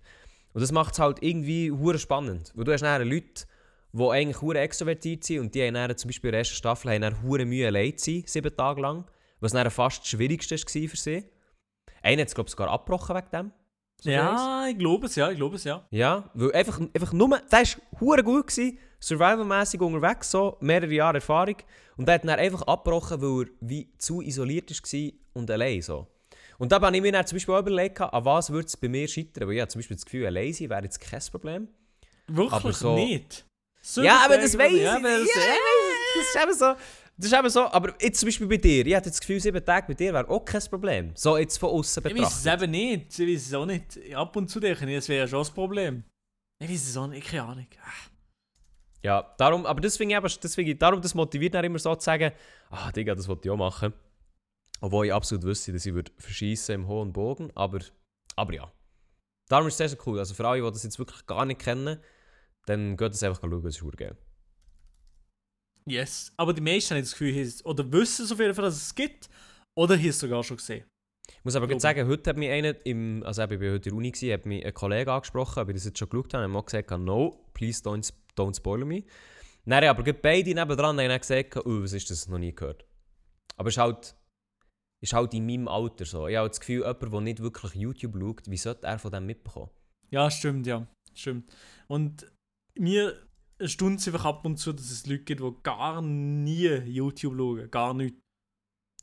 Und 0.54 0.62
das 0.62 0.72
macht 0.72 0.94
es 0.94 1.00
halt 1.00 1.18
irgendwie 1.22 1.72
hure 1.72 1.98
spannend, 1.98 2.52
weil 2.56 2.64
du 2.64 2.74
hast 2.74 2.82
nachher 2.82 3.06
Leute, 3.06 3.46
die 3.94 4.04
eigentlich 4.04 4.42
hure 4.42 4.60
extrovertiert 4.60 5.24
sind 5.24 5.40
und 5.40 5.56
die 5.56 5.66
haben 5.66 5.74
dann, 5.74 5.98
zum 5.98 6.10
Beispiel 6.10 6.30
in 6.30 6.34
der 6.34 6.40
ersten 6.40 6.56
Staffel 6.56 6.92
haben 6.92 7.02
dann 7.02 7.22
hure 7.24 7.46
Mühe 7.46 7.68
allein 7.68 7.98
zu 7.98 8.12
sein, 8.12 8.24
sieben 8.26 8.56
Tage 8.56 8.82
lang, 8.82 9.06
was 9.40 9.52
dann 9.52 9.70
fast 9.72 10.02
das 10.02 10.08
Schwierigste 10.10 10.56
war 10.56 10.90
für 10.90 10.98
sie. 10.98 11.24
Einer 12.02 12.22
hat 12.22 12.28
es, 12.30 12.36
glaube 12.36 12.48
ich, 12.48 12.52
sogar 12.52 12.70
abgebrochen 12.70 13.16
wegen 13.16 13.30
dem. 13.32 13.52
so. 14.02 14.10
Ja, 14.10 14.68
ich 14.68 14.78
glaube 14.78 15.06
es, 15.08 15.16
ja, 15.16 15.30
ich 15.32 15.38
glaube 15.38 15.56
es, 15.56 15.64
ja. 15.64 15.86
Ja, 15.92 16.30
weil 16.34 16.52
einfach, 16.54 16.80
einfach 16.80 17.14
nur, 17.14 17.40
der 17.52 17.64
war 18.02 18.24
gut, 18.24 18.48
gewesen, 18.48 18.78
survivalmäßig 19.00 19.80
unterwegs, 19.82 20.32
so, 20.32 20.58
mehrere 20.60 20.92
Jahre 20.94 21.18
Erfahrung. 21.18 21.56
Und 21.98 22.08
der 22.08 22.16
hat 22.16 22.24
dann 22.24 22.40
einfach 22.40 22.64
abgebrochen, 22.64 23.22
weil 23.22 23.46
er 23.46 23.50
wie 23.62 23.92
zu 23.98 24.22
isoliert 24.22 24.70
war 24.72 25.12
und 25.34 25.52
allein 25.52 25.82
so. 25.82 26.08
Und 26.58 26.72
da 26.72 26.80
habe 26.82 26.96
ich 26.96 27.02
mir 27.02 27.12
dann 27.12 27.26
zum 27.26 27.36
Beispiel 27.38 27.56
auch 27.56 27.60
überlegt, 27.60 28.00
an 28.02 28.26
was 28.26 28.50
würde 28.52 28.68
es 28.68 28.78
bei 28.78 28.88
mir 28.88 29.08
scheitern, 29.08 29.48
weil 29.48 29.56
ich 29.56 29.62
habe 29.62 29.70
zum 29.70 29.80
Beispiel 29.80 29.98
das 29.98 30.06
Gefühl, 30.06 30.26
allein 30.28 30.54
sein 30.54 30.70
wäre 30.70 30.84
jetzt 30.84 31.00
kein 31.00 31.22
Problem. 31.32 31.68
Wirklich 32.28 32.76
so- 32.78 32.96
nicht. 32.96 33.46
So 33.84 34.04
ja, 34.04 34.22
aber 34.26 34.38
das 34.38 34.56
weiß 34.58 34.72
ich. 34.74 34.82
ja, 34.82 34.98
Ja, 34.98 35.00
das- 35.00 35.28
das 36.16 36.24
ist 36.36 36.44
eben 36.44 36.54
so. 36.54 36.74
Das 37.18 37.32
ist 37.32 37.38
eben 37.38 37.50
so, 37.50 37.62
aber 37.72 37.94
jetzt 38.02 38.20
zum 38.20 38.28
Beispiel 38.28 38.48
bei 38.48 38.58
dir, 38.58 38.86
ich 38.88 38.94
hätte 38.94 39.10
das 39.10 39.20
Gefühl, 39.20 39.40
sieben 39.40 39.64
Tage 39.64 39.88
bei 39.88 39.94
dir 39.94 40.14
wäre 40.14 40.28
auch 40.30 40.44
kein 40.44 40.62
Problem. 40.64 41.12
So 41.16 41.38
jetzt 41.38 41.58
von 41.58 41.70
außen 41.70 42.04
Ich 42.06 42.16
weiß 42.18 42.34
es 42.34 42.44
betrachtet. 42.44 42.64
eben 42.64 42.72
nicht. 42.72 43.20
Ich 43.20 43.28
weiß 43.28 43.48
es 43.48 43.54
auch 43.54 43.66
nicht. 43.66 44.16
Ab 44.16 44.36
und 44.36 44.48
zu 44.50 44.60
denke 44.60 44.90
ich, 44.90 44.96
das 44.96 45.10
wäre 45.10 45.28
schon 45.28 45.40
das 45.40 45.52
Problem. 45.52 46.04
Ich 46.60 46.70
weiß 46.70 46.90
es 46.90 46.98
auch 46.98 47.08
nicht, 47.08 47.28
keine 47.28 47.44
Ahnung. 47.44 47.68
Ah. 47.84 47.90
Ja, 49.04 49.34
darum, 49.38 49.66
aber 49.66 49.84
ich, 49.84 50.00
eben- 50.00 50.26
ich, 50.68 50.78
darum, 50.80 51.02
das 51.02 51.14
motiviert 51.16 51.54
dann 51.54 51.66
immer 51.66 51.80
so 51.80 51.96
zu 51.96 52.04
sagen, 52.06 52.32
ah, 52.70 52.92
Digga, 52.92 53.14
das 53.16 53.28
wollte 53.28 53.48
ich 53.48 53.52
auch 53.52 53.58
machen. 53.58 53.94
Obwohl 54.80 55.06
ich 55.08 55.14
absolut 55.14 55.44
wüsste, 55.44 55.74
dass 55.74 55.86
ich 55.86 55.94
würde 55.94 56.12
verschießen 56.18 56.74
im 56.76 56.88
hohen 56.88 57.14
Bogen, 57.14 57.52
aber, 57.56 57.80
aber 58.36 58.54
ja. 58.54 58.72
Darum 59.48 59.68
ist 59.68 59.74
es 59.74 59.78
sehr, 59.78 59.90
sehr 59.90 60.00
cool. 60.08 60.18
Also 60.20 60.34
für 60.34 60.48
alle, 60.48 60.62
die 60.62 60.72
das 60.72 60.84
jetzt 60.84 60.98
wirklich 60.98 61.26
gar 61.28 61.46
nicht 61.46 61.60
kennen, 61.62 62.00
dann 62.66 62.96
geht 62.98 63.14
es 63.14 63.22
einfach 63.22 63.42
schauen, 63.42 63.66
es 63.66 63.80
ist 63.82 63.98
geil. 63.98 64.16
Yes. 65.86 66.32
Aber 66.38 66.54
die 66.54 66.62
meisten 66.62 66.96
haben 66.96 67.02
das 67.02 67.12
Gefühl, 67.12 67.34
haben 67.34 67.54
oder 67.64 67.92
wissen 67.92 68.26
es 68.26 68.32
auf 68.32 68.40
jeden 68.40 68.54
Fall, 68.54 68.66
dass 68.66 68.76
es 68.76 68.96
gibt, 68.96 69.30
oder 69.76 69.96
haben 69.96 70.08
es 70.08 70.20
sogar 70.20 70.44
schon 70.44 70.58
gesehen. 70.58 70.86
Ich 71.30 71.44
muss 71.44 71.56
aber 71.56 71.68
gerade 71.68 71.80
sagen, 71.80 72.08
heute 72.08 72.30
hat 72.30 72.38
mich 72.38 72.50
einer, 72.50 72.76
im, 72.86 73.24
also 73.24 73.44
ich 73.44 73.50
war 73.50 73.58
heute 73.58 73.76
in 73.76 73.82
der 73.82 73.94
Uni, 73.94 74.12
gewesen, 74.12 74.34
hat 74.34 74.46
mich 74.46 74.66
ein 74.66 74.74
Kollege 74.74 75.12
angesprochen, 75.12 75.60
ob 75.60 75.70
ich 75.70 75.76
das 75.76 75.86
jetzt 75.86 76.00
schon 76.00 76.10
geschaut 76.10 76.34
habe, 76.34 76.46
und 76.46 76.56
hat 76.56 76.66
gesagt, 76.66 76.92
no, 76.92 77.46
please 77.54 77.82
don't, 77.82 78.12
don't 78.36 78.56
spoil 78.56 78.86
me. 78.86 79.04
Dann 79.66 79.84
aber 79.84 80.04
gerade 80.04 80.20
beide 80.20 80.54
nebendran 80.54 81.00
haben 81.00 81.20
gesagt, 81.20 81.58
oh, 81.58 81.84
was 81.84 81.94
ist 81.94 82.10
das, 82.10 82.28
noch 82.28 82.40
nie 82.40 82.54
gehört. 82.54 82.86
Aber 83.58 83.70
es 83.70 83.76
ist 83.76 83.82
halt, 83.82 84.16
ist 85.04 85.14
halt 85.14 85.34
in 85.34 85.46
meinem 85.46 85.68
Alter 85.68 86.06
so. 86.06 86.28
Ich 86.28 86.36
habe 86.36 86.50
das 86.50 86.60
Gefühl, 86.60 86.80
jemand, 86.80 87.14
der 87.14 87.22
nicht 87.22 87.40
wirklich 87.42 87.76
YouTube 87.76 88.16
schaut, 88.20 88.50
wie 88.50 88.58
sollte 88.58 88.88
er 88.88 89.00
von 89.00 89.12
dem 89.12 89.26
mitbekommen? 89.26 89.70
Ja, 90.10 90.30
stimmt, 90.30 90.68
ja. 90.68 90.88
Stimmt. 91.14 91.52
Und 91.88 92.32
mir 92.78 93.16
erstaunt 93.62 94.00
es 94.00 94.08
einfach 94.08 94.26
ab 94.26 94.46
und 94.46 94.58
zu, 94.58 94.74
dass 94.74 94.92
es 94.92 95.06
Leute 95.08 95.24
gibt, 95.24 95.42
die 95.42 95.54
gar 95.64 96.02
nie 96.02 96.68
YouTube 96.86 97.36
schauen. 97.38 97.72
Gar 97.72 97.94
nicht. 97.94 98.16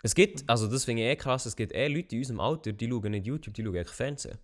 Es 0.02 0.14
gibt, 0.14 0.48
also 0.48 0.68
das 0.68 0.84
finde 0.84 1.02
ich 1.02 1.08
eh 1.08 1.16
krass, 1.16 1.46
es 1.46 1.56
gibt 1.56 1.72
eh 1.72 1.88
Leute 1.88 2.14
in 2.14 2.20
unserem 2.20 2.40
Alter, 2.40 2.72
die 2.72 2.88
schauen 2.88 3.10
nicht 3.10 3.26
YouTube, 3.26 3.54
die 3.54 3.64
schauen 3.64 3.76
eigentlich 3.76 3.88
Fernsehen. 3.88 4.38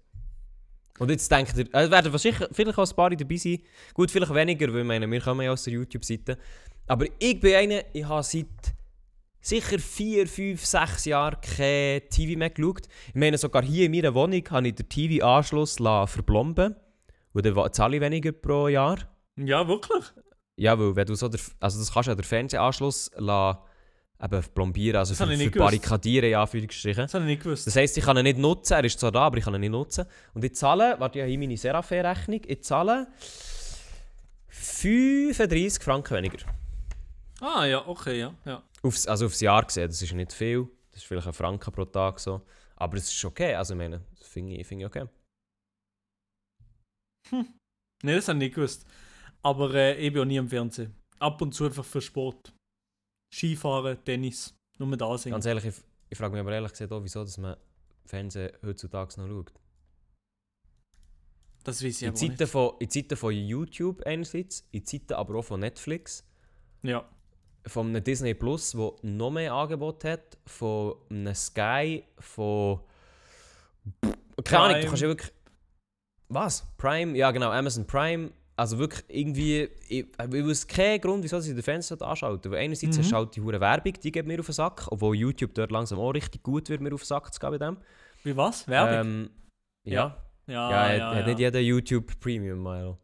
Und 0.99 1.11
jetzt 1.11 1.31
denkt 1.31 1.57
ihr, 1.57 1.67
es 1.73 1.91
werden 1.91 2.13
wahrscheinlich 2.13 2.49
vielleicht 2.53 2.79
auch 2.79 2.89
ein 2.89 2.97
paar 2.97 3.11
dabei 3.11 3.37
sein. 3.37 3.59
Gut, 3.95 4.11
vielleicht 4.11 4.35
weniger, 4.35 4.73
weil 4.73 4.85
meine, 4.85 5.11
wir 5.11 5.21
kommen 5.21 5.43
ja 5.43 5.53
aus 5.53 5.65
der 5.65 5.73
YouTube-Seite. 5.73 6.39
Aber 6.87 7.07
ich 7.19 7.41
bin 7.41 7.55
einer, 7.55 7.83
ich 7.93 8.05
habe 8.05 8.23
seit 8.23 8.47
sicher 9.41 9.79
4, 9.79 10.29
5, 10.29 10.65
6 10.65 11.05
Jahren 11.07 11.41
kein 11.41 12.03
TV 12.09 12.39
mehr 12.39 12.51
geschaut. 12.51 12.87
Ich 13.09 13.15
meine, 13.15 13.39
sogar 13.39 13.65
hier 13.65 13.87
in 13.87 13.93
meiner 13.93 14.15
Wohnung 14.15 14.43
habe 14.51 14.69
ich 14.69 14.75
den 14.77 14.89
TV-Anschluss 14.89 15.77
verblomben. 15.77 16.77
Und 17.33 17.45
dann 17.45 17.73
zahle 17.73 17.97
ich 17.97 18.03
weniger 18.03 18.31
pro 18.31 18.69
Jahr. 18.69 18.99
Ja, 19.37 19.67
wirklich? 19.67 20.05
Ja, 20.57 20.79
weil 20.79 20.95
wenn 20.95 21.07
du 21.07 21.15
so 21.15 21.29
der, 21.29 21.41
also 21.61 21.79
das 21.79 21.93
kannst 21.93 22.07
du 22.07 22.13
ja 22.13 22.15
den 22.15 22.25
Fernsehanschluss 22.25 23.11
lassen, 23.17 23.59
eben 24.23 24.43
plombieren, 24.55 24.99
also 24.99 25.15
Das 25.15 25.29
für, 25.29 25.37
für 25.37 25.59
barrikadieren, 25.59 26.31
ja, 26.31 26.43
Anführungsstrichen. 26.43 27.05
Das 27.05 27.15
habe 27.15 27.25
ich 27.25 27.31
nicht 27.31 27.43
gewusst. 27.43 27.67
Das 27.67 27.75
heisst, 27.75 27.97
ich 27.99 28.05
kann 28.05 28.17
ihn 28.17 28.23
nicht 28.23 28.39
nutzen, 28.39 28.75
er 28.75 28.85
ist 28.85 28.99
zwar 28.99 29.11
da, 29.11 29.23
aber 29.23 29.39
ich 29.39 29.45
kann 29.45 29.55
ihn 29.55 29.61
nicht 29.61 29.71
nutzen. 29.71 30.07
Und 30.33 30.45
ich 30.45 30.55
zahle, 30.55 30.97
warte, 30.99 31.19
ich 31.19 31.23
habe 31.23 31.31
hier 31.31 31.39
meine 31.39 31.55
Seraphé-Rechnung, 31.55 32.41
ich 32.47 32.63
zahle 32.63 33.09
35 34.49 35.83
Franken 35.83 36.15
weniger. 36.15 36.39
Ah, 37.41 37.65
ja, 37.65 37.87
okay, 37.87 38.21
ja. 38.21 38.35
ja. 38.45 38.63
Aufs, 38.83 39.07
also 39.07 39.27
aufs 39.27 39.41
Jahr 39.41 39.65
gesehen, 39.65 39.89
das 39.89 40.01
ist 40.01 40.13
nicht 40.13 40.33
viel, 40.33 40.69
das 40.93 41.03
ist 41.03 41.09
vielleicht 41.09 41.27
ein 41.27 41.33
Franken 41.33 41.73
pro 41.73 41.85
Tag 41.85 42.21
so. 42.21 42.43
Aber 42.77 42.97
es 42.97 43.13
ist 43.13 43.25
okay, 43.25 43.55
also 43.55 43.75
ich 43.75 43.79
meine, 43.79 44.01
das 44.19 44.29
finde 44.29 44.55
ich, 44.55 44.67
finde 44.67 44.85
ich 44.85 44.91
okay. 44.91 45.07
Nein, 47.31 48.17
das 48.17 48.29
habe 48.29 48.39
ich 48.39 48.45
nicht 48.45 48.55
gewusst. 48.55 48.87
Aber 49.45 49.73
äh, 49.75 49.95
ich 50.05 50.13
bin 50.13 50.23
auch 50.23 50.27
nie 50.27 50.37
im 50.37 50.49
Fernsehen. 50.49 50.95
Ab 51.19 51.41
und 51.43 51.53
zu 51.55 51.65
einfach 51.67 51.85
für 51.85 52.01
Sport. 52.01 52.53
Skifahren, 53.33 54.03
Tennis. 54.05 54.55
Nur 54.79 54.97
da 54.97 55.17
singen. 55.19 55.35
Ganz 55.35 55.47
ehrlich, 55.47 55.65
ich, 55.67 55.75
ich 56.11 56.19
frage 56.19 56.33
mich 56.33 56.41
aber 56.41 56.53
ehrlich 56.53 56.73
gesagt 56.73 56.91
auch, 56.93 57.03
wieso 57.03 57.23
dass 57.23 57.39
man 57.39 57.57
Fernsehen 58.07 58.53
heutzutage 58.65 59.21
noch 59.21 59.29
schaut. 59.29 59.53
Das 61.63 61.83
weiß 61.83 61.97
ich 61.97 62.03
In 62.03 62.09
aber 62.09 62.17
Zeiten, 62.17 62.37
nicht. 62.39 62.49
von, 62.51 62.75
in 62.81 62.91
Zeiten 62.91 63.17
von 63.17 63.33
YouTube 63.33 64.03
einerseits, 64.05 64.67
in 64.73 64.85
Zeiten 64.85 65.15
aber 65.15 65.37
auch 65.39 65.43
von 65.45 65.61
Netflix, 65.61 66.25
Ja. 66.83 67.09
von 67.67 67.89
einem 67.89 68.05
Disney 68.05 68.35
Plus, 68.35 68.77
wo 68.77 68.97
noch 69.03 69.31
mehr 69.31 69.53
Angebot 69.55 70.05
hat, 70.05 70.37
von 70.47 70.97
einem 71.11 71.35
Sky, 71.35 72.05
von. 72.19 72.81
Keine 74.45 74.63
Ahnung, 74.65 74.81
du 74.81 74.87
kannst 74.89 75.03
ja 75.03 75.09
wirklich. 75.09 75.33
Was? 76.29 76.67
Prime? 76.77 77.17
Ja, 77.17 77.31
genau, 77.31 77.51
Amazon 77.51 77.87
Prime. 77.87 78.31
Also 78.57 78.79
wirklich 78.79 79.05
irgendwie. 79.09 79.69
Ich, 79.89 80.07
ich 80.07 80.33
wüsste 80.33 80.67
keinen 80.73 81.01
Grund, 81.01 81.25
wieso 81.25 81.41
sie 81.41 81.55
den 81.55 81.63
Fernseher 81.63 82.01
anschauten. 82.03 82.53
Weil 82.53 82.61
einerseits 82.61 82.97
Mhm. 82.99 83.13
halt 83.15 83.35
die 83.35 83.41
hure 83.41 83.61
Werbung, 83.61 83.95
die 83.95 84.13
geht 84.13 84.27
mir 84.27 84.39
auf 84.39 84.47
den 84.47 84.53
Sack, 84.53 84.87
obwohl 84.91 85.17
YouTube 85.17 85.55
dort 85.55 85.73
langsam 85.73 85.99
auch 85.99 86.11
richtig 86.13 86.43
gut 86.43 86.69
wird, 86.69 86.81
mir 86.81 86.95
auf 86.95 87.03
den 87.03 87.07
Sack 87.07 87.33
zu 87.35 87.41
gehen 87.41 87.51
bei 87.51 87.59
dem. 87.59 87.77
Wie 88.23 88.37
was? 88.37 88.67
Werbung? 88.69 89.11
Ähm, 89.11 89.31
ja. 89.85 90.17
ja, 90.47 90.55
Ja, 90.71 90.71
ja, 90.71 91.07
hat, 91.09 91.15
hat 91.17 91.21
ja. 91.23 91.27
nicht 91.27 91.39
jeder 91.41 91.61
YouTube 91.61 92.19
Premium, 92.21 92.63
Milo. 92.63 92.99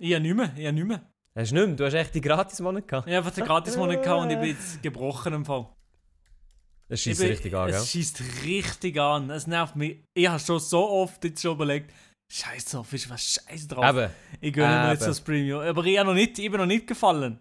Ich 0.00 0.12
habe 0.14 0.22
nicht 0.22 0.34
mehr. 0.34 0.52
Ich 0.56 0.64
habe 0.66 0.72
nicht 0.74 0.86
mehr. 0.86 1.02
Hast 1.36 1.52
du 1.52 1.54
nicht 1.54 1.66
mehr? 1.68 1.76
Du 1.76 1.84
hast 1.84 1.94
echt 1.94 2.14
die 2.16 2.20
Gratis-Monat 2.20 2.88
gehabt. 2.88 3.06
Ich 3.06 3.14
habe 3.14 3.24
einfach 3.24 3.34
den 3.36 3.44
Gratis-Monat 3.46 4.02
gehabt 4.02 4.22
und 4.22 4.30
ich 4.30 4.38
bin 4.38 4.48
jetzt 4.48 4.82
gebrochen 4.82 5.32
im 5.32 5.44
Fall. 5.44 5.68
Das 6.88 6.98
Ich 7.00 7.02
schießt 7.04 7.20
richtig 7.22 7.54
an, 7.54 7.66
gell? 7.70 7.76
Es 7.76 7.90
schießt 7.90 8.22
richtig 8.44 8.98
an. 8.98 9.30
Es 9.30 9.46
nervt 9.46 9.76
mich. 9.76 10.02
Ich 10.14 10.26
habe 10.26 10.40
schon 10.40 10.58
so 10.58 10.88
oft 10.88 11.22
jetzt 11.22 11.40
schon 11.42 11.54
überlegt, 11.54 11.92
Scheiß 12.30 12.66
drauf, 12.66 12.92
ist 12.92 13.08
was 13.08 13.22
Scheiß 13.48 13.68
drauf. 13.68 13.84
Eben, 13.96 14.10
Ich 14.40 14.52
gönne 14.52 14.82
mir 14.84 14.92
jetzt 14.92 15.06
das 15.06 15.20
Premium. 15.20 15.60
Aber 15.60 15.84
ich, 15.84 15.98
habe 15.98 16.08
noch 16.08 16.14
nicht, 16.14 16.38
ich 16.38 16.50
bin 16.50 16.60
noch 16.60 16.66
nicht 16.66 16.86
gefallen. 16.86 17.38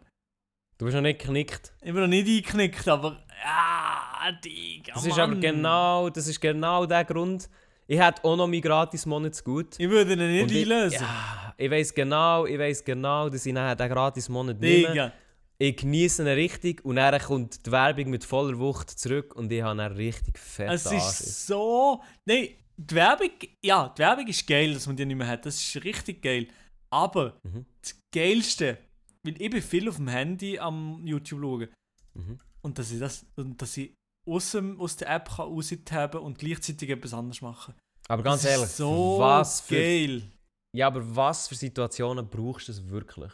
du 0.78 0.86
bist 0.86 0.96
noch 0.96 1.02
nicht 1.02 1.20
geknickt. 1.20 1.74
Ich 1.82 1.92
bin 1.92 2.02
noch 2.02 2.08
nicht 2.08 2.28
eingeknickt, 2.28 2.88
aber. 2.88 3.24
Ah, 3.46 4.32
Digga. 4.32 4.94
Das 4.96 5.06
ist 5.06 5.14
aber 5.20 5.28
Mann. 5.28 5.42
genau, 5.42 6.10
das 6.10 6.28
ist 6.28 6.40
genau 6.40 6.86
der 6.86 7.04
Grund. 7.06 7.50
Ich 7.86 8.00
hätte 8.00 8.24
auch 8.24 8.36
noch 8.36 8.48
meinen 8.48 8.62
Gratis-Monat 8.62 9.36
zu 9.36 9.44
gut. 9.44 9.76
Ich 9.78 9.90
würde 9.90 10.14
ihn 10.14 10.20
nicht 10.20 10.52
ich, 10.52 10.64
einlösen. 10.64 11.00
ja, 11.02 11.54
ich 11.58 11.72
weiß 11.72 11.94
genau, 11.94 12.46
ich 12.46 12.60
weiß 12.60 12.84
genau, 12.84 13.30
dass 13.30 13.46
ich 13.46 13.54
nachher 13.54 13.76
den 13.76 13.90
Gratis-Monat 13.90 14.60
nehme. 14.60 14.88
Digga. 14.90 15.14
Ich 15.60 15.76
genieße 15.78 16.22
ihn 16.22 16.28
richtig 16.28 16.86
und 16.86 16.98
dann 16.98 17.20
kommt 17.20 17.66
die 17.66 17.72
Werbung 17.72 18.10
mit 18.12 18.24
voller 18.24 18.58
Wucht 18.60 18.92
zurück 18.92 19.36
und 19.36 19.52
ich 19.52 19.62
habe 19.64 19.78
dann 19.78 19.92
richtig 19.94 20.38
fett 20.38 20.70
Es 20.72 20.86
ist 20.92 21.48
so. 21.48 22.02
Nein, 22.26 22.50
die 22.78 22.96
Werbung. 22.96 23.30
Ja, 23.64 23.90
die 23.90 24.00
Werbung 24.00 24.28
ist 24.28 24.48
geil, 24.48 24.74
dass 24.74 24.88
man 24.88 24.96
die 24.96 25.06
nicht 25.06 25.18
mehr 25.18 25.28
hat. 25.28 25.46
Das 25.46 25.56
ist 25.62 25.84
richtig 25.84 26.22
geil. 26.22 26.48
Aber 26.90 27.40
Mhm. 27.44 27.66
das 27.82 27.96
Geilste, 28.14 28.78
weil 29.24 29.42
ich 29.42 29.50
bin 29.50 29.62
viel 29.62 29.90
auf 29.90 29.98
dem 29.98 30.08
Handy 30.08 30.58
am 30.60 31.06
YouTube 31.06 31.42
schauen. 31.42 31.68
Mhm. 32.14 32.38
Und 32.62 32.80
dass 32.80 32.92
ich 32.92 33.00
das. 33.00 33.26
Und 33.36 33.62
dass 33.62 33.76
ich 33.78 33.94
aus, 34.28 34.52
dem, 34.52 34.80
aus 34.80 34.96
der 34.98 35.10
App 35.10 35.30
kann 35.36 35.48
raustaben 35.48 36.22
und 36.22 36.38
gleichzeitig 36.38 36.90
etwas 36.90 37.14
anderes 37.14 37.42
machen. 37.42 37.74
Aber 38.10 38.24
ganz 38.24 38.42
das 38.44 38.52
ehrlich, 38.52 38.70
so 38.70 39.18
was 39.20 39.62
für, 39.62 39.76
geil. 39.76 40.32
ja, 40.76 40.88
aber 40.88 41.16
was 41.16 41.48
für 41.48 41.56
Situationen 41.56 42.28
brauchst 42.30 42.68
du 42.68 42.72
das 42.74 42.88
wirklich? 42.88 43.32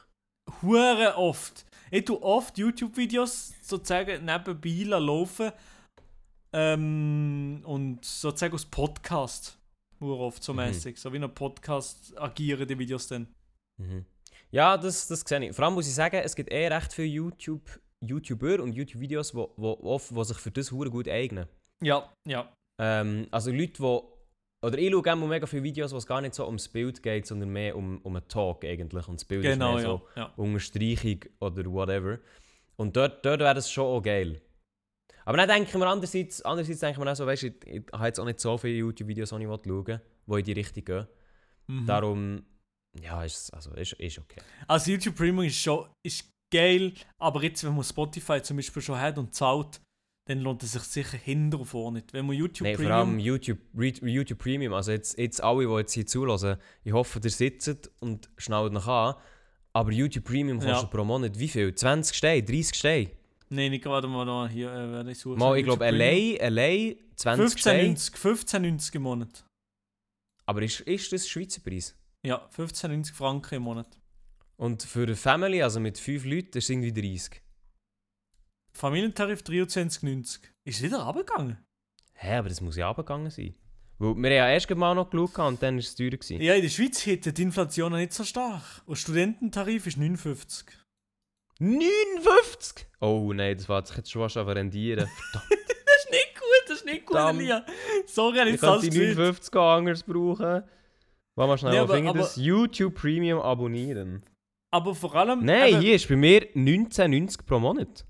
Hure 0.62 1.16
oft. 1.18 1.66
Ich 1.92 2.06
tue 2.06 2.22
oft 2.22 2.58
YouTube-Videos 2.58 3.54
sozusagen 3.62 4.26
nebenbei 4.26 4.84
laufen. 4.98 5.52
Ähm, 6.54 7.62
und 7.66 8.06
sozusagen 8.06 8.54
als 8.54 8.66
Podcast. 8.66 9.58
Oft 10.00 10.44
so 10.44 10.54
Mhm. 10.54 10.60
mäßig. 10.60 11.00
So 11.00 11.12
wie 11.14 11.18
ein 11.18 11.34
Podcast 11.34 12.14
agieren 12.18 12.68
die 12.68 12.78
Videos 12.78 13.08
dann. 13.08 13.28
Mhm. 13.78 14.06
Ja, 14.52 14.78
das, 14.78 15.08
das 15.08 15.22
sehe 15.22 15.44
ich. 15.50 15.56
Vor 15.56 15.66
allem 15.66 15.74
muss 15.74 15.88
ich 15.88 15.94
sagen, 15.96 16.18
es 16.24 16.36
gibt 16.36 16.52
eh 16.52 16.68
recht 16.68 16.94
viele 16.94 17.08
YouTube, 17.08 17.80
YouTuber 18.02 18.62
und 18.62 18.74
YouTube-Videos, 18.74 19.34
wo, 19.34 19.54
wo, 19.58 19.72
oft- 19.84 20.14
wo 20.14 20.24
sich 20.24 20.38
für 20.38 20.52
das 20.52 20.72
hure 20.72 20.90
gut 20.92 21.08
eignen. 21.08 21.48
Ja, 21.82 22.12
ja. 22.28 22.52
Ähm, 22.80 23.28
also 23.32 23.52
Leute, 23.52 23.74
die. 23.82 24.02
Oder 24.66 24.78
ich 24.78 24.92
schaue 24.92 25.12
immer 25.12 25.28
mega 25.28 25.46
viele 25.46 25.64
Videos, 25.64 25.92
wo 25.92 25.98
es 25.98 26.06
gar 26.08 26.22
nicht 26.22 26.36
so 26.36 26.46
ums 26.46 26.70
Bild 26.70 27.04
geht, 27.04 27.26
sondern 27.28 27.50
mehr 27.50 27.76
um, 27.76 28.00
um 28.04 28.16
einen 28.16 28.28
Talk 28.30 28.64
eigentlich. 28.64 29.08
Und 29.10 29.20
das 29.20 29.26
Bild 29.26 29.42
Genau, 29.44 29.76
ist 29.78 29.84
mehr 29.84 29.92
ja. 29.92 29.98
so 29.98 30.08
ja. 30.16 30.34
Unterstreichung 30.38 31.20
oder 31.40 31.66
whatever. 31.66 32.20
Und 32.78 32.96
dort, 32.96 33.26
dort 33.26 33.42
wäre 33.42 33.56
das 33.56 33.70
schon 33.72 33.86
auch 33.86 34.02
geil. 34.02 34.42
Aber 35.26 35.38
dann 35.38 35.48
denke 35.48 35.70
ich 35.70 35.76
mir 35.76 35.88
andererseits, 35.88 36.42
andererseits 36.42 36.80
denke 36.80 37.00
ich 37.00 37.06
mir 37.06 37.12
auch 37.12 37.16
so, 37.16 37.26
weißt 37.26 37.44
ich, 37.44 37.54
ich 37.66 37.84
habe 37.94 38.06
jetzt 38.08 38.20
auch 38.20 38.26
nicht 38.26 38.40
so 38.40 38.58
viele 38.58 38.76
YouTube-Videos, 38.76 39.30
die 39.30 39.36
ich 39.36 39.44
schauen 39.44 39.62
will, 39.66 40.00
die 40.28 40.40
in 40.40 40.44
die 40.46 40.52
Richtung 40.54 40.86
gehen. 40.86 41.08
Mhm. 41.68 41.86
Darum, 41.86 42.44
ja, 43.02 43.24
ist, 43.24 43.54
also, 43.54 43.72
ist, 43.72 43.94
ist 43.94 44.20
okay. 44.20 44.42
Also 44.68 44.92
YouTube 44.92 45.16
Premium 45.16 45.46
ist 45.46 45.56
schon 45.56 45.88
ist 46.06 46.30
geil, 46.54 46.94
aber 47.20 47.44
jetzt, 47.44 47.64
wenn 47.64 47.74
man 47.74 47.84
Spotify 47.84 48.42
zum 48.42 48.58
Beispiel 48.58 48.82
schon 48.82 49.00
hat 49.00 49.18
und 49.18 49.34
zahlt, 49.34 49.82
dann 50.26 50.40
lohnt 50.40 50.64
es 50.64 50.74
sich 50.74 50.84
sicher 50.84 51.18
hinter 51.18 51.60
und 51.60 51.66
vor 51.66 51.92
nicht. 51.92 52.14
Wenn 52.14 52.26
man 52.26 52.36
YouTube 52.36 52.66
Nein, 52.66 52.76
vor 52.76 52.86
Premium... 52.86 53.10
allem 53.10 53.20
YouTube, 53.20 53.60
YouTube 53.74 54.40
Premium. 54.40 54.74
Also 54.74 54.92
jetzt, 54.92 55.18
jetzt 55.18 55.44
alle, 55.44 55.66
die 55.66 55.74
jetzt 55.74 55.94
hier 55.94 56.06
zulassen, 56.06 56.58
ich 56.84 56.94
hoffe, 56.94 57.20
ihr 57.22 57.30
sitzt 57.30 57.92
und 58.00 58.30
schnallt 58.38 58.72
noch 58.72 58.88
an. 58.88 59.16
Aber 59.74 59.92
YouTube 59.92 60.24
Premium 60.24 60.62
Ja. 60.62 60.74
kostet 60.74 60.92
pro 60.92 61.04
Monat 61.04 61.38
wie 61.40 61.48
viel? 61.48 61.74
20 61.74 62.16
Steine? 62.16 62.44
30 62.44 62.76
Steine? 62.76 63.10
Nein, 63.54 63.70
nicht 63.70 63.84
gerade 63.84 64.08
mal 64.08 64.26
da 64.26 64.48
hier, 64.48 64.72
äh, 64.72 64.92
werde 64.92 65.12
ich 65.12 65.20
suchen. 65.20 65.38
Mal, 65.38 65.58
ich 65.58 65.64
glaube, 65.64 65.86
allein, 65.86 66.40
allein 66.42 66.96
20 67.16 67.60
Steine. 67.60 67.94
15,90 67.94 68.16
15,90 68.16 68.96
im 68.96 69.02
Monat. 69.04 69.46
Aber 70.46 70.62
ist, 70.64 70.80
ist 70.82 71.14
das 71.14 71.28
Schweizer 71.28 71.62
Preis? 71.62 71.96
Ja, 72.26 72.50
15,90 72.56 73.14
Franken 73.14 73.56
im 73.56 73.64
Monat. 73.64 74.00
Und 74.58 74.82
für 74.82 75.04
eine 75.04 75.16
Family, 75.16 75.62
also 75.62 75.80
mit 75.80 76.00
5 76.00 76.26
Leuten, 76.26 76.58
ist 76.58 76.64
es 76.64 76.70
irgendwie 76.72 76.94
30. 76.94 77.42
Familientarif 78.72 79.42
23,90. 79.42 80.40
Ist 80.66 80.82
wieder 80.82 81.04
runtergegangen? 81.04 81.58
Hä, 82.14 82.38
aber 82.38 82.50
das 82.50 82.60
muss 82.60 82.76
ja 82.76 82.88
runtergegangen 82.88 83.30
sein. 83.30 83.54
Weil 84.00 84.16
wir 84.16 84.30
haben 84.30 84.36
ja 84.36 84.50
erst 84.50 84.70
mal 84.72 84.96
noch 84.96 85.12
geschaut 85.12 85.38
und 85.38 85.62
dann 85.62 85.76
war 85.76 85.80
es 85.80 85.94
teurer. 85.96 86.18
Gewesen. 86.18 86.42
Ja, 86.42 86.56
in 86.56 86.64
der 86.64 86.70
Schweiz 86.70 87.06
hätte 87.06 87.32
die 87.32 87.44
Inflation 87.44 87.94
nicht 87.94 88.14
so 88.14 88.24
stark. 88.24 88.82
Und 88.88 88.96
Studententarif 88.96 89.86
ist 89.86 89.98
59. 89.98 90.83
59? 91.60 92.88
Oh 93.02 93.32
nein, 93.34 93.58
das 93.58 93.68
war 93.70 93.84
jetzt 93.84 94.12
schon 94.12 94.22
fast 94.24 94.38
an 94.38 94.48
rendieren. 94.50 95.08
Verdammt, 95.32 95.52
Das 95.86 96.04
ist 96.06 96.12
nicht 96.12 96.34
gut, 96.36 96.64
das 96.68 96.78
ist 96.80 96.86
nicht 96.86 97.06
gut, 97.06 97.16
Verdammt. 97.16 97.40
Elia. 97.42 97.66
Sorry, 98.08 98.50
ich 98.50 98.60
kann 98.60 98.82
die 98.82 98.90
gesehen. 98.90 99.16
59 99.16 99.56
auch 99.56 99.72
anders 99.78 100.04
brauchen. 100.04 100.64
Warte 101.36 101.48
mal 101.50 101.58
schnell, 101.58 101.72
Nee, 101.74 101.78
aber- 101.80 101.96
aber- 102.10 102.20
das? 102.20 102.36
YouTube 102.36 102.96
Premium 102.96 103.40
abonnieren. 103.40 104.24
Aber 104.72 104.96
vor 104.96 105.14
allem. 105.16 105.46
Nein, 105.46 105.74
eben, 105.74 105.82
hier 105.82 105.96
ist 105.96 106.08
bei 106.10 106.16
mir 106.16 106.42
19,90 106.56 107.46
pro 107.46 107.60
Monat. 107.60 108.06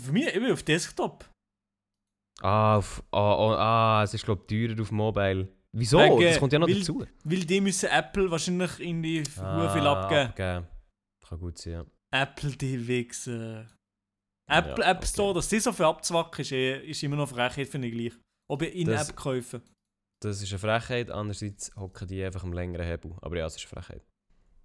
Für 0.00 0.12
mich 0.12 0.32
eben 0.34 0.52
auf 0.52 0.62
Desktop. 0.62 1.24
Ah, 2.40 2.76
auf, 2.78 3.02
ah, 3.10 3.18
ah, 3.34 3.98
ah, 4.00 4.02
es 4.04 4.14
ist 4.14 4.24
glaube 4.24 4.42
ich 4.48 4.66
teurer 4.68 4.80
auf 4.80 4.90
Mobile. 4.90 5.48
Wieso? 5.72 5.98
Wegen- 5.98 6.20
das 6.20 6.38
kommt 6.38 6.52
ja 6.52 6.58
noch 6.58 6.68
weil- 6.68 6.78
dazu. 6.78 7.04
Weil 7.24 7.44
die 7.44 7.60
müssen 7.60 7.88
Apple 7.90 8.30
wahrscheinlich 8.30 8.78
in 8.80 9.02
die 9.02 9.22
Ah, 9.40 9.68
viel 9.72 9.86
abgeben. 9.86 10.20
abgeben. 10.28 10.66
Kann 11.28 11.38
gut 11.40 11.58
sein, 11.58 11.72
ja. 11.72 11.84
Apple, 12.12 12.50
die 12.52 12.86
Wichser. 12.86 13.66
Apple 14.50 14.84
Ja, 14.84 14.90
App 14.90 15.04
Store, 15.06 15.34
dass 15.34 15.48
die 15.48 15.60
so 15.60 15.72
viel 15.72 15.86
abzwacken, 15.86 16.42
ist, 16.42 16.52
eh- 16.52 16.90
ist 16.90 17.02
immer 17.02 17.16
noch 17.16 17.28
Frechheit, 17.28 17.68
finde 17.68 17.88
ich 17.88 17.94
gleich. 17.94 18.12
Ob 18.50 18.62
ich 18.62 18.84
Das- 18.84 19.08
In-App 19.08 19.16
kaufen. 19.16 19.62
Das 20.20 20.40
ist 20.42 20.50
eine 20.52 20.58
Frechheit, 20.58 21.10
andererseits 21.10 21.74
hocken 21.74 22.06
die 22.06 22.22
einfach 22.22 22.44
am 22.44 22.52
längeren 22.52 22.86
Hebel. 22.86 23.14
Aber 23.22 23.36
ja, 23.38 23.46
es 23.46 23.56
ist 23.56 23.62
eine 23.72 23.82
Frechheit. 23.82 24.02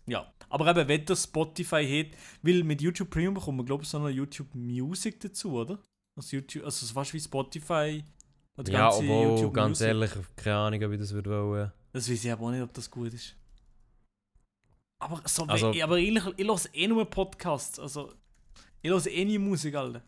Ja. 0.07 0.31
Aber 0.49 0.67
eben, 0.69 0.87
wenn 0.87 1.05
das 1.05 1.23
Spotify 1.23 1.83
hat, 2.05 2.17
weil 2.41 2.63
mit 2.63 2.81
YouTube 2.81 3.09
Premium 3.09 3.33
bekommt 3.33 3.57
man, 3.57 3.65
glaube 3.65 3.83
ich, 3.83 3.89
so 3.89 3.97
noch 3.99 4.09
YouTube 4.09 4.53
Music 4.53 5.19
dazu, 5.19 5.53
oder? 5.53 5.83
Also, 6.17 6.37
YouTube, 6.37 6.63
also 6.63 6.85
so 6.85 6.93
fast 6.93 7.13
wie 7.13 7.19
Spotify. 7.19 8.03
und 8.55 8.67
die 8.67 8.71
Ja, 8.71 8.89
ganze 8.89 8.99
obwohl, 8.99 9.27
YouTube 9.29 9.53
ganz 9.53 9.69
Music. 9.79 9.87
ehrlich, 9.87 10.11
keine 10.35 10.55
Ahnung, 10.57 10.83
ob 10.83 10.91
ich 10.91 10.99
das 10.99 11.13
würde 11.13 11.29
wollen. 11.29 11.71
Das 11.93 12.09
weiß 12.09 12.25
ich 12.25 12.31
aber 12.31 12.43
auch 12.47 12.51
nicht, 12.51 12.61
ob 12.63 12.73
das 12.73 12.89
gut 12.89 13.13
ist. 13.13 13.35
Aber, 14.99 15.21
so, 15.25 15.43
Also- 15.43 15.73
we- 15.73 15.83
aber 15.83 15.95
eigentlich, 15.95 16.25
ich 16.37 16.47
höre 16.47 16.59
eh 16.73 16.87
nur 16.87 17.05
Podcasts. 17.09 17.79
Also, 17.79 18.13
ich 18.81 18.89
höre 18.89 19.05
eh 19.07 19.25
nie 19.25 19.37
Musik, 19.37 19.75
Alter. 19.75 20.01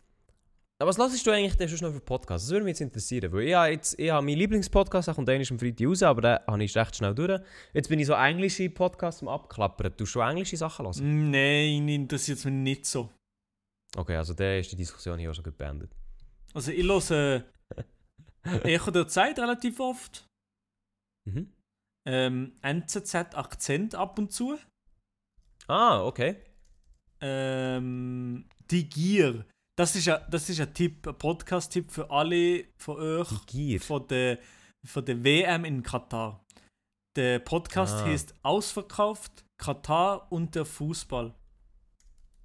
Aber 0.82 0.88
was 0.88 0.98
hörst 0.98 1.26
du 1.26 1.30
eigentlich 1.30 1.56
denn 1.56 1.68
schon 1.68 1.78
noch 1.86 1.92
für 1.92 2.00
Podcasts? 2.00 2.46
Das 2.46 2.52
würde 2.52 2.64
mich 2.64 2.70
jetzt 2.72 2.80
interessieren. 2.80 3.30
Weil 3.32 3.42
ich 3.48 3.54
habe, 3.54 3.70
jetzt, 3.70 3.98
ich 3.98 4.10
habe 4.10 4.24
meinen 4.24 4.38
Lieblingspodcast, 4.38 5.08
der 5.08 5.14
kommt 5.14 5.28
einmal 5.28 5.46
am 5.50 5.58
Freitag 5.58 5.86
raus, 5.86 6.02
aber 6.02 6.22
den 6.22 6.38
habe 6.46 6.64
ich 6.64 6.74
recht 6.74 6.96
schnell 6.96 7.14
durch. 7.14 7.40
Jetzt 7.74 7.88
bin 7.90 7.98
ich 8.00 8.06
so 8.06 8.14
englische 8.14 8.70
Podcasts 8.70 9.20
am 9.20 9.28
Abklappern. 9.28 9.92
Du 9.96 10.06
schon 10.06 10.26
englische 10.26 10.56
Sachen 10.56 10.86
hören? 10.86 11.30
Nein, 11.30 11.86
interessiert 11.88 12.38
es 12.38 12.44
mich 12.46 12.54
nicht 12.54 12.86
so. 12.86 13.10
Okay, 13.94 14.16
also 14.16 14.32
der 14.32 14.60
ist 14.60 14.72
die 14.72 14.76
Diskussion 14.76 15.18
hier 15.18 15.30
auch 15.30 15.34
schon 15.34 15.44
gut 15.44 15.58
beendet. 15.58 15.92
Also, 16.54 16.72
ich 16.72 16.82
höre 16.88 17.44
Echo 18.64 18.90
der 18.90 19.06
Zeit 19.06 19.38
relativ 19.38 19.78
oft. 19.80 20.26
Mhm. 21.28 21.52
Ähm, 22.08 22.52
NZZ 22.62 23.14
Akzent 23.34 23.94
ab 23.94 24.18
und 24.18 24.32
zu. 24.32 24.56
Ah, 25.70 26.02
okay. 26.04 26.36
Ähm, 27.20 28.44
die 28.70 28.88
Gier. 28.88 29.44
Das 29.76 29.94
ist 29.94 30.08
ein, 30.08 30.20
das 30.30 30.48
ist 30.48 30.60
ein 30.60 30.74
Tipp, 30.74 31.06
ein 31.06 31.16
Podcast-Tipp 31.16 31.90
für 31.90 32.10
alle 32.10 32.64
von 32.76 32.96
euch 32.96 33.28
Die 33.28 33.46
Gier. 33.46 33.80
von 33.80 34.06
der, 34.08 34.38
von 34.84 35.04
der 35.04 35.22
WM 35.22 35.64
in 35.64 35.82
Katar. 35.82 36.44
Der 37.16 37.38
Podcast 37.38 37.94
Ah. 37.94 38.04
heißt 38.06 38.34
Ausverkauft, 38.42 39.44
Katar 39.58 40.30
und 40.32 40.54
der 40.54 40.64
Fußball. 40.64 41.34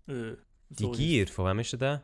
Äh, 0.07 0.33
Die 0.69 0.91
Gier, 0.91 1.27
von 1.27 1.45
wem 1.45 1.59
ist 1.59 1.73
der? 1.73 1.79
denn? 1.79 1.99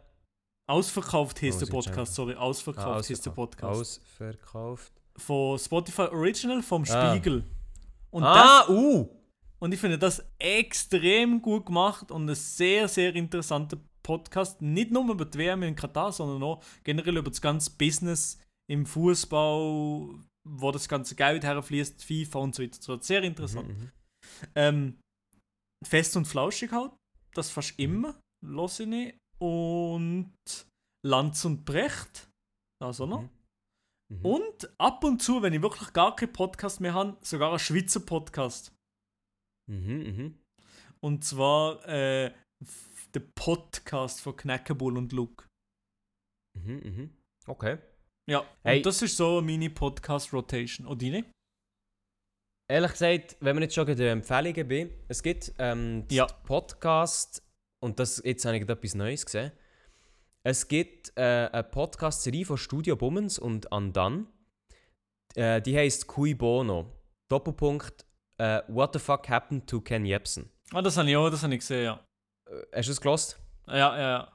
Ausverkauft 0.69 1.41
heißt 1.41 1.61
Oh, 1.61 1.65
der. 1.65 1.71
Podcast, 1.71 2.15
sorry, 2.15 2.35
Ausverkauft 2.35 2.87
Ah, 2.87 2.95
heißt 2.97 3.09
der 3.09 3.15
ausverkauft. 3.33 3.51
Podcast. 3.57 3.79
Ausverkauft. 3.79 4.93
Von 5.17 5.59
Spotify 5.59 6.01
Original 6.03 6.61
vom 6.63 6.83
Ah. 6.89 7.11
Spiegel. 7.13 7.43
Und 8.11 8.23
ah, 8.23 8.61
das, 8.61 8.69
uh! 8.69 9.20
Und 9.61 9.73
ich 9.73 9.79
finde 9.79 9.99
das 9.99 10.25
extrem 10.39 11.41
gut 11.41 11.67
gemacht 11.67 12.11
und 12.11 12.27
ein 12.27 12.35
sehr, 12.35 12.87
sehr 12.87 13.15
interessanter 13.15 13.77
Podcast. 14.03 14.61
Nicht 14.61 14.91
nur 14.91 15.09
über 15.11 15.25
die 15.25 15.37
WM 15.37 15.63
in 15.63 15.75
Katar, 15.75 16.11
sondern 16.11 16.41
auch 16.41 16.63
generell 16.83 17.17
über 17.17 17.29
das 17.29 17.41
ganze 17.41 17.71
Business 17.77 18.39
im 18.69 18.85
Fußball, 18.85 20.19
wo 20.49 20.71
das 20.71 20.89
ganze 20.89 21.15
Geld 21.15 21.43
herfließt, 21.43 22.03
FIFA 22.03 22.39
und 22.39 22.55
so 22.55 22.63
weiter. 22.63 22.81
So, 22.81 22.99
sehr 22.99 23.21
interessant. 23.21 23.69
Mhm, 23.69 23.75
mhm. 23.75 23.91
Ähm, 24.55 24.99
fest 25.85 26.15
und 26.17 26.25
flauschig 26.25 26.71
halt, 26.71 26.91
das 27.35 27.51
fast 27.51 27.77
Mhm. 27.77 27.83
immer, 27.85 28.21
los 28.43 28.79
ich 28.79 28.87
nicht. 28.87 29.17
Und 29.39 30.33
Lanz 31.05 31.45
und 31.45 31.65
Brecht, 31.65 32.29
das 32.81 33.01
auch 33.01 33.07
noch. 33.07 33.21
Mhm. 33.21 33.29
Mhm. 34.11 34.25
Und 34.25 34.73
ab 34.79 35.03
und 35.03 35.21
zu, 35.21 35.41
wenn 35.41 35.53
ich 35.53 35.61
wirklich 35.61 35.93
gar 35.93 36.15
keinen 36.15 36.33
Podcast 36.33 36.81
mehr 36.81 36.93
habe, 36.93 37.17
sogar 37.21 37.49
einen 37.49 37.59
Schweizer 37.59 37.99
Podcast. 37.99 38.73
Mhm, 39.69 40.03
mhm. 40.03 40.39
Und 40.99 41.23
zwar 41.23 41.87
äh, 41.87 42.31
der 43.13 43.19
Podcast 43.35 44.21
von 44.21 44.35
Knackebull 44.35 44.97
und 44.97 45.11
Luke. 45.11 45.45
Mhm, 46.57 46.73
mhm. 46.83 47.17
Okay. 47.47 47.77
Ja, 48.29 48.45
Hey. 48.63 48.77
und 48.77 48.85
das 48.85 49.01
ist 49.01 49.17
so 49.17 49.41
meine 49.41 49.69
Podcast-Rotation. 49.69 50.85
Und 50.85 51.01
deine? 51.01 51.25
Ehrlich 52.69 52.91
gesagt, 52.91 53.35
wenn 53.41 53.55
wir 53.57 53.63
jetzt 53.63 53.75
schon 53.75 53.85
bei 53.85 53.95
den 53.95 54.19
Empfehlungen 54.19 54.67
bin, 54.67 54.91
es 55.07 55.21
gibt 55.21 55.53
ähm, 55.57 56.05
Ja. 56.09 56.25
Podcast, 56.25 57.43
und 57.83 57.99
das, 57.99 58.21
jetzt 58.23 58.45
habe 58.45 58.57
ich 58.57 58.63
etwas 58.63 58.95
Neues 58.95 59.25
gesehen. 59.25 59.51
Es 60.43 60.67
gibt 60.67 61.11
äh, 61.17 61.49
eine 61.51 61.63
Podcast-Serie 61.63 62.45
von 62.45 62.57
Studio 62.57 62.95
Bummens 62.95 63.37
und 63.39 63.71
Andan. 63.71 64.27
Äh, 65.35 65.61
die 65.61 65.77
heißt 65.77 66.07
Cui 66.07 66.33
Bono. 66.33 66.91
Doppelpunkt 67.29 68.05
äh, 68.37 68.61
What 68.67 68.93
the 68.93 68.99
fuck 68.99 69.29
happened 69.29 69.67
to 69.67 69.81
Ken 69.81 70.05
Jebsen? 70.05 70.49
Ah, 70.73 70.81
das 70.81 70.97
habe 70.97 71.09
ich 71.09 71.15
auch, 71.15 71.29
das 71.29 71.43
habe 71.43 71.53
ich 71.53 71.59
gesehen, 71.59 71.83
ja. 71.83 71.99
Äh, 72.49 72.77
hast 72.77 72.87
du 72.87 72.91
es 72.91 73.01
gelost? 73.01 73.39
Ja, 73.67 73.75
ja, 73.75 73.99
ja. 73.99 74.31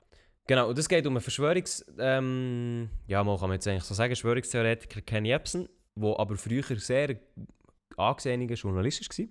Genau, 0.47 0.69
und 0.69 0.79
es 0.79 0.89
geht 0.89 1.07
um 1.07 1.15
einen 1.15 1.21
Verschwörungs... 1.21 1.85
Ähm, 1.99 2.89
ja, 3.09 3.25
man 3.25 3.39
kann 3.39 3.51
jetzt 3.53 3.67
eigentlich 3.67 3.85
so 3.85 3.95
sagen, 3.95 4.15
Verschwörungstheoretiker 4.15 5.01
Ken 5.01 5.25
Jebsen, 5.25 5.69
der 5.97 6.19
aber 6.19 6.37
früher 6.37 6.63
sehr 6.79 7.17
angesehener 7.97 8.53
Journalist 8.55 9.19
war. 9.19 9.27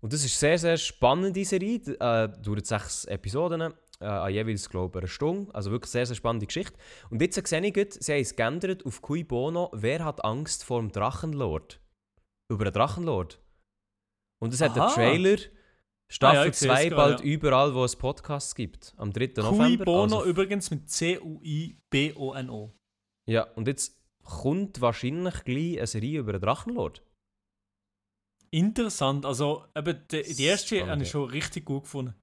Und 0.00 0.12
das 0.12 0.24
ist 0.24 0.38
sehr, 0.38 0.58
sehr 0.58 0.76
spannende 0.78 1.44
Serie. 1.44 1.80
Äh, 2.00 2.28
dauert 2.42 2.66
sechs 2.66 3.04
Episoden, 3.04 3.74
äh, 4.00 4.04
an 4.04 4.32
jeweils, 4.32 4.70
glaube 4.70 4.98
ich, 4.98 5.02
eine 5.02 5.08
Stunde. 5.08 5.54
Also 5.54 5.70
wirklich 5.70 5.90
sehr, 5.90 6.06
sehr 6.06 6.16
spannende 6.16 6.46
Geschichte. 6.46 6.78
Und 7.10 7.20
jetzt 7.20 7.46
sehe 7.46 7.60
ich, 7.60 7.74
gerade, 7.74 7.90
sie 7.92 8.12
haben 8.12 8.20
es 8.20 8.34
geändert 8.34 8.86
auf 8.86 9.02
Cui 9.02 9.24
Bono, 9.24 9.70
wer 9.74 10.04
hat 10.04 10.24
Angst 10.24 10.64
vor 10.64 10.80
dem 10.80 10.90
Drachenlord? 10.90 11.80
Über 12.48 12.64
den 12.64 12.72
Drachenlord. 12.72 13.39
Und 14.40 14.54
es 14.54 14.60
hat 14.60 14.78
einen. 14.78 14.90
Trailer, 14.92 15.38
Ah, 16.10 16.12
Staffel 16.12 16.36
ja, 16.36 16.42
sehe 16.42 16.50
es 16.50 16.58
2, 16.78 16.88
gerade, 16.88 16.96
bald 16.96 17.20
ja. 17.20 17.26
überall, 17.26 17.74
wo 17.74 17.84
es 17.84 17.94
Podcasts 17.94 18.56
gibt. 18.56 18.94
Am 18.96 19.12
3. 19.12 19.28
Cui 19.28 19.42
November. 19.44 19.84
Bono 19.84 20.18
also 20.18 20.24
übrigens 20.28 20.70
mit 20.70 20.90
C-U-I-B-O-N-O. 20.90 22.74
Ja, 23.26 23.44
und 23.54 23.68
jetzt 23.68 23.96
kommt 24.24 24.80
wahrscheinlich 24.80 25.44
gleich 25.44 25.78
eine 25.78 25.86
Serie 25.86 26.18
über 26.18 26.32
den 26.32 26.40
Drachenlord. 26.40 27.02
Interessant, 28.50 29.24
also 29.24 29.64
eben 29.76 30.04
die, 30.10 30.22
die 30.34 30.44
erste 30.44 30.74
Spannend, 30.74 30.90
habe 30.90 31.02
ich 31.02 31.08
ja. 31.08 31.12
schon 31.12 31.30
richtig 31.30 31.64
gut 31.64 31.84
gefunden. 31.84 32.14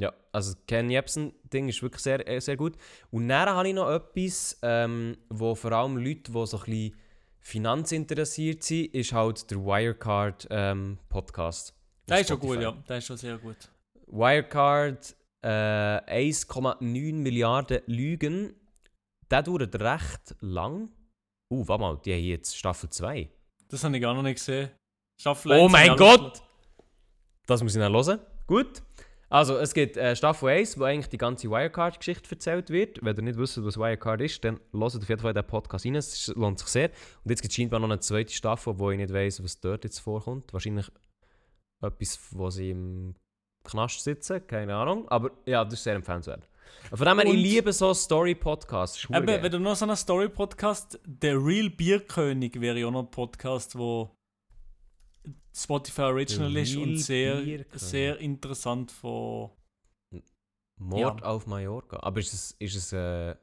Ja, 0.00 0.12
also 0.32 0.56
Ken 0.66 0.90
Jebsen-Ding 0.90 1.68
ist 1.68 1.80
wirklich 1.80 2.02
sehr, 2.02 2.26
äh, 2.28 2.40
sehr 2.40 2.56
gut. 2.56 2.76
Und 3.12 3.28
dann 3.28 3.48
habe 3.48 3.68
ich 3.68 3.74
noch 3.74 3.88
etwas, 3.88 4.58
ähm, 4.62 5.16
wo 5.28 5.54
vor 5.54 5.70
allem 5.70 5.96
Leute, 5.96 6.32
die 6.32 6.46
so 6.46 6.58
ein 6.58 6.64
bisschen 6.64 6.96
finanzinteressiert 7.44 8.62
sind, 8.62 8.94
ist 8.94 9.12
halt 9.12 9.50
der 9.50 9.58
Wirecard-Podcast. 9.58 11.74
Der 12.08 12.20
ist 12.20 12.28
schon 12.28 12.40
gut, 12.40 12.58
ja. 12.60 12.72
Der 12.88 12.96
ist 12.98 13.06
schon 13.06 13.18
sehr 13.18 13.38
gut. 13.38 13.56
Wirecard, 14.06 15.16
äh, 15.42 15.46
1,9 15.46 17.14
Milliarden 17.14 17.80
Lügen. 17.86 18.54
Der 19.30 19.42
dauert 19.42 19.78
recht 19.78 20.34
lang. 20.40 20.90
Uh, 21.50 21.68
warte 21.68 21.82
mal, 21.82 22.00
die 22.04 22.14
haben 22.14 22.24
jetzt 22.24 22.56
Staffel 22.56 22.88
2. 22.88 23.28
Das 23.68 23.84
habe 23.84 23.94
ich 23.96 24.02
gar 24.02 24.14
noch 24.14 24.22
nicht 24.22 24.36
gesehen. 24.36 24.70
Staffel 25.20 25.52
Oh 25.52 25.64
1 25.64 25.72
mein 25.72 25.90
habe 25.90 26.02
ich 26.02 26.10
alles 26.10 26.22
Gott! 26.22 26.42
Das 27.46 27.62
muss 27.62 27.76
ich 27.76 27.80
dann 27.80 27.92
hören. 27.92 28.20
Gut. 28.46 28.82
Also, 29.34 29.58
es 29.58 29.74
gibt 29.74 29.96
äh, 29.96 30.14
Staffel 30.14 30.48
1, 30.48 30.78
wo 30.78 30.84
eigentlich 30.84 31.08
die 31.08 31.18
ganze 31.18 31.50
Wirecard-Geschichte 31.50 32.30
erzählt 32.30 32.70
wird. 32.70 33.00
Wenn 33.02 33.16
ihr 33.16 33.22
nicht 33.22 33.36
wisst, 33.36 33.64
was 33.64 33.76
Wirecard 33.76 34.20
ist, 34.20 34.44
dann 34.44 34.60
hört 34.72 34.94
auf 34.94 35.08
jeden 35.08 35.20
Fall 35.20 35.34
den 35.34 35.44
Podcast 35.44 35.84
rein. 35.84 35.96
Es 35.96 36.28
lohnt 36.36 36.60
sich 36.60 36.68
sehr. 36.68 36.90
Und 37.24 37.30
jetzt 37.30 37.42
gibt 37.42 37.50
es 37.50 37.56
scheinbar 37.56 37.80
noch 37.80 37.88
eine 37.90 37.98
zweite 37.98 38.32
Staffel, 38.32 38.78
wo 38.78 38.92
ich 38.92 38.96
nicht 38.96 39.12
weiß, 39.12 39.42
was 39.42 39.58
dort 39.58 39.82
jetzt 39.82 39.98
vorkommt. 39.98 40.52
Wahrscheinlich 40.52 40.88
etwas, 41.82 42.20
wo 42.30 42.48
sie 42.48 42.70
im 42.70 43.16
Knast 43.64 44.04
sitzen, 44.04 44.46
keine 44.46 44.76
Ahnung. 44.76 45.08
Aber 45.08 45.32
ja, 45.46 45.64
das 45.64 45.74
ist 45.74 45.82
sehr 45.82 45.96
empfehlenswert. 45.96 46.48
Von 46.92 47.04
dem 47.04 47.18
her, 47.18 47.26
ich 47.26 47.34
liebe 47.34 47.72
so 47.72 47.92
Story-Podcasts. 47.92 49.08
Eben, 49.10 49.26
wenn 49.26 49.50
du 49.50 49.58
noch 49.58 49.74
so 49.74 49.84
einen 49.84 49.96
Story-Podcast, 49.96 51.00
der 51.04 51.44
Real 51.44 51.70
Bierkönig 51.70 52.60
wäre 52.60 52.78
ja 52.78 52.86
auch 52.86 52.92
noch 52.92 53.02
ein 53.02 53.10
Podcast, 53.10 53.76
wo 53.76 54.16
Spotify 55.54 56.02
Original 56.02 56.56
ist 56.56 56.76
und 56.76 56.96
sehr, 56.98 57.64
sehr 57.74 58.18
interessant 58.18 58.90
von. 58.90 59.50
Mord 60.80 61.20
ja. 61.20 61.26
auf 61.26 61.46
Mallorca. 61.46 61.98
Aber 62.02 62.18
ist 62.18 62.32
es, 62.32 62.50
ist 62.58 62.74
es, 62.74 62.92
äh, 62.92 63.36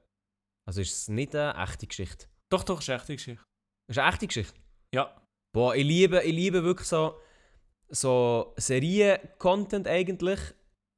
also 0.67 0.82
ist 0.82 0.93
es 0.93 1.07
nicht 1.07 1.36
eine 1.36 1.55
echte 1.63 1.88
Geschichte? 1.88 2.27
Doch, 2.51 2.63
doch, 2.63 2.79
ist 2.82 2.89
echt 2.89 3.07
eine 3.07 3.15
Geschichte. 3.15 3.43
Ist 3.89 3.97
eine 3.97 4.11
echte 4.11 4.27
Geschichte? 4.27 4.59
Ja. 4.93 5.15
Boah, 5.53 5.75
ich 5.75 5.86
liebe, 5.86 6.21
ich 6.23 6.34
liebe 6.34 6.63
wirklich 6.63 6.88
so, 6.88 7.17
so 7.89 8.53
Serien-Content 8.57 9.88
eigentlich, 9.88 10.39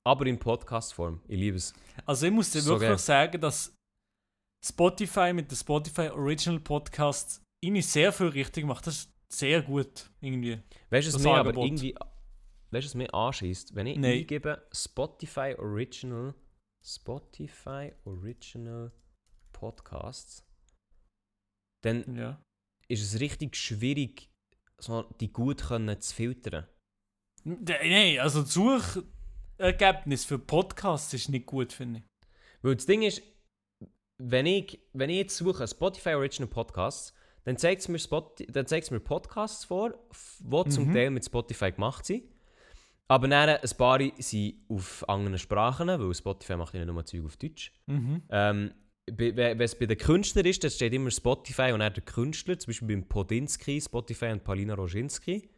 aber 0.05 0.25
in 0.25 0.39
Podcast-Form. 0.39 1.21
Ich 1.27 1.37
liebe 1.37 1.57
es. 1.57 1.73
Also 2.05 2.25
ich 2.25 2.31
muss 2.31 2.51
dir 2.51 2.61
So 2.61 2.71
wirklich 2.71 2.89
geil. 2.89 2.97
sagen, 2.97 3.41
dass 3.41 3.75
Spotify 4.65 5.33
mit 5.33 5.51
den 5.51 5.55
Spotify 5.57 6.09
Original 6.09 6.59
Podcasts 6.59 7.41
irgendwie 7.63 7.81
sehr 7.81 8.11
viel 8.11 8.27
richtig 8.27 8.65
macht. 8.65 8.87
Das 8.87 8.95
ist 8.95 9.12
sehr 9.37 9.61
gut 9.61 10.09
irgendwie. 10.21 10.59
Weißt 10.89 11.07
du, 11.09 11.13
was 11.13 11.21
mir 11.23 11.31
aber 11.31 11.55
irgendwie. 11.55 11.95
Weißt 12.71 12.85
du, 12.85 12.89
was 12.89 12.95
mir 12.95 13.13
anschießt? 13.13 13.75
Wenn 13.75 13.87
ich 13.87 13.97
Nein. 13.97 14.19
eingebe 14.19 14.67
Spotify 14.71 15.55
Original. 15.57 16.33
Spotify 16.85 17.93
Original 18.05 18.91
Podcasts. 19.53 20.43
Dann 21.83 22.15
Ja. 22.15 22.41
ist 22.87 23.01
es 23.03 23.19
richtig 23.21 23.55
schwierig, 23.55 24.29
so 24.79 25.03
die 25.19 25.31
gut 25.31 25.61
können 25.63 25.99
zu 26.01 26.13
filtern. 26.13 26.67
Nein, 27.45 28.19
also 28.19 28.41
das 28.41 28.53
Suchergebnis 28.53 30.25
für 30.25 30.39
Podcasts 30.39 31.13
ist 31.13 31.29
nicht 31.29 31.45
gut, 31.45 31.73
finde 31.73 31.99
ich. 31.99 32.05
Weil 32.61 32.75
das 32.75 32.85
Ding 32.85 33.01
ist, 33.01 33.21
wenn 34.17 34.45
ich, 34.45 34.79
wenn 34.93 35.09
ich 35.09 35.17
jetzt 35.17 35.37
suche 35.37 35.67
Spotify 35.67 36.15
Original 36.15 36.49
Podcasts, 36.49 37.13
dann 37.45 37.57
zeigt 37.57 37.81
es 37.81 37.87
mir, 37.87 37.97
Spoti- 37.99 38.49
dann 38.51 38.65
zeigt's 38.67 38.91
mir 38.91 38.99
Podcasts 38.99 39.65
vor, 39.65 39.93
die 40.39 40.69
zum 40.69 40.87
Mhm. 40.87 40.93
Teil 40.93 41.09
mit 41.11 41.25
Spotify 41.25 41.71
gemacht 41.71 42.05
sind. 42.05 42.23
Aber 43.07 43.27
dann 43.27 43.49
ein 43.49 43.69
paar 43.77 43.99
sind 44.19 44.55
auf 44.69 45.07
anderen 45.09 45.37
Sprachen, 45.37 45.87
weil 45.87 46.13
Spotify 46.13 46.55
macht 46.55 46.73
ja 46.73 46.85
nur 46.85 47.05
Zeug 47.05 47.25
auf 47.25 47.37
Deutsch. 47.37 47.73
Mhm. 47.85 48.23
Ähm, 48.29 48.73
wenn 49.11 49.59
es 49.59 49.77
bei 49.77 49.85
den 49.85 49.97
Künstlern 49.97 50.45
ist, 50.45 50.63
dann 50.63 50.71
steht 50.71 50.93
immer 50.93 51.11
Spotify 51.11 51.73
und 51.73 51.81
dann 51.81 51.93
der 51.93 52.03
Künstler, 52.03 52.57
zum 52.57 52.71
Beispiel 52.71 52.87
beim 52.87 53.07
Podinski, 53.07 53.81
Spotify 53.81 54.27
und 54.27 54.43
Palina 54.45 54.75
Roginski. 54.75 55.49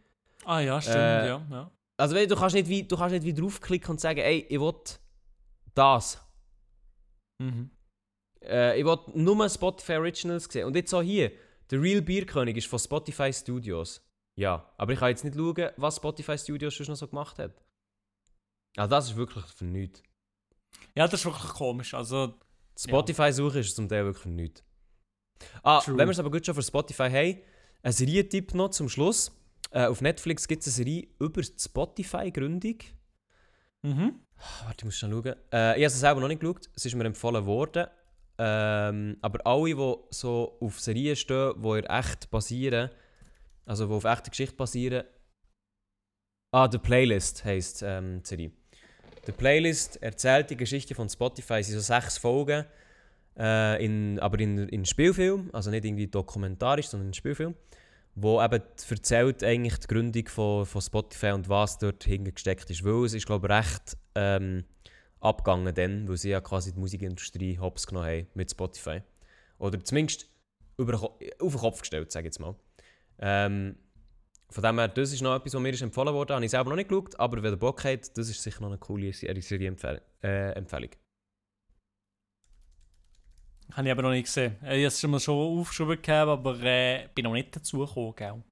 Ah 0.45 0.59
ja, 0.61 0.81
stimmt, 0.81 0.97
Äh, 0.97 1.27
ja. 1.27 1.47
ja. 1.51 1.71
Also 1.97 2.15
du 2.15 2.35
kannst 2.35 2.55
nicht 2.55 2.67
wie, 2.67 2.83
du 2.83 2.97
kannst 2.97 3.13
nicht 3.13 3.23
wie 3.23 3.33
draufklicken 3.33 3.91
und 3.91 4.01
sagen, 4.01 4.19
ey, 4.19 4.47
ich 4.49 4.59
will 4.59 4.73
das. 5.75 6.19
Mhm. 7.37 7.69
Äh, 8.43 8.79
ich 8.79 8.85
will 8.85 8.97
nur 9.13 9.47
Spotify 9.49 9.93
Originals 9.93 10.45
sehen. 10.45 10.65
Und 10.65 10.75
jetzt 10.75 10.93
auch 10.93 11.01
hier, 11.03 11.31
der 11.69 11.81
Real 11.81 12.01
Bierkönig 12.01 12.57
ist 12.57 12.67
von 12.67 12.79
Spotify 12.79 13.31
Studios. 13.33 14.01
Ja, 14.35 14.69
aber 14.77 14.93
ich 14.93 14.99
kann 14.99 15.09
jetzt 15.09 15.23
nicht 15.23 15.35
schauen, 15.35 15.69
was 15.77 15.95
Spotify 15.97 16.37
Studios 16.37 16.73
schon 16.73 16.87
noch 16.87 16.95
so 16.95 17.07
gemacht 17.07 17.39
hat. 17.39 17.53
Also 18.75 18.89
das 18.89 19.09
ist 19.09 19.15
wirklich 19.15 19.45
für 19.45 19.65
nichts. 19.65 20.03
ja, 20.95 21.07
das 21.07 21.21
ist 21.21 21.25
wirklich 21.25 21.51
komisch. 21.53 21.93
Also, 21.93 22.33
Spotify-Suche 22.77 23.59
ist 23.59 23.75
zum 23.75 23.87
Teil 23.87 24.03
wirklich 24.05 24.25
nichts. 24.25 24.63
Ah, 25.63 25.79
True. 25.79 25.97
wenn 25.97 26.07
wir 26.07 26.11
es 26.11 26.19
aber 26.19 26.31
gut 26.31 26.45
schon 26.45 26.55
für 26.55 26.61
Spotify 26.63 27.09
haben, 27.09 27.41
ein 27.83 27.91
Serientipp 27.93 28.53
noch 28.53 28.69
zum 28.69 28.89
Schluss. 28.89 29.31
Äh, 29.71 29.85
auf 29.87 30.01
Netflix 30.01 30.47
gibt 30.47 30.61
es 30.61 30.67
eine 30.67 30.73
Serie 30.85 31.07
über 31.19 31.41
die 31.41 31.53
Spotify-Gründung. 31.57 32.77
mhm. 33.83 34.19
Ah, 34.37 34.65
Warte, 34.65 34.79
ich 34.79 34.85
muss 34.85 34.97
schnell 34.97 35.11
schauen. 35.11 35.35
Äh, 35.53 35.71
ich 35.77 35.83
habe 35.83 35.85
es 35.85 35.99
selber 35.99 36.19
noch 36.19 36.27
nicht 36.27 36.41
geschaut. 36.41 36.69
Es 36.75 36.85
ist 36.85 36.93
mir 36.95 37.05
empfohlen 37.05 37.45
worden. 37.45 37.87
Ähm, 38.37 39.17
aber 39.21 39.45
alle, 39.47 39.75
die 39.75 39.95
so 40.09 40.57
auf 40.59 40.79
Serien 40.79 41.15
stehen, 41.15 41.53
die 41.61 41.79
in 41.79 41.85
echt 41.85 42.29
basieren, 42.29 42.89
also 43.65 43.87
die 43.87 43.93
auf 43.93 44.03
echte 44.03 44.29
Geschichte 44.29 44.55
basieren. 44.55 45.03
Ah, 46.51 46.69
The 46.69 46.77
Playlist 46.77 47.43
heisst 47.45 47.81
ähm, 47.83 48.21
die 48.23 48.27
Serie. 48.27 48.51
The 49.25 49.31
Playlist 49.31 50.01
erzählt 50.01 50.49
die 50.49 50.57
Geschichte 50.57 50.95
von 50.95 51.09
Spotify. 51.09 51.55
Es 51.55 51.67
sind 51.67 51.79
so 51.79 51.81
sechs 51.81 52.17
Folgen, 52.17 52.65
äh, 53.37 53.83
in, 53.83 54.19
aber 54.19 54.39
in, 54.39 54.69
in 54.69 54.85
Spielfilm, 54.85 55.49
also 55.51 55.71
nicht 55.71 55.85
irgendwie 55.85 56.07
dokumentarisch, 56.07 56.87
sondern 56.87 57.07
in 57.07 57.13
Spielfilm, 57.13 57.55
wo 58.15 58.41
eben 58.41 58.61
erzählt 58.89 59.43
eigentlich 59.43 59.79
die 59.79 59.87
Gründung 59.87 60.27
von, 60.27 60.65
von 60.65 60.81
Spotify 60.81 61.31
und 61.31 61.49
was 61.49 61.77
dort 61.79 62.03
hingesteckt 62.03 62.69
ist. 62.69 62.83
Weil 62.85 63.05
es 63.05 63.13
ist, 63.13 63.25
glaube 63.25 63.47
ich, 63.47 63.53
recht 63.53 63.97
ähm, 64.13 64.63
abgegangen 65.25 65.73
dann, 65.73 66.07
weil 66.07 66.17
sie 66.17 66.29
ja 66.29 66.41
quasi 66.41 66.73
die 66.73 66.79
Musikindustrie 66.79 67.57
hops 67.59 67.87
genommen 67.87 68.07
haben 68.07 68.27
mit 68.33 68.51
Spotify. 68.51 69.01
Oder 69.57 69.83
zumindest 69.83 70.29
über 70.77 71.01
auf 71.01 71.17
den 71.39 71.59
Kopf 71.59 71.79
gestellt, 71.81 72.11
sage 72.11 72.27
ich 72.27 72.33
jetzt 72.33 72.39
mal. 72.39 72.55
Ähm, 73.19 73.77
von 74.49 74.63
dem 74.63 74.77
her, 74.77 74.87
das 74.89 75.11
ist 75.11 75.21
noch 75.21 75.35
etwas, 75.35 75.53
was 75.53 75.61
mir 75.61 75.69
ist 75.69 75.81
empfohlen 75.81 76.13
wurde. 76.13 76.35
Habe 76.35 76.45
ich 76.45 76.51
selber 76.51 76.69
noch 76.69 76.75
nicht 76.77 76.89
geschaut, 76.89 77.19
aber 77.19 77.41
wenn 77.41 77.53
ihr 77.53 77.57
Bock 77.57 77.83
habt, 77.83 78.17
das 78.17 78.29
ist 78.29 78.41
sicher 78.43 78.61
noch 78.61 78.67
eine 78.69 78.77
coole 78.77 79.11
Serie- 79.11 79.41
Serie-Empfehlung. 79.41 80.01
Äh, 80.23 80.51
Empfehlung. 80.51 80.91
Habe 83.71 83.87
ich 83.87 83.91
aber 83.91 84.03
noch 84.03 84.11
nicht 84.11 84.25
gesehen. 84.25 84.55
Äh, 84.63 84.77
Ich 84.77 84.83
habe 84.83 84.87
es 84.87 84.99
schon 84.99 85.11
mal 85.11 85.19
schon 85.19 85.59
aufgeschrieben 85.59 86.01
gehabt, 86.01 86.29
aber 86.29 86.61
äh, 86.61 87.09
bin 87.15 87.23
noch 87.23 87.33
nicht 87.33 87.55
dazu 87.55 87.79
gekommen? 87.79 88.43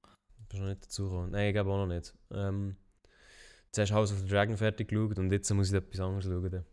Bist 0.49 0.61
noch 0.61 0.67
nicht 0.69 0.83
dazu 0.85 1.03
gekommen? 1.03 1.31
Nein, 1.31 1.47
ich 1.47 1.53
glaube 1.53 1.69
auch 1.71 1.85
noch 1.85 1.93
nicht. 1.93 2.13
Ähm, 2.31 2.75
zuerst 3.73 3.91
House 3.91 4.13
of 4.13 4.19
the 4.19 4.27
Dragon 4.27 4.55
fertig 4.55 4.87
geschaut 4.87 5.19
und 5.19 5.31
jetzt 5.31 5.51
muss 5.51 5.69
ich 5.69 5.75
etwas 5.75 5.99
anderes 5.99 6.25
schauen. 6.25 6.65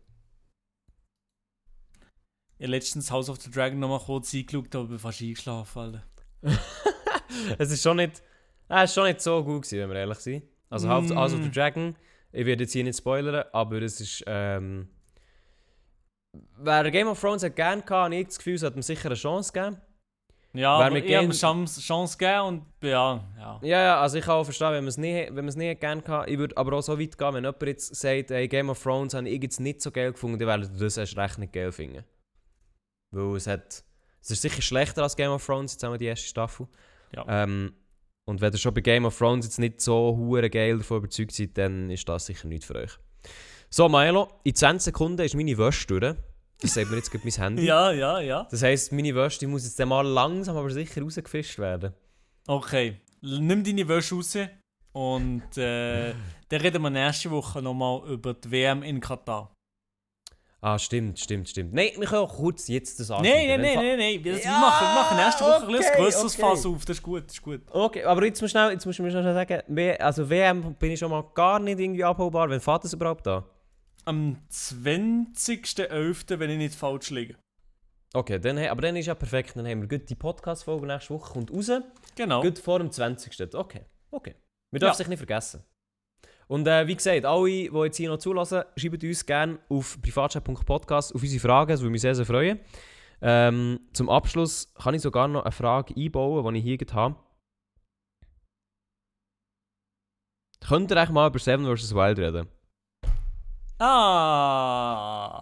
Ich 2.57 2.65
habe 2.65 2.71
letztens 2.71 3.11
House 3.11 3.27
of 3.27 3.41
the 3.41 3.49
Dragon 3.49 3.79
noch 3.79 3.89
mal 3.89 3.99
kurz 3.99 4.33
eingeschaut, 4.33 4.73
aber 4.75 4.87
bin 4.87 4.99
fast 4.99 5.21
eingeschlafen. 5.21 6.01
Es 7.57 7.71
ist 7.71 7.81
schon 7.81 7.95
nicht, 7.95 8.21
äh, 8.69 8.83
es 8.83 8.91
ist 8.91 8.95
schon 8.95 9.05
nicht 9.05 9.21
so 9.21 9.41
gut 9.43 9.63
gewesen, 9.63 9.79
wenn 9.79 9.89
wir 9.89 9.95
ehrlich 9.95 10.19
sind. 10.19 10.43
Also 10.69 10.89
House, 10.89 11.09
Mm. 11.09 11.15
House 11.15 11.33
of 11.33 11.41
the 11.41 11.49
Dragon, 11.49 11.95
ich 12.33 12.45
werde 12.45 12.63
jetzt 12.63 12.73
hier 12.73 12.83
nicht 12.83 12.97
spoilern, 12.97 13.45
aber 13.53 13.81
es 13.81 14.01
ist, 14.01 14.23
ähm, 14.27 14.89
wer 16.57 16.91
Game 16.91 17.07
of 17.07 17.19
Thrones 17.19 17.41
hat 17.43 17.55
gerne 17.55 17.81
gehabt, 17.81 18.05
habe 18.05 18.15
ich 18.15 18.27
das 18.27 18.37
Gefühl, 18.37 18.55
es 18.55 18.63
hat 18.63 18.75
ihm 18.75 18.81
sicher 18.81 19.05
eine 19.07 19.15
Chance 19.15 19.53
gegeben. 19.53 19.81
Ja, 20.53 20.79
Wer 20.79 20.85
aber 20.87 20.95
mit 20.95 21.05
ich 21.05 21.15
habe 21.15 21.29
Chance, 21.29 21.79
Chance 21.79 22.17
gegeben 22.17 22.41
und 22.41 22.65
ja, 22.81 23.23
ja. 23.37 23.59
Ja, 23.61 23.81
ja, 23.81 24.01
also 24.01 24.17
ich 24.17 24.25
kann 24.25 24.35
auch 24.35 24.43
verstehen, 24.43 24.71
wenn 24.71 24.83
man 24.83 24.89
es 24.89 24.97
nicht, 24.97 25.27
wenn 25.29 25.35
man 25.35 25.47
es 25.47 25.55
nicht 25.55 25.79
gerne 25.79 26.01
gehabt 26.01 26.29
Ich 26.29 26.37
würde 26.37 26.57
aber 26.57 26.73
auch 26.73 26.81
so 26.81 26.99
weit 26.99 27.17
gehen, 27.17 27.33
wenn 27.33 27.43
jemand 27.45 27.61
jetzt 27.63 27.95
sagt, 27.95 28.31
hey, 28.31 28.47
Game 28.49 28.69
of 28.69 28.81
Thrones 28.81 29.13
habe 29.13 29.29
ich 29.29 29.41
jetzt 29.41 29.61
nicht 29.61 29.81
so 29.81 29.91
geil 29.91 30.11
gefunden, 30.11 30.39
dann 30.39 30.47
werdet 30.49 30.71
ihr 30.73 30.79
das 30.79 30.97
erst 30.97 31.15
recht 31.15 31.37
nicht 31.37 31.53
geil 31.53 31.71
finden. 31.71 32.03
Weil 33.11 33.35
es 33.37 33.47
hat, 33.47 33.83
es 34.21 34.31
ist 34.31 34.41
sicher 34.41 34.61
schlechter 34.61 35.03
als 35.03 35.15
Game 35.15 35.31
of 35.31 35.45
Thrones, 35.45 35.73
jetzt 35.73 35.83
haben 35.83 35.93
wir 35.93 35.97
die 35.97 36.05
erste 36.05 36.27
Staffel. 36.27 36.67
Ja. 37.15 37.25
Ähm, 37.27 37.73
und 38.25 38.41
wenn 38.41 38.51
ihr 38.51 38.59
schon 38.59 38.73
bei 38.73 38.81
Game 38.81 39.05
of 39.05 39.17
Thrones 39.17 39.45
jetzt 39.45 39.59
nicht 39.59 39.79
so 39.79 40.15
hure 40.17 40.49
geil 40.49 40.77
davon 40.77 40.97
überzeugt 40.97 41.31
seid, 41.31 41.57
dann 41.57 41.89
ist 41.89 42.07
das 42.09 42.25
sicher 42.25 42.47
nicht 42.47 42.65
für 42.65 42.75
euch. 42.75 42.91
So, 43.69 43.87
Milo, 43.87 44.27
in 44.43 44.53
20 44.53 44.83
Sekunden 44.83 45.21
ist 45.21 45.33
meine 45.33 45.57
Wäsche 45.57 45.87
durch. 45.87 46.15
Das 46.61 46.73
sagt 46.75 46.89
mir 46.91 46.97
jetzt 46.97 47.11
gerade 47.11 47.23
mein 47.25 47.33
Handy. 47.33 47.65
Ja, 47.65 47.91
ja, 47.91 48.19
ja. 48.19 48.47
Das 48.51 48.61
heisst, 48.61 48.91
meine 48.91 49.13
Wäsche 49.15 49.39
die 49.39 49.47
muss 49.47 49.63
jetzt 49.65 49.83
mal 49.85 50.05
langsam, 50.05 50.55
aber 50.57 50.69
sicher 50.69 51.01
rausgefischt 51.01 51.57
werden. 51.59 51.93
Okay, 52.47 53.01
nimm 53.21 53.63
deine 53.63 53.87
Wäsche 53.87 54.15
raus 54.15 54.37
und 54.93 55.57
äh, 55.57 56.13
dann 56.49 56.61
reden 56.61 56.81
wir 56.83 56.89
nächste 56.89 57.31
Woche 57.31 57.61
nochmal 57.61 58.03
über 58.09 58.33
die 58.33 58.51
WM 58.51 58.83
in 58.83 58.99
Katar. 58.99 59.51
Ah, 60.63 60.77
stimmt, 60.77 61.17
stimmt, 61.17 61.49
stimmt. 61.49 61.73
Nein, 61.73 61.89
wir 61.97 62.05
können 62.05 62.21
auch 62.21 62.35
kurz 62.37 62.67
jetzt 62.67 62.99
das 62.99 63.09
Nein, 63.09 63.19
anschauen. 63.19 63.33
nein, 63.33 63.47
nein, 63.47 63.61
Wenn- 63.61 63.75
nein, 63.79 63.97
nein. 63.97 64.23
Wir, 64.23 64.33
Ja, 64.37 64.43
wir, 64.43 64.51
machen, 64.59 64.87
wir 64.87 65.01
machen 65.01 65.17
nächste 65.17 65.43
Woche 65.43 65.63
okay, 65.65 65.87
ein 65.87 65.97
grösseres 66.03 66.33
okay. 66.35 66.41
Fass 66.43 66.65
auf. 66.67 66.85
Das 66.85 66.97
ist 66.97 67.01
gut, 67.03 67.23
das 67.25 67.33
ist 67.33 67.41
gut. 67.41 67.61
Okay, 67.71 68.03
aber 68.03 68.25
jetzt 68.25 68.39
musst 68.41 68.53
du 68.53 68.59
schnell, 68.59 68.71
jetzt 68.73 68.85
mir 68.85 68.93
schnell 68.93 69.23
sagen, 69.33 69.97
also 69.99 70.29
WM 70.29 70.75
bin 70.75 70.91
ich 70.91 70.99
schon 70.99 71.09
mal 71.09 71.23
gar 71.33 71.57
nicht 71.57 71.79
irgendwie 71.79 72.03
abholbar. 72.03 72.47
Wann 72.47 72.59
fährt 72.61 72.83
das 72.83 72.93
überhaupt 72.93 73.27
an? 73.27 73.43
Am 74.05 74.37
20.11., 74.51 76.39
wenn 76.39 76.49
ich 76.49 76.57
nicht 76.57 76.75
falsch 76.75 77.09
liege. 77.11 77.35
Okay, 78.13 78.39
dann, 78.39 78.57
aber 78.57 78.81
dann 78.81 78.95
ist 78.95 79.05
ja 79.05 79.15
perfekt. 79.15 79.55
Dann 79.55 79.67
haben 79.67 79.81
wir 79.81 79.87
gut 79.99 80.09
die 80.09 80.15
Podcast-Folge 80.15 80.85
nächste 80.85 81.13
Woche 81.13 81.31
kommt 81.33 81.51
raus. 81.51 81.71
Genau. 82.15 82.41
Gut 82.41 82.59
vor 82.59 82.79
dem 82.79 82.91
20. 82.91 83.53
Okay, 83.55 83.85
okay. 84.11 84.35
Wir 84.71 84.81
Ja. 84.81 84.87
dürfen 84.87 84.97
sich 84.97 85.07
nicht 85.07 85.19
vergessen. 85.19 85.63
Und 86.47 86.67
äh, 86.67 86.85
wie 86.87 86.95
gesagt, 86.95 87.23
alle, 87.25 87.45
die 87.47 87.69
jetzt 87.85 87.95
hier 87.97 88.09
noch 88.09 88.17
zulassen, 88.17 88.63
schreibt 88.75 89.03
uns 89.03 89.25
gerne 89.25 89.59
auf 89.69 90.01
privatchat.podcast 90.01 91.15
auf 91.15 91.21
unsere 91.21 91.39
Fragen, 91.39 91.69
das 91.71 91.79
würde 91.79 91.91
mich 91.91 92.01
sehr, 92.01 92.15
sehr 92.15 92.25
freuen. 92.25 92.59
Ähm, 93.21 93.79
zum 93.93 94.09
Abschluss 94.09 94.73
kann 94.73 94.93
ich 94.95 95.01
sogar 95.01 95.27
noch 95.29 95.43
eine 95.43 95.51
Frage 95.53 95.93
einbauen, 95.95 96.53
die 96.53 96.59
ich 96.59 96.65
hier 96.65 96.77
gerade 96.77 96.93
habe. 96.93 97.15
Könnt 100.67 100.91
ihr 100.91 100.97
eigentlich 100.97 101.09
mal 101.11 101.27
über 101.29 101.39
Seven 101.39 101.65
vs. 101.77 101.95
Wild 101.95 102.19
reden? 102.19 102.47
Ah, 103.83 105.41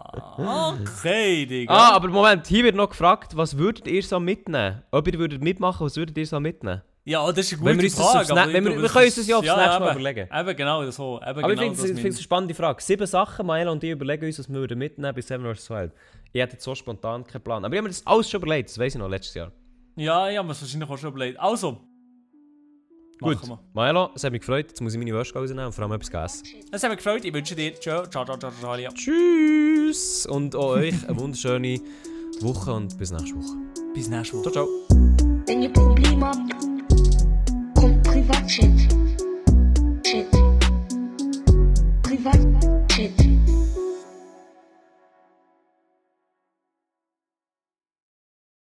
okay, 0.80 1.44
Digga. 1.46 1.72
Ah, 1.74 1.92
aber 1.94 2.08
Moment, 2.08 2.46
hier 2.46 2.64
wird 2.64 2.74
noch 2.76 2.88
gefragt, 2.88 3.36
was 3.36 3.56
würdet 3.58 3.86
ihr 3.86 4.02
so 4.02 4.18
mitnehmen? 4.18 4.82
Ob 4.90 5.06
ihr 5.08 5.18
würdet 5.18 5.42
mitmachen, 5.42 5.84
was 5.86 5.96
würdet 5.96 6.16
ihr 6.16 6.26
so 6.26 6.40
mitnehmen? 6.40 6.82
ja, 7.04 7.26
das 7.32 7.38
ist 7.46 7.52
eine 7.54 7.60
gute 7.60 7.70
Wenn 7.72 7.80
wir 7.82 7.90
Frage. 7.90 8.18
aufs 8.20 8.30
aber 8.30 8.52
wenn 8.52 8.64
wir- 8.64 8.80
wir 8.82 8.88
können 8.88 9.04
uns 9.06 9.14
das 9.16 9.26
ja 9.26 9.36
aufs 9.36 9.46
nächste 9.46 9.80
Mal 9.80 9.90
eben, 9.90 10.00
überlegen. 10.00 10.28
Eben 10.32 10.56
genau 10.56 10.90
so. 10.90 11.16
Eben 11.16 11.24
Aber 11.24 11.42
genau 11.42 11.62
ich 11.72 11.78
finde 11.78 11.90
es 11.90 12.04
eine 12.04 12.22
spannende 12.22 12.54
Frage. 12.54 12.80
Sieben 12.82 13.06
Sachen, 13.06 13.46
Maela 13.46 13.70
und 13.72 13.82
ich 13.82 13.90
überlegen 13.90 14.24
uns, 14.26 14.38
was 14.38 14.48
wir 14.48 14.54
würden 14.56 14.78
mitnehmen 14.78 15.12
bei 15.14 15.20
Seven 15.20 15.54
vs. 15.54 15.68
Wild. 15.70 15.92
Ich 16.32 16.40
hätte 16.40 16.52
jetzt 16.54 16.64
so 16.64 16.74
spontan 16.74 17.26
keinen 17.26 17.42
Plan. 17.42 17.64
Aber 17.64 17.74
ich 17.74 17.78
habe 17.78 17.88
mir 17.88 17.94
das 17.94 18.06
alles 18.06 18.30
schon 18.30 18.40
überlegt, 18.42 18.68
das 18.70 18.78
weiß 18.78 18.94
ich 18.94 18.98
noch, 19.00 19.08
letztes 19.08 19.34
Jahr. 19.34 19.50
Ja, 19.96 20.28
ich 20.30 20.36
habe 20.38 20.46
mir 20.46 20.52
das 20.52 20.62
wahrscheinlich 20.62 20.88
auch 20.88 20.98
schon 20.98 21.10
überlegt. 21.10 21.40
Also. 21.40 21.80
Gut, 23.20 23.46
wir. 23.46 23.58
Maela, 23.74 24.10
es 24.14 24.24
hat 24.24 24.32
mich 24.32 24.40
gefreut. 24.40 24.66
Jetzt 24.68 24.80
muss 24.80 24.92
ich 24.94 24.98
meine 24.98 25.12
Würste 25.12 25.38
rausnehmen 25.38 25.66
und 25.66 25.72
vor 25.72 25.84
allem 25.84 25.92
etwas 25.92 26.08
essen. 26.08 26.46
Es 26.72 26.82
hat 26.82 26.90
mich 26.90 26.98
gefreut. 26.98 27.24
Ich 27.24 27.32
wünsche 27.32 27.54
dir 27.54 27.74
ciao, 27.78 28.06
ciao, 28.06 28.24
ciao, 28.24 28.38
ciao, 28.38 28.50
ciao. 28.50 28.76
ciao. 28.76 28.92
Tschüss! 28.92 30.26
Und 30.26 30.56
auch 30.56 30.70
euch 30.70 31.08
eine 31.08 31.18
wunderschöne 31.18 31.80
Woche 32.40 32.72
und 32.72 32.96
bis 32.96 33.10
nächste 33.10 33.36
Woche. 33.36 33.56
Bis 33.94 34.08
nächste 34.08 34.38
Woche. 34.38 34.50
Ciao, 34.50 34.66
ciao. 34.66 34.68
Wenn 35.46 35.62
ihr 35.62 35.72
Probleme 35.72 36.26
habt, 36.26 36.38
kommt 37.74 38.02
Privatchat. 38.02 38.99